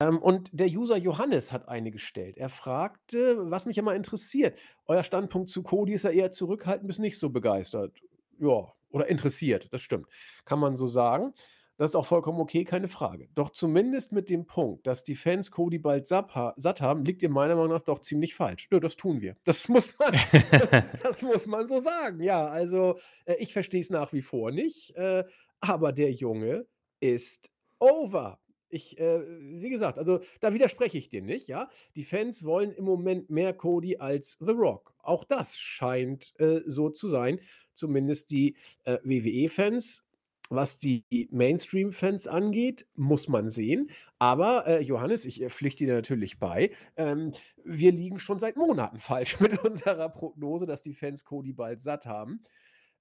[0.00, 2.36] Ähm, und der User Johannes hat eine gestellt.
[2.36, 6.98] Er fragte, was mich immer interessiert: „Euer Standpunkt zu Cody ist ja eher zurückhaltend bis
[6.98, 8.02] nicht so begeistert.“
[8.38, 10.08] Ja, oder interessiert, das stimmt.
[10.44, 11.32] Kann man so sagen.
[11.78, 13.28] Das ist auch vollkommen okay, keine Frage.
[13.34, 16.34] Doch zumindest mit dem Punkt, dass die Fans Cody bald satt
[16.80, 18.68] haben, liegt ihr meiner Meinung nach doch ziemlich falsch.
[18.72, 19.36] Ja, das tun wir.
[19.44, 20.14] Das muss man
[21.02, 22.22] das muss man so sagen.
[22.22, 22.96] Ja, also,
[23.26, 25.24] äh, ich verstehe es nach wie vor nicht, äh,
[25.60, 26.66] aber der Junge
[27.00, 28.40] ist over.
[28.68, 29.20] Ich, äh
[29.60, 31.68] wie gesagt, also, da widerspreche ich dir nicht, ja?
[31.94, 34.94] Die Fans wollen im Moment mehr Cody als The Rock.
[35.02, 37.40] Auch das scheint, äh, so zu sein,
[37.74, 40.02] zumindest die, äh, WWE-Fans.
[40.48, 43.90] Was die Mainstream-Fans angeht, muss man sehen.
[44.20, 47.32] Aber, äh, Johannes, ich, äh, pflichte dir natürlich bei, ähm,
[47.64, 52.06] wir liegen schon seit Monaten falsch mit unserer Prognose, dass die Fans Cody bald satt
[52.06, 52.42] haben.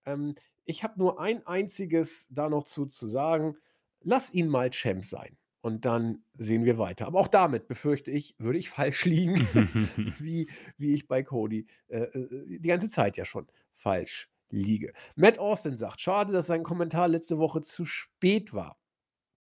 [0.05, 0.35] Ähm,
[0.65, 3.57] ich habe nur ein einziges da noch zu zu sagen:
[4.01, 7.07] Lass ihn mal Champ sein und dann sehen wir weiter.
[7.07, 9.35] Aber auch damit, befürchte ich, würde ich falsch liegen,
[10.19, 10.47] wie
[10.77, 14.93] wie ich bei Cody, äh, äh, die ganze Zeit ja schon falsch liege.
[15.15, 18.77] Matt Austin sagt: „Schade, dass sein Kommentar letzte Woche zu spät war.“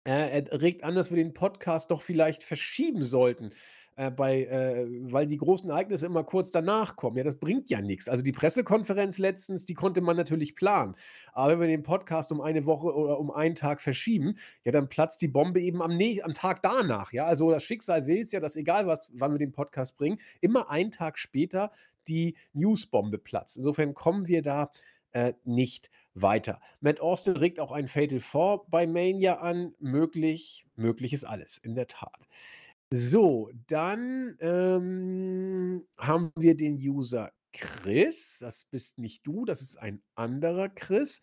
[0.04, 3.52] Äh, er regt an, dass wir den Podcast doch vielleicht verschieben sollten,
[3.96, 7.16] äh, bei äh, weil die großen Ereignisse immer kurz danach kommen.
[7.16, 8.08] Ja, das bringt ja nix.
[8.08, 10.96] Also, die Pressekonferenz letztens, die konnte man natürlich planen.
[11.32, 14.88] Aber wenn wir den Podcast um eine Woche oder um einen Tag verschieben, ja, dann
[14.88, 17.24] platzt die Bombe eben am nä am Tag danach, ja?
[17.24, 20.90] Also, das Schicksal will's ja, dass egal was wann wir den Podcast bringen, immer einen
[20.90, 21.72] Tag später
[22.06, 23.56] die Newsbombe platzt.
[23.56, 24.70] Insofern kommen wir da,
[25.12, 26.60] äh, nicht weiter.
[26.80, 29.74] Matt Austin regt auch ein Fatal 4 bei Mania an.
[29.80, 32.28] Möglich möglich ist alles, in der Tat.
[32.92, 38.38] So, dann, ähm, haben wir den User Chris.
[38.40, 41.20] Das bist nicht du, das ist ein anderer Chris,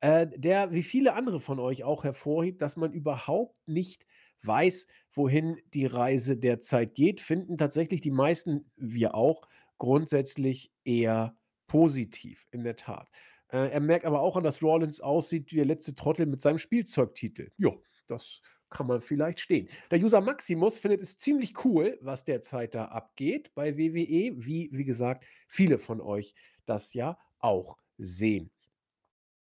[0.00, 4.06] äh, der wie viele andere von euch auch hervorhebt, dass man überhaupt nicht
[4.42, 9.42] weiß, wohin die Reise derzeit geht, finden tatsächlich die meisten, wir auch,
[9.78, 13.08] grundsätzlich eher positiv, in der Tat.
[13.48, 16.58] Äh, er merkt aber auch an, dass Rollins aussieht wie der letzte Trottel mit seinem
[16.58, 17.50] Spielzeugtitel.
[17.56, 17.70] Ja,
[18.06, 19.68] das kann man vielleicht stehen.
[19.90, 24.84] Der User Maximus findet es ziemlich cool, was derzeit da abgeht bei WWE, wie wie
[24.84, 26.34] gesagt, viele von euch
[26.66, 28.50] das ja auch sehen.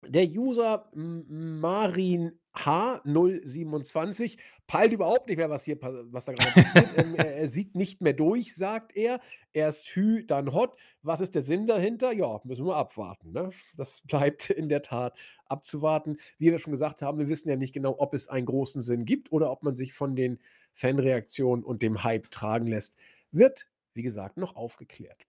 [0.09, 6.97] Der User Marin H027 peilt überhaupt nicht mehr, was hier was da grade passiert.
[6.97, 9.19] Ähm, er sieht nicht mehr durch, sagt er.
[9.53, 10.75] Erst Hü, dann Hott.
[11.03, 12.11] Was ist der Sinn dahinter?
[12.11, 13.51] Ja, müssen wir abwarten, ne?
[13.75, 16.17] Das bleibt in der Tat abzuwarten.
[16.37, 19.05] Wie wir schon gesagt haben, wir wissen ja nicht genau, ob es einen großen Sinn
[19.05, 20.39] gibt oder ob man sich von den
[20.73, 22.97] Fanreaktionen und dem Hype tragen lässt.
[23.31, 25.27] Wird, wie gesagt, noch aufgeklärt.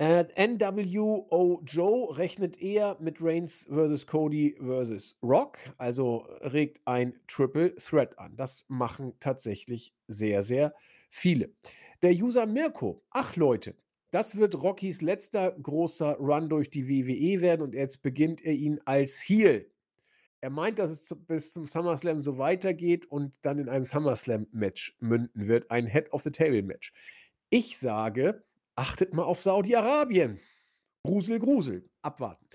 [0.00, 7.74] Äh, NWO Joe rechnet eher mit Reigns versus Cody versus Rock, also regt ein Triple
[7.74, 8.34] Threat an.
[8.34, 10.72] Das machen tatsächlich sehr, sehr
[11.10, 11.50] viele.
[12.00, 13.74] Der User Mirko: „Ach Leute,
[14.10, 18.80] das wird Rockys letzter großer Run durch die WWE werden und jetzt beginnt er ihn
[18.86, 19.70] als Heel.“
[20.40, 25.46] Er meint, dass es bis zum SummerSlam so weitergeht und dann in einem SummerSlam-Match münden
[25.46, 26.94] wird, ein Head-of-the-Table-Match.
[27.50, 28.44] Ich sage,
[28.80, 30.40] achtet mal auf Saudi-Arabien.
[31.04, 31.88] Grusel, Grusel.
[32.00, 32.46] Abwarten.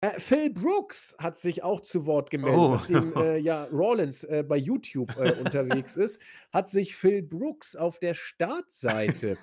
[0.00, 2.60] Äh, Phil Brooks hat sich auch zu Wort gemeldet.
[2.60, 2.68] Oh.
[2.68, 6.22] Nachdem, äh, ja, Rollins, äh, bei YouTube, äh, unterwegs ist,
[6.52, 9.36] hat sich Phil Brooks auf der Startseite,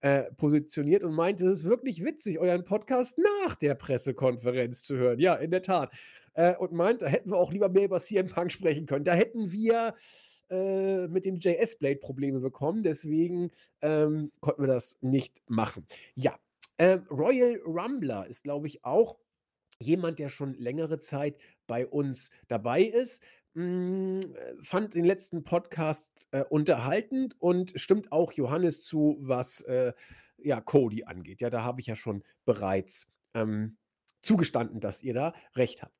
[0.00, 5.20] äh, positioniert und meinte: „Es ist wirklich witzig, euren Podcast nach der Pressekonferenz zu hören.“
[5.20, 5.94] Ja, in der Tat.
[6.34, 9.04] Äh, und meint, da hätten wir auch lieber mehr über CM Punk sprechen können.
[9.04, 9.94] Da hätten wir,
[10.50, 13.50] äh, mit dem JS Blade Probleme bekommen, deswegen,
[13.82, 15.86] ähm, konnten wir das nicht machen.
[16.14, 16.38] Ja,
[16.78, 19.18] äh, Royal Rumbler ist, glaube ich, auch
[19.80, 21.36] jemand, der schon längere Zeit
[21.66, 23.22] bei uns dabei ist.
[23.54, 29.92] Hm, äh, fand den letzten Podcast, äh, unterhaltend und stimmt auch Johannes zu, was, äh,
[30.38, 31.40] ja, Cody angeht.
[31.40, 33.76] Ja, da habe ich ja schon bereits, ähm,
[34.20, 35.94] zugestanden, dass ihr da recht habt.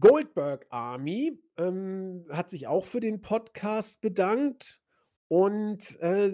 [0.00, 4.80] Goldberg Army ähm, hat sich auch für den Podcast bedankt
[5.28, 6.30] und äh,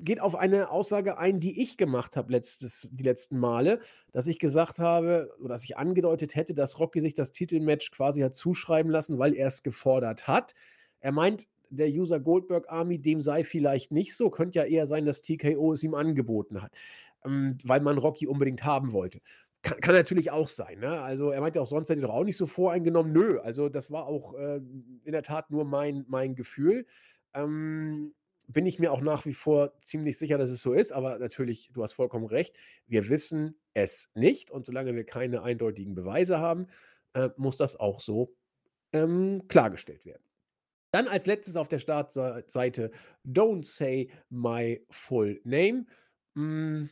[0.00, 3.80] geht auf eine Aussage ein, die ich gemacht habe letztes, die letzten Male,
[4.12, 8.22] dass ich gesagt habe oder dass ich angedeutet hätte, dass Rocky sich das Titelmatch quasi
[8.22, 10.54] hat zuschreiben lassen, weil er es gefordert hat.
[11.00, 14.30] Er meint, der User Goldberg Army, dem sei vielleicht nicht so.
[14.30, 16.72] Könnte ja eher sein, dass TKO es ihm angeboten hat,
[17.24, 19.20] ähm, weil man Rocky unbedingt haben wollte.
[19.62, 20.78] Kann, kann, natürlich auch sein.
[20.78, 21.00] Ne?
[21.00, 23.12] Also er meinte auch, sonst hätte er doch auch nicht so voreingenommen.
[23.12, 26.86] Nö, also das war auch äh, in der Tat nur mein, mein Gefühl.
[27.34, 28.14] Ähm,
[28.48, 30.92] bin ich mir auch nach wie vor ziemlich sicher, dass es so ist.
[30.92, 32.56] Aber natürlich, du hast vollkommen recht.
[32.86, 34.50] Wir wissen es nicht.
[34.50, 36.66] Und solange wir keine eindeutigen Beweise haben,
[37.12, 38.34] äh, muss das auch so
[38.92, 40.22] ähm, klargestellt werden.
[40.92, 42.90] Dann als letztes auf der Startseite
[43.26, 45.84] Don't Say My Full Name.
[46.34, 46.88] Hm,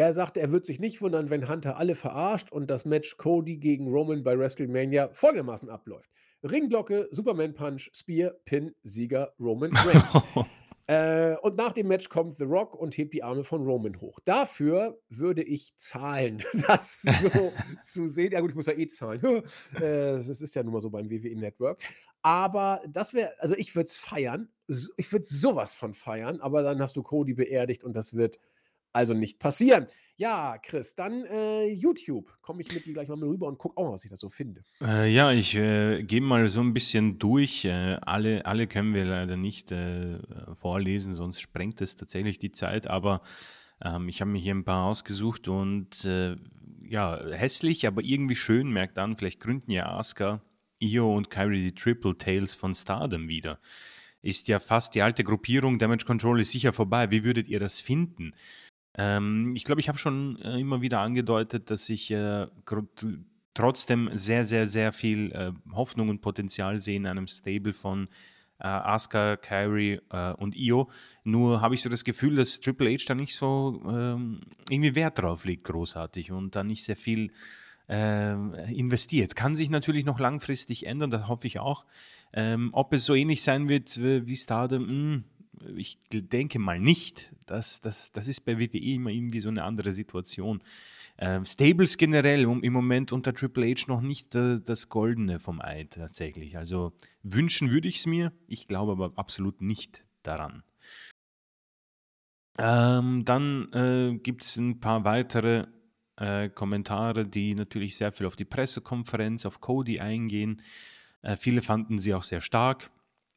[0.00, 3.58] er sagte, er wird sich nicht wundern, wenn Hunter alle verarscht und das Match Cody
[3.58, 6.10] gegen Roman bei WrestleMania folgendermaßen abläuft.
[6.42, 10.22] Ringglocke, Superman Punch, Spear, Pin, Sieger Roman Reigns.
[10.86, 14.18] Äh, und nach dem Match kommt The Rock und hebt die Arme von Roman hoch.
[14.24, 17.52] Dafür würde ich zahlen, das so
[17.84, 18.32] zu sehen.
[18.32, 19.22] Ja gut, ich muss ja eh zahlen.
[19.24, 21.78] äh, das ist ja nun mal so beim WWE Network.
[22.22, 24.48] Aber das wäre, also ich würde es feiern.
[24.96, 28.40] Ich würde sowas von feiern, aber dann hast du Cody beerdigt und das wird
[28.92, 29.86] also nicht passieren.
[30.16, 32.30] Ja, Chris, dann äh, YouTube.
[32.42, 34.62] Komme ich mit dir gleich mal rüber und gucke auch, was ich da so finde.
[34.82, 37.64] Äh, ja, ich äh, gehe mal so ein bisschen durch.
[37.64, 40.18] Äh, alle, alle können wir leider nicht äh,
[40.56, 42.86] vorlesen, sonst sprengt es tatsächlich die Zeit.
[42.86, 43.22] Aber
[43.82, 46.36] ähm, ich habe mir hier ein paar ausgesucht und äh,
[46.86, 50.42] ja, hässlich, aber irgendwie schön, merkt an, vielleicht gründen ja Asuka,
[50.80, 53.58] Io und Kyrie die Triple Tails von Stardom wieder.
[54.22, 57.10] Ist ja fast die alte Gruppierung, Damage Control ist sicher vorbei.
[57.10, 58.34] Wie würdet ihr das finden?
[58.96, 62.46] Ähm, ich glaube, ich habe schon äh, immer wieder angedeutet, dass ich äh,
[63.54, 68.08] trotzdem sehr, sehr, sehr viel äh, Hoffnung und Potenzial sehe in einem Stable von
[68.58, 70.90] äh, Asuka, Kyrie äh, und Io.
[71.24, 75.18] Nur habe ich so das Gefühl, dass Triple H da nicht so ähm, irgendwie Wert
[75.18, 77.32] drauf legt, großartig und da nicht sehr viel
[77.88, 78.34] äh,
[78.72, 79.34] investiert.
[79.34, 81.86] Kann sich natürlich noch langfristig ändern, das hoffe ich auch.
[82.32, 85.24] Ähm, ob es so ähnlich sein wird äh, wie Stardom, mh, hm,
[85.76, 87.32] ich denke mal nicht.
[87.46, 90.62] Das, das, das ist bei WWE immer irgendwie so eine andere Situation.
[91.18, 95.60] Ähm, Stables generell um, im Moment unter Triple H noch nicht äh, das Goldene vom
[95.60, 96.56] Ei tatsächlich.
[96.56, 96.92] Also
[97.22, 100.62] wünschen würde ich es mir, ich glaube aber absolut nicht daran.
[102.58, 105.66] Ähm, dann äh, gibt es ein paar weitere
[106.16, 110.62] äh, Kommentare, die natürlich sehr viel auf die Pressekonferenz, auf Cody eingehen.
[111.22, 112.90] Äh, viele fanden sie auch sehr stark.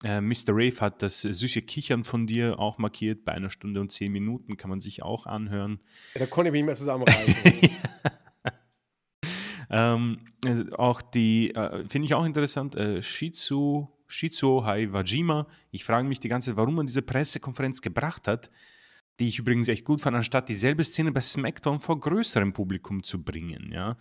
[0.04, 0.50] Äh, Mr.
[0.50, 3.24] Rave hat das süße Kichern von dir auch markiert.
[3.24, 5.80] Bei einer Stunde und zehn Minuten kann man sich auch anhören.
[6.14, 7.36] Ja, da konnte ich mich nicht mehr zusammenreißen.
[9.70, 15.48] ähm, also auch die, äh, finde ich auch interessant, äh, Shizu, Shizuo Haiwajima.
[15.72, 18.52] Ich frage mich die ganze Zeit, warum man diese Pressekonferenz gebracht hat
[19.20, 23.24] die ich übrigens echt gut fand, anstatt dieselbe Szene bei SmackDown vor größerem Publikum zu
[23.24, 23.72] bringen.
[23.72, 23.98] Ja?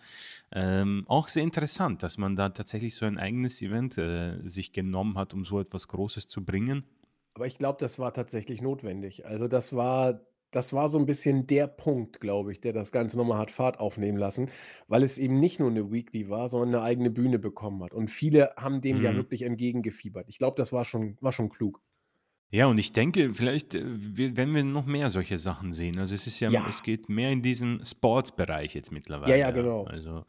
[0.53, 5.19] Ähm, auch sehr interessant, dass man da tatsächlich so ein eigenes Event äh, sich genommen
[5.19, 6.85] hat, um so etwas Großes zu bringen.
[7.35, 9.27] Aber ich glaube, das war tatsächlich notwendig.
[9.27, 10.21] Also das war,
[10.51, 13.81] das war so ein bisschen der Punkt, glaube ich, der das Ganze nochmal hat Fahrt
[13.81, 14.51] aufnehmen lassen,
[14.89, 17.93] weil es eben nicht nur eine Weekly war, sondern eine eigene Bühne bekommen hat.
[17.93, 19.05] Und viele haben dem mhm.
[19.05, 20.29] ja wirklich entgegengefiebert.
[20.29, 21.83] Ich glaube, das war schon, war schon klug.
[22.55, 25.99] Ja, und ich denke, vielleicht äh, werden wir noch mehr solche Sachen sehen.
[25.99, 26.67] Also es ist ja, Ja.
[26.69, 29.31] es geht mehr in diesen Sportsbereich jetzt mittlerweile.
[29.33, 29.85] Ja, ja, genau.
[29.85, 30.27] Also,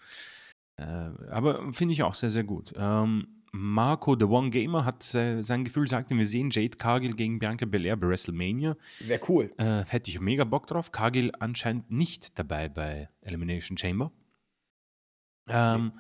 [0.78, 0.84] äh,
[1.30, 2.74] aber finde ich auch sehr, sehr gut.
[2.78, 7.40] Ähm, Marco, The One Gamer, hat äh, sein Gefühl, sagte, wir sehen Jade Cargill gegen
[7.40, 8.78] Bianca Belair bei WrestleMania.
[9.02, 9.52] Wäre cool.
[9.58, 10.91] Äh, hätte ich mega Bock drauf.
[10.94, 14.12] Cargill anscheinend nicht dabei bei Elimination Chamber.
[15.50, 16.00] Ähm, äh,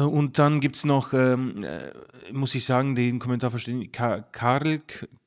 [0.00, 1.92] und dann gibt es noch, ähm, äh,
[2.32, 4.80] muss ich sagen, den Kommentar verstehen, Ka Karl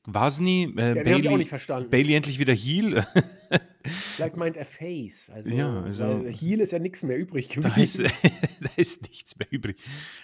[0.04, 1.90] Kwasny, äh, ja, Bailey, ich auch nicht verstanden.
[1.90, 3.06] Bailey endlich wieder Heal.
[4.16, 5.30] Vielleicht meint er Face.
[5.30, 7.68] Also, ja, also Heal ist ja nichts mehr übrig gewesen.
[7.78, 7.98] Da ist,
[8.60, 9.78] da ist nichts mehr übrig.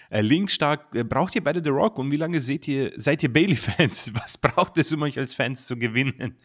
[0.09, 1.97] Äh, Link stark, äh, braucht ihr beide The Rock?
[1.97, 4.13] Und wie lange seht ihr, seid ihr Bailey-Fans?
[4.13, 6.35] Was braucht es, um euch als Fans zu gewinnen?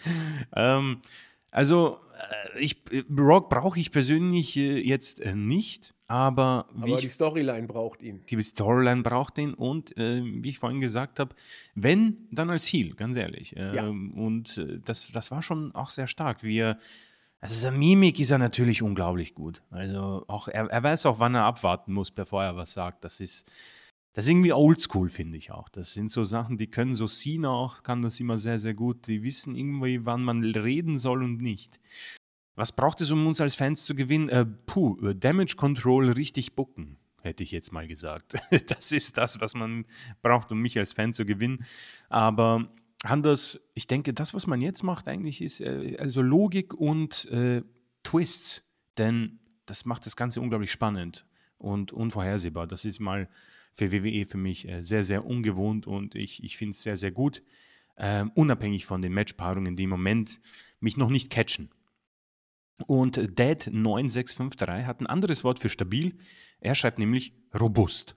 [0.57, 1.03] ähm,
[1.51, 1.99] also,
[2.55, 2.83] äh, ich,
[3.19, 5.95] Rock brauche ich persönlich jetzt nicht.
[6.11, 8.25] Aber, aber die Storyline braucht ihn.
[8.29, 11.37] Die Storyline braucht ihn und äh, wie ich vorhin gesagt habe,
[11.77, 13.55] wenn, dann als Heal, ganz ehrlich.
[13.57, 13.87] Ähm, ja.
[14.21, 16.43] Und äh, das, das war schon auch sehr stark.
[16.43, 16.79] Wie er,
[17.39, 19.63] also seine Mimik ist er natürlich unglaublich gut.
[19.71, 23.05] Also auch er, er weiß auch, wann er abwarten muss, bevor er was sagt.
[23.05, 23.49] Das ist,
[24.13, 25.69] das ist irgendwie oldschool, finde ich auch.
[25.69, 29.07] Das sind so Sachen, die können so Cena auch, kann das immer sehr, sehr gut.
[29.07, 31.79] Die wissen irgendwie, wann man reden soll und nicht.
[32.55, 34.29] Was braucht es, um uns als Fans zu gewinnen?
[34.29, 36.99] Äh, puh, äh, Damage Control richtig bucken.
[37.23, 38.37] hätte ich jetzt mal gesagt.
[38.67, 39.87] Das ist das, was man
[40.23, 41.65] braucht, um mich als Fan zu gewinnen.
[42.09, 42.73] Aber
[43.03, 47.63] anders, ich denke, das, was man jetzt macht, eigentlich ist äh, also Logik und äh,
[48.03, 48.71] Twists.
[48.99, 51.27] Denn das macht das Ganze unglaublich spannend
[51.59, 52.67] und unvorhersehbar.
[52.67, 53.29] Das ist mal
[53.73, 57.13] für WWE für mich äh, sehr, sehr ungewohnt und ich, ich finde es sehr, sehr
[57.13, 57.43] gut.
[57.97, 60.41] Ähm, unabhängig von den Matchpaarungen, die im Moment
[60.81, 61.71] mich noch nicht catchen.
[62.87, 66.17] Und Dead9653 hat ein anderes Wort für stabil.
[66.61, 68.17] Er schreibt nämlich robust.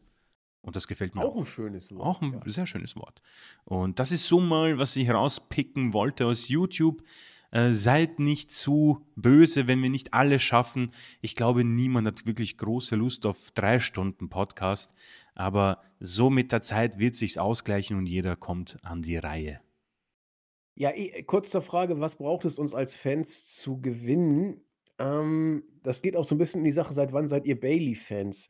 [0.61, 1.35] Und das gefällt mir auch.
[1.35, 2.01] Auch ein schönes Wort.
[2.01, 2.39] Auch ein ja.
[2.45, 3.21] sehr schönes Wort.
[3.65, 7.03] Und das ist so mal, was ich rauspicken wollte aus YouTube.
[7.51, 10.91] Äh, seid nicht zu böse, wenn wir nicht alle schaffen.
[11.21, 14.95] Ich glaube, niemand hat wirklich große Lust auf drei Stunden Podcast.
[15.35, 19.59] Aber so mit der Zeit wird sich's ausgleichen und jeder kommt an die Reihe.
[20.75, 20.91] Ja,
[21.25, 24.61] kurz zur Frage, was braucht es uns als Fans zu gewinnen?
[24.97, 28.49] Ähm, das geht auch so ein bisschen in die Sache, seit wann seid ihr Bailey-Fans?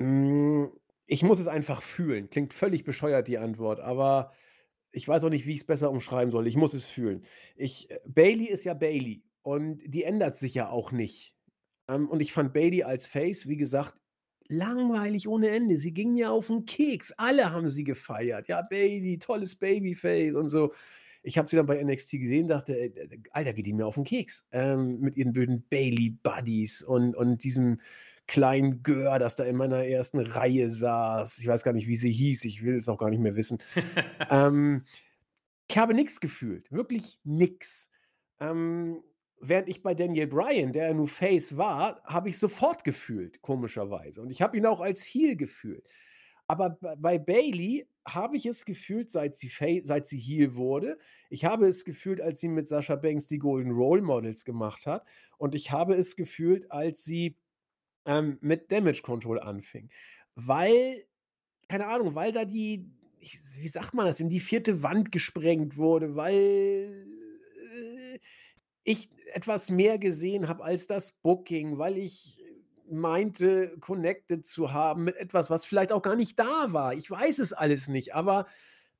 [0.00, 0.72] Hm,
[1.06, 2.30] ich muss es einfach fühlen.
[2.30, 4.32] Klingt völlig bescheuert, die Antwort, aber
[4.92, 6.46] ich weiß auch nicht, wie ich es besser umschreiben soll.
[6.46, 7.24] Ich muss es fühlen.
[7.56, 11.36] Ich äh, Bailey ist ja Bailey und die ändert sich ja auch nicht.
[11.88, 13.99] Ähm, und ich fand Bailey als Face, wie gesagt,
[14.50, 15.78] langweilig ohne Ende.
[15.78, 17.12] Sie ging mir auf den Keks.
[17.12, 18.48] Alle haben sie gefeiert.
[18.48, 20.72] Ja, Baby, tolles Babyface und so.
[21.22, 23.94] Ich habe sie dann bei NXT gesehen, dachte, äh, äh, Alter, geht die mir auf
[23.94, 24.48] den Keks.
[24.52, 27.80] Ähm, mit ihren blöden Bailey-Buddies und, und diesem
[28.26, 31.38] kleinen Gör, das da in meiner ersten Reihe saß.
[31.38, 32.44] Ich weiß gar nicht, wie sie hieß.
[32.44, 33.58] Ich will es auch gar nicht mehr wissen.
[34.30, 34.84] ähm,
[35.68, 36.70] ich habe nichts gefühlt.
[36.72, 37.90] Wirklich nichts.
[38.40, 39.02] Ähm,
[39.42, 44.20] Während ich bei Daniel Bryan, der ja nur Face war, habe ich sofort gefühlt, komischerweise.
[44.20, 45.88] Und ich habe ihn auch als Heel gefühlt.
[46.46, 49.50] Aber bei Bailey habe ich es gefühlt, seit sie,
[49.82, 50.98] seit sie Heel wurde.
[51.28, 55.06] Ich habe es gefühlt, als sie mit Sascha Banks die Golden Role Models gemacht hat.
[55.38, 57.36] Und ich habe es gefühlt, als sie
[58.04, 59.90] ähm, mit Damage Control anfing.
[60.34, 61.04] Weil,
[61.68, 62.84] keine Ahnung, weil da die,
[63.20, 67.06] wie sagt man das, in die vierte Wand gesprengt wurde, weil
[68.82, 72.40] ich etwas mehr gesehen habe als das Booking, weil ich
[72.90, 76.94] meinte, connected zu haben mit etwas, was vielleicht auch gar nicht da war.
[76.94, 78.46] Ich weiß es alles nicht, aber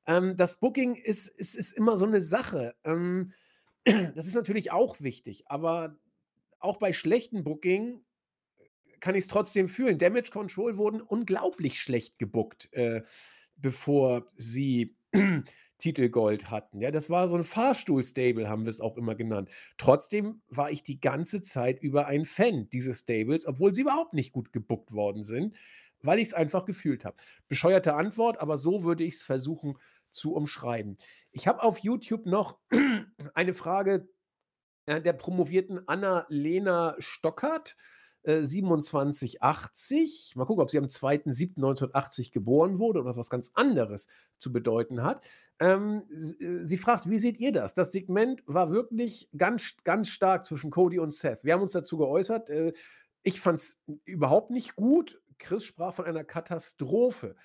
[0.07, 2.75] ähm, das Booking ist, ist, ist immer so eine Sache.
[2.83, 3.33] Ähm,
[3.83, 5.97] das ist natürlich auch wichtig, aber
[6.59, 8.03] auch bei schlechten Booking
[8.99, 9.97] kann ich es trotzdem fühlen.
[9.97, 13.01] Damage Control wurden unglaublich schlecht gebuckt, äh,
[13.55, 14.95] bevor sie
[15.77, 16.79] Titelgold hatten.
[16.79, 19.49] Ja, das war so ein Fahrstuhl-Stable, haben wir es auch immer genannt.
[19.77, 24.31] Trotzdem war ich die ganze Zeit über ein Fan dieses Stables, obwohl sie überhaupt nicht
[24.31, 25.57] gut gebuckt worden sind,
[26.01, 27.17] weil ich es einfach gefühlt habe.
[27.47, 29.77] Bescheuerte Antwort, aber so würde ich es versuchen
[30.11, 30.97] zu umschreiben.
[31.31, 32.59] Ich habe auf YouTube noch
[33.33, 34.07] eine Frage
[34.85, 37.75] äh, der promovierten Anna-Lena Stockert.
[38.23, 40.33] 2780.
[40.35, 44.07] Äh, Mal gucken, ob sie am 2.7.1980 geboren wurde oder was ganz anderes
[44.37, 45.23] zu bedeuten hat.
[45.59, 46.03] Ähm,
[46.39, 47.73] äh, sie fragt, wie seht ihr das?
[47.73, 51.43] Das Segment war wirklich ganz, ganz stark zwischen Cody und Seth.
[51.43, 52.49] Wir haben uns dazu geäußert.
[52.49, 52.73] Äh,
[53.23, 55.21] ich fand es überhaupt nicht gut.
[55.37, 57.35] Chris sprach von einer Katastrophe.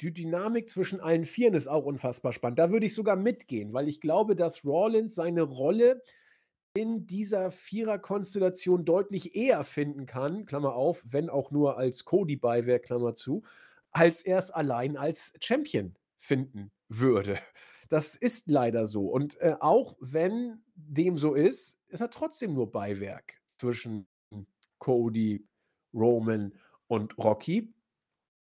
[0.00, 2.58] Die Dynamik zwischen allen Vieren ist auch unfassbar spannend.
[2.58, 6.02] Da würde ich sogar mitgehen, weil ich glaube, dass Rawlins seine Rolle
[6.74, 13.14] in dieser Viererkonstellation deutlich eher finden kann, Klammer auf, wenn auch nur als Cody-Beiwerk, Klammer
[13.14, 13.42] zu,
[13.90, 17.38] als er es allein als Champion finden würde.
[17.88, 19.08] Das ist leider so.
[19.08, 24.06] Und äh, auch wenn dem so ist, ist er trotzdem nur Beiwerk zwischen
[24.78, 25.46] Cody,
[25.92, 26.54] Roman
[26.86, 27.74] und Rocky.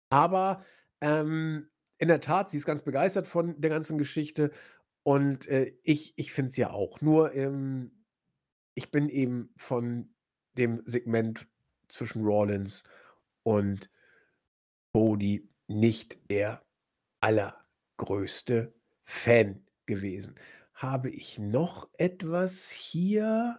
[0.08, 0.64] Aber
[1.02, 1.68] ähm,
[1.98, 4.52] in der Tat, sie ist ganz begeistert von der ganzen Geschichte.
[5.02, 7.00] Und äh, ich, ich finde es ja auch.
[7.00, 7.95] Nur ähm,
[8.76, 10.14] ich bin eben von
[10.56, 11.48] dem Segment
[11.88, 12.84] zwischen Rawlins
[13.42, 13.90] und
[14.92, 16.62] Cody nicht der
[17.20, 20.38] allergrößte Fan gewesen.
[20.74, 23.58] Habe ich noch etwas hier?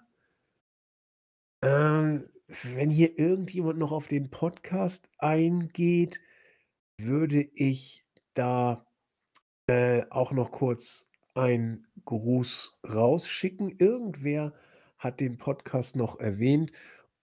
[1.63, 6.21] Ähm, wenn hier irgendjemand noch auf den Podcast eingeht,
[6.97, 8.85] würde ich da
[9.65, 13.77] äh, auch noch kurz einen Gruß rausschicken.
[13.79, 14.53] Irgendwer
[14.97, 16.71] hat den Podcast noch erwähnt.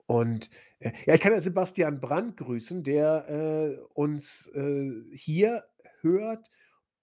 [0.07, 5.65] Und äh, ja, ich kann ja Sebastian Brandt grüßen, der äh, uns äh, hier
[6.01, 6.49] hört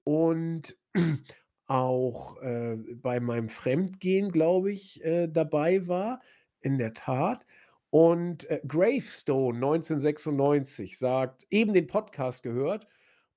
[0.03, 0.77] und
[1.65, 6.21] auch äh, bei meinem Fremdgehen, glaube ich, äh, dabei war.
[6.63, 7.43] In der Tat.
[7.89, 12.87] Und äh, Gravestone 1996 sagt, eben den Podcast gehört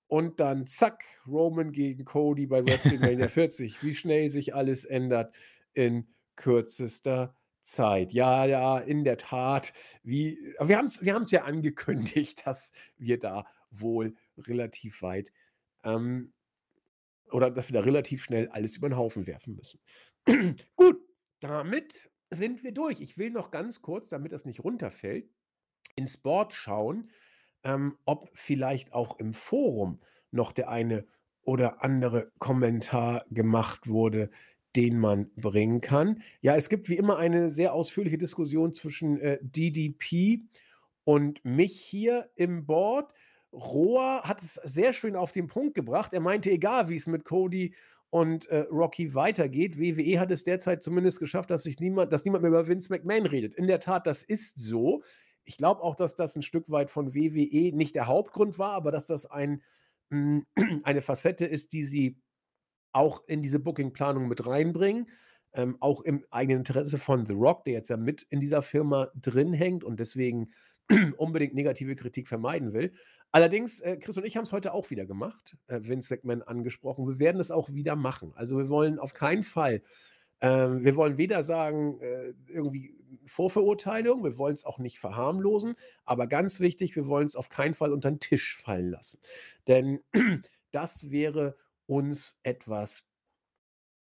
[0.09, 3.83] und dann zack, Roman gegen Cody bei WrestleMania 40.
[3.83, 5.35] Wie schnell sich alles ändert
[5.73, 6.07] in
[6.37, 8.13] kürzester Zeit.
[8.13, 9.73] Ja, ja, in der Tat.
[10.03, 15.33] Wie, wir haben es wir ja angekündigt, dass wir da wohl relativ weit
[15.83, 16.33] ähm,
[17.31, 19.81] oder dass wir da relativ schnell alles über den Haufen werfen müssen.
[20.77, 21.01] Gut,
[21.41, 23.01] damit sind wir durch.
[23.01, 25.29] Ich will noch ganz kurz, damit das nicht runterfällt,
[25.97, 27.11] ins Board schauen,
[27.63, 30.01] ähm, ob vielleicht auch im Forum
[30.31, 31.07] noch der eine
[31.43, 34.31] oder andere Kommentar gemacht wurde,
[34.77, 36.23] den man bringen kann.
[36.41, 40.43] Ja, es gibt wie immer eine sehr ausführliche Diskussion zwischen äh, DDP
[41.05, 43.13] und mich hier im Board.
[43.53, 46.13] Rohr hat es sehr schön auf den Punkt gebracht.
[46.13, 47.75] Er meinte, egal wie es mit Cody
[48.11, 52.43] und äh, Rocky weitergeht, WWE hat es derzeit zumindest geschafft, dass sich niemand, dass niemand
[52.43, 53.55] mehr über Vince McMahon redet.
[53.55, 55.03] In der Tat, das ist so.
[55.45, 58.91] Ich glaube auch, dass das ein Stück weit von WWE nicht der Hauptgrund war, aber
[58.91, 59.63] dass das ein,
[60.11, 62.17] mh, hm, eine Facette ist, die sie
[62.95, 65.11] auch in diese Booking-Planung mit reinbringen.
[65.53, 69.11] Ähm, auch im eigenen Interesse von The Rock, der jetzt ja mit in dieser Firma
[69.15, 70.51] drin hängt und deswegen
[71.17, 72.93] unbedingt negative Kritik vermeiden will.
[73.31, 77.07] Allerdings, äh, Chris und ich haben es heute auch wieder gemacht, äh, Vince McMahon angesprochen.
[77.07, 78.33] Wir werden es auch wieder machen.
[78.35, 79.83] Also wir wollen auf keinen Fall,
[80.41, 82.97] äh, wir wollen weder sagen, äh, irgendwie
[83.27, 87.75] Vorverurteilung, wir wollen es auch nicht verharmlosen, aber ganz wichtig, wir wollen es auf keinen
[87.75, 89.21] Fall unter den Tisch fallen lassen.
[89.69, 90.01] Denn
[90.73, 93.05] das wäre uns etwas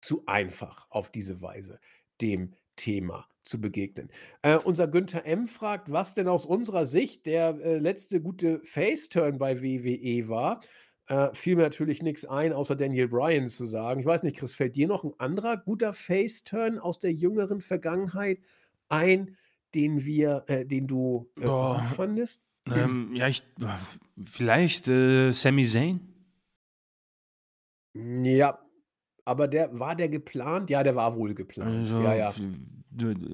[0.02, 1.80] zu einfach auf diese Weise
[2.22, 4.10] dem Thema zu begegnen.
[4.42, 5.48] Äh, unser Günther M.
[5.48, 10.62] fragt, was denn aus unserer Sicht der äh, letzte gute Face-Turn bei WWE war.
[11.08, 14.00] Äh, fiel mir natürlich nichts ein, außer Daniel Bryan zu sagen.
[14.00, 18.40] Ich weiß nicht, Chris, fällt dir noch ein anderer guter Face-Turn aus der jüngeren Vergangenheit
[18.88, 19.36] ein,
[19.76, 21.48] den wir, äh, den du äh,
[21.96, 22.42] fandest?
[22.72, 23.44] ähm, ja, ich,
[24.24, 26.13] vielleicht äh, Sami Zayn.
[27.94, 28.60] Ja,
[29.26, 30.70] aber der war der geplant?
[30.70, 31.90] Ja, der war wohl geplant.
[31.90, 32.34] Also, Ja, ja.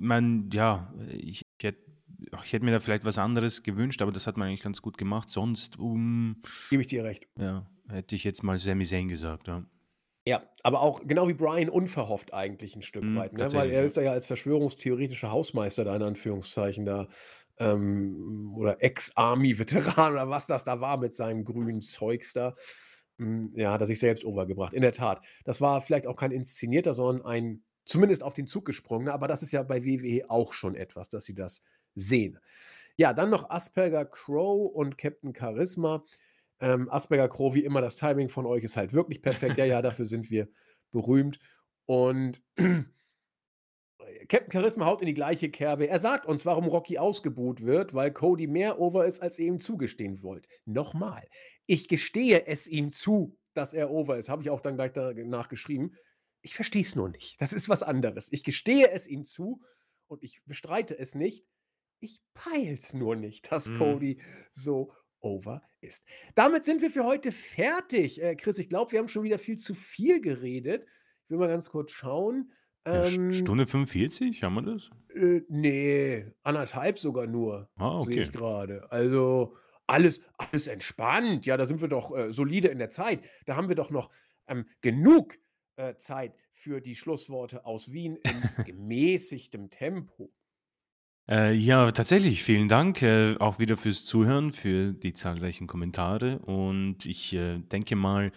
[0.02, 1.90] man, ja, ich, ich hätte
[2.44, 4.98] ich hätte mir da vielleicht was anderes gewünscht, aber das hat man eigentlich ganz gut
[4.98, 5.30] gemacht.
[5.30, 7.28] Sonst, um, Gebe ich dir recht.
[7.38, 9.64] ja, hätte ich jetzt mal Sami Zayn gesagt, ja.
[10.26, 13.52] Ja, aber auch genau wie Brian unverhofft eigentlich ein Stück Mhm, weit, ne?
[13.54, 17.08] Weil er ist ja als verschwörungstheoretischer Hausmeister da in Anführungszeichen da
[17.58, 22.54] ähm, oder Ex-Army-Veteran oder was das da war mit seinem grünen Zeugs da.
[23.20, 24.74] Hm, ja, hat er sich selbst overgebracht.
[24.74, 25.24] In der Tat.
[25.44, 29.42] Das war vielleicht auch kein inszenierter, sondern ein zumindest auf den Zug gesprungener, aber das
[29.42, 31.64] ist ja bei WWE auch schon etwas, dass sie das
[31.96, 32.40] sehen.
[32.98, 36.04] Ja, dann noch Asperger Crow und Captain Charisma.
[36.60, 39.58] Ähm, Asperger Crow, wie immer, das Timing von euch ist halt wirklich perfekt.
[39.58, 40.48] Ja, ja, dafür sind wir
[40.92, 41.40] berühmt.
[41.86, 42.42] Und
[44.28, 45.88] Captain Charisma haut in die gleiche Kerbe.
[45.88, 49.60] Er sagt uns, warum Rocky ausgebuht wird, weil Cody mehr over ist, als ihr ihm
[49.60, 50.48] zugestehen wollt.
[50.66, 51.28] Nochmal,
[51.70, 54.28] ich gestehe es ihm zu, dass er over ist.
[54.28, 55.92] Habe ich auch dann gleich danach geschrieben.
[56.42, 57.40] Ich verstehe es nur nicht.
[57.42, 58.32] Das ist was anderes.
[58.34, 59.62] Ich gestehe es ihm zu
[60.08, 61.46] und ich bestreite es nicht.
[62.00, 63.78] Ich peil's nur nicht, dass Mhm.
[63.78, 64.22] Cody
[64.54, 66.08] so over ist.
[66.34, 68.20] Damit sind wir für heute fertig.
[68.22, 70.86] Äh, Chris, ich glaube, wir haben schon wieder viel zu viel geredet.
[71.26, 72.52] Ich will mal ganz kurz schauen.
[72.86, 74.90] Ähm, Stunde 45, haben wir das?
[75.14, 78.22] äh, ne, 1,5 sogar nur, Ah, sehe okay.
[78.24, 78.90] ich gerade.
[78.92, 79.56] Also,
[79.90, 81.46] alles alles entspannt.
[81.46, 83.22] Ja, da sind wir doch, äh, solide in der Zeit.
[83.46, 84.10] Da haben wir doch noch,
[84.48, 85.38] ähm, genug,
[85.76, 90.32] äh, Zeit für die Schlussworte aus Wien in gemäßigtem Tempo.
[91.30, 96.40] Äh, ja, tatsächlich, vielen Dank äh, auch wieder fürs Zuhören, für die zahlreichen Kommentare.
[96.40, 98.32] Und ich äh, denke mal,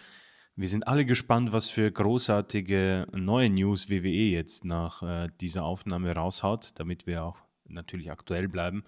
[0.55, 6.13] wir sind alle gespannt, was für großartige neue News WWE jetzt nach äh, dieser Aufnahme
[6.13, 8.83] raushaut, damit wir auch natürlich aktuell bleiben.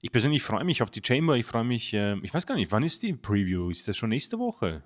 [0.00, 1.36] Ich persönlich freue mich auf die Chamber.
[1.36, 3.70] Ich freue mich, äh, ich weiß gar nicht, wann ist die Preview?
[3.70, 4.82] Ist das schon nächste Woche?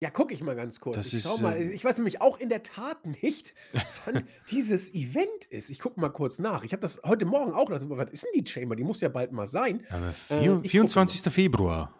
[0.00, 0.94] Ja, gucke ich mal ganz kurz.
[0.94, 1.56] Das Ich ist, mal.
[1.56, 3.52] äh, Ich weiß nämlich auch in der Tat nicht,
[4.04, 5.70] wann dieses Event ist.
[5.70, 6.62] Ich gucke mal kurz nach.
[6.62, 8.76] Ich habe das heute Morgen auch gedacht, was ist denn die Chamber?
[8.76, 9.84] Die muss ja bald mal sein.
[9.90, 10.64] Aber Äh, vier, mal.
[10.64, 11.32] 24.
[11.32, 11.92] Februar.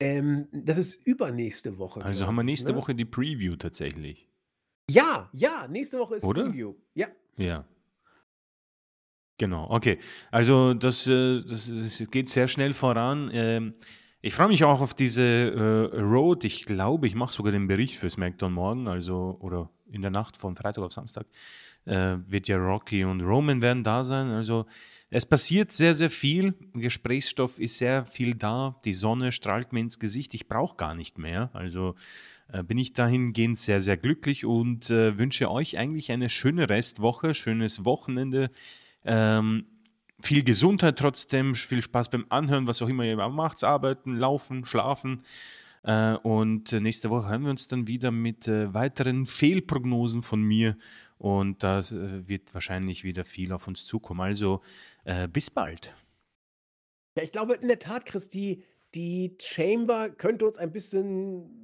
[0.00, 2.78] Ähm, das ist übernächste Woche, Also haben wir nächste ne?
[2.78, 4.28] Woche die Preview tatsächlich.
[4.90, 6.44] Ja, ja, nächste Woche ist Oder?
[6.44, 6.74] Preview.
[6.94, 7.08] Ja.
[7.36, 7.64] Ja.
[9.42, 9.98] Genau, okay.
[10.30, 13.28] Also das, äh, das, das geht sehr schnell voran.
[13.32, 13.74] Ähm,
[14.20, 16.44] ich freue mich auch auf diese äh, Road.
[16.44, 20.36] Ich glaube, ich mache sogar den Bericht für SmackDown morgen, also oder in der Nacht
[20.36, 21.26] von Freitag auf Samstag.
[21.86, 24.28] Äh, wird ja Rocky und Roman werden da sein.
[24.28, 24.64] Also
[25.10, 26.54] es passiert sehr, sehr viel.
[26.74, 28.80] Gesprächsstoff ist sehr viel da.
[28.84, 30.34] Die Sonne strahlt mir ins Gesicht.
[30.34, 31.50] Ich brauche gar nicht mehr.
[31.52, 31.96] Also
[32.68, 38.50] bin ich dahingehend sehr, sehr glücklich und wünsche euch eigentlich eine schöne Restwoche, schönes Wochenende.
[39.04, 39.66] Ähm,
[40.20, 45.22] viel Gesundheit trotzdem, viel Spaß beim Anhören, was auch immer ihr macht, arbeiten, laufen, schlafen.
[45.82, 50.40] Äh, und äh, nächste Woche hören wir uns dann wieder mit äh, weiteren Fehlprognosen von
[50.40, 50.76] mir
[51.18, 54.20] und da äh, wird wahrscheinlich wieder viel auf uns zukommen.
[54.20, 54.62] Also
[55.04, 55.94] äh, bis bald.
[57.16, 58.62] Ja, ich glaube in der Tat, Chris, die,
[58.94, 61.61] die Chamber könnte uns ein bisschen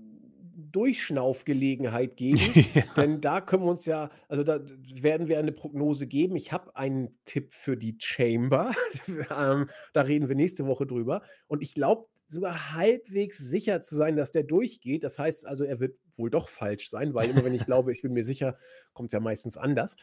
[0.58, 2.40] Durchschnaufgelegenheit geben,
[2.74, 2.82] Ja.
[2.96, 4.60] denn da können wir uns ja also, da
[4.94, 6.36] werden wir eine Prognose geben.
[6.36, 8.72] Ich habe einen Tipp für die Chamber.
[9.30, 14.16] Ähm, da reden wir nächste Woche drüber und ich glaube sogar halbwegs sicher zu sein,
[14.16, 15.02] dass der durchgeht.
[15.04, 18.02] Das heißt also, er wird wohl doch falsch sein, weil immer wenn ich glaube, ich
[18.02, 18.56] bin mir sicher,
[18.92, 19.96] kommt es ja meistens anders.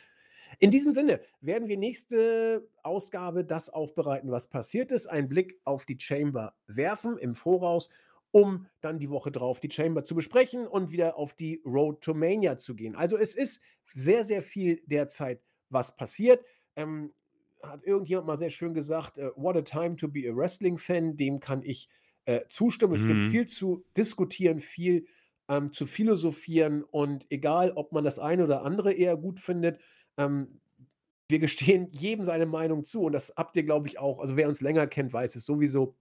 [0.60, 5.86] In diesem Sinne werden wir nächste Ausgabe das aufbereiten, was passiert ist, einen Blick auf
[5.86, 7.90] die Chamber werfen im Voraus,
[8.36, 12.14] um dann die Woche drauf die Chamber zu besprechen und wieder auf die Road to
[12.14, 12.94] Mania zu gehen.
[12.94, 13.64] Also es ist
[13.94, 16.44] sehr, sehr viel derzeit, was passiert.
[16.76, 17.14] Ähm,
[17.64, 21.40] hat irgendjemand mal sehr schön gesagt, äh, what a time to be a Wrestling-Fan, dem
[21.40, 21.88] kann ich
[22.26, 22.94] äh, zustimmen.
[22.94, 23.32] Es gibt Mhm.
[23.32, 25.08] viel zu diskutieren, viel
[25.48, 29.80] ähm, zu philosophieren und egal, ob man das eine oder andere eher gut findet,
[30.18, 30.60] ähm,
[31.30, 34.20] wir gestehen jedem seine Meinung zu und das habt ihr, glaube ich, auch.
[34.20, 35.96] Also wer uns länger kennt, weiß es sowieso.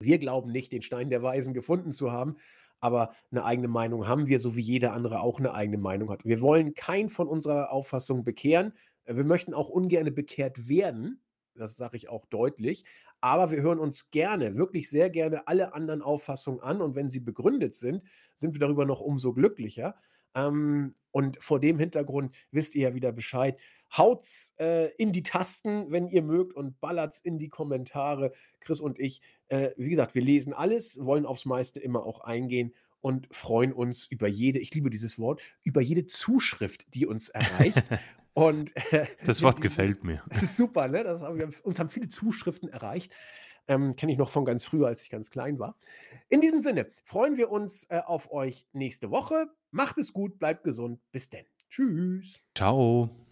[0.00, 2.36] Wir glauben nicht, den Stein der Weisen gefunden zu haben,
[2.80, 6.24] aber eine eigene Meinung haben wir, so wie jeder andere auch eine eigene Meinung hat.
[6.24, 8.72] Wir wollen keinen von unserer Auffassung bekehren.
[9.04, 11.20] Äh, wir möchten auch ungerne bekehrt werden,
[11.54, 12.84] das sage ich auch deutlich,
[13.20, 17.20] aber wir hören uns gerne, wirklich sehr gerne alle anderen Auffassungen an und wenn sie
[17.20, 18.02] begründet sind,
[18.34, 19.96] sind wir darüber noch umso glücklicher.
[20.34, 23.58] Ähm, und vor dem Hintergrund wisst ihr ja wieder Bescheid.
[23.96, 28.32] Haut's, äh, in die Tasten, wenn ihr mögt und ballert's in die Kommentare.
[28.60, 32.74] Chris und ich äh, wie gesagt, wir lesen alles, wollen aufs meiste immer auch eingehen
[33.00, 37.84] und freuen uns über jede ich liebe dieses Wort, über jede Zuschrift, die uns erreicht.
[38.34, 40.22] Und, äh, Das Wort diesem gefällt mir.
[40.28, 41.02] das ist super, ne?
[41.02, 43.10] Das haben wir uns haben viele Zuschriften erreicht.
[43.68, 45.76] Ähm, kenne ich noch von ganz früher, als ich ganz klein war.
[46.28, 49.46] In diesem Sinne freuen wir uns, äh, auf euch nächste Woche.
[49.70, 51.00] Macht es gut, bleibt gesund.
[51.12, 51.46] Bis denn.
[51.70, 52.40] Tschüss.
[52.54, 53.25] Ciao.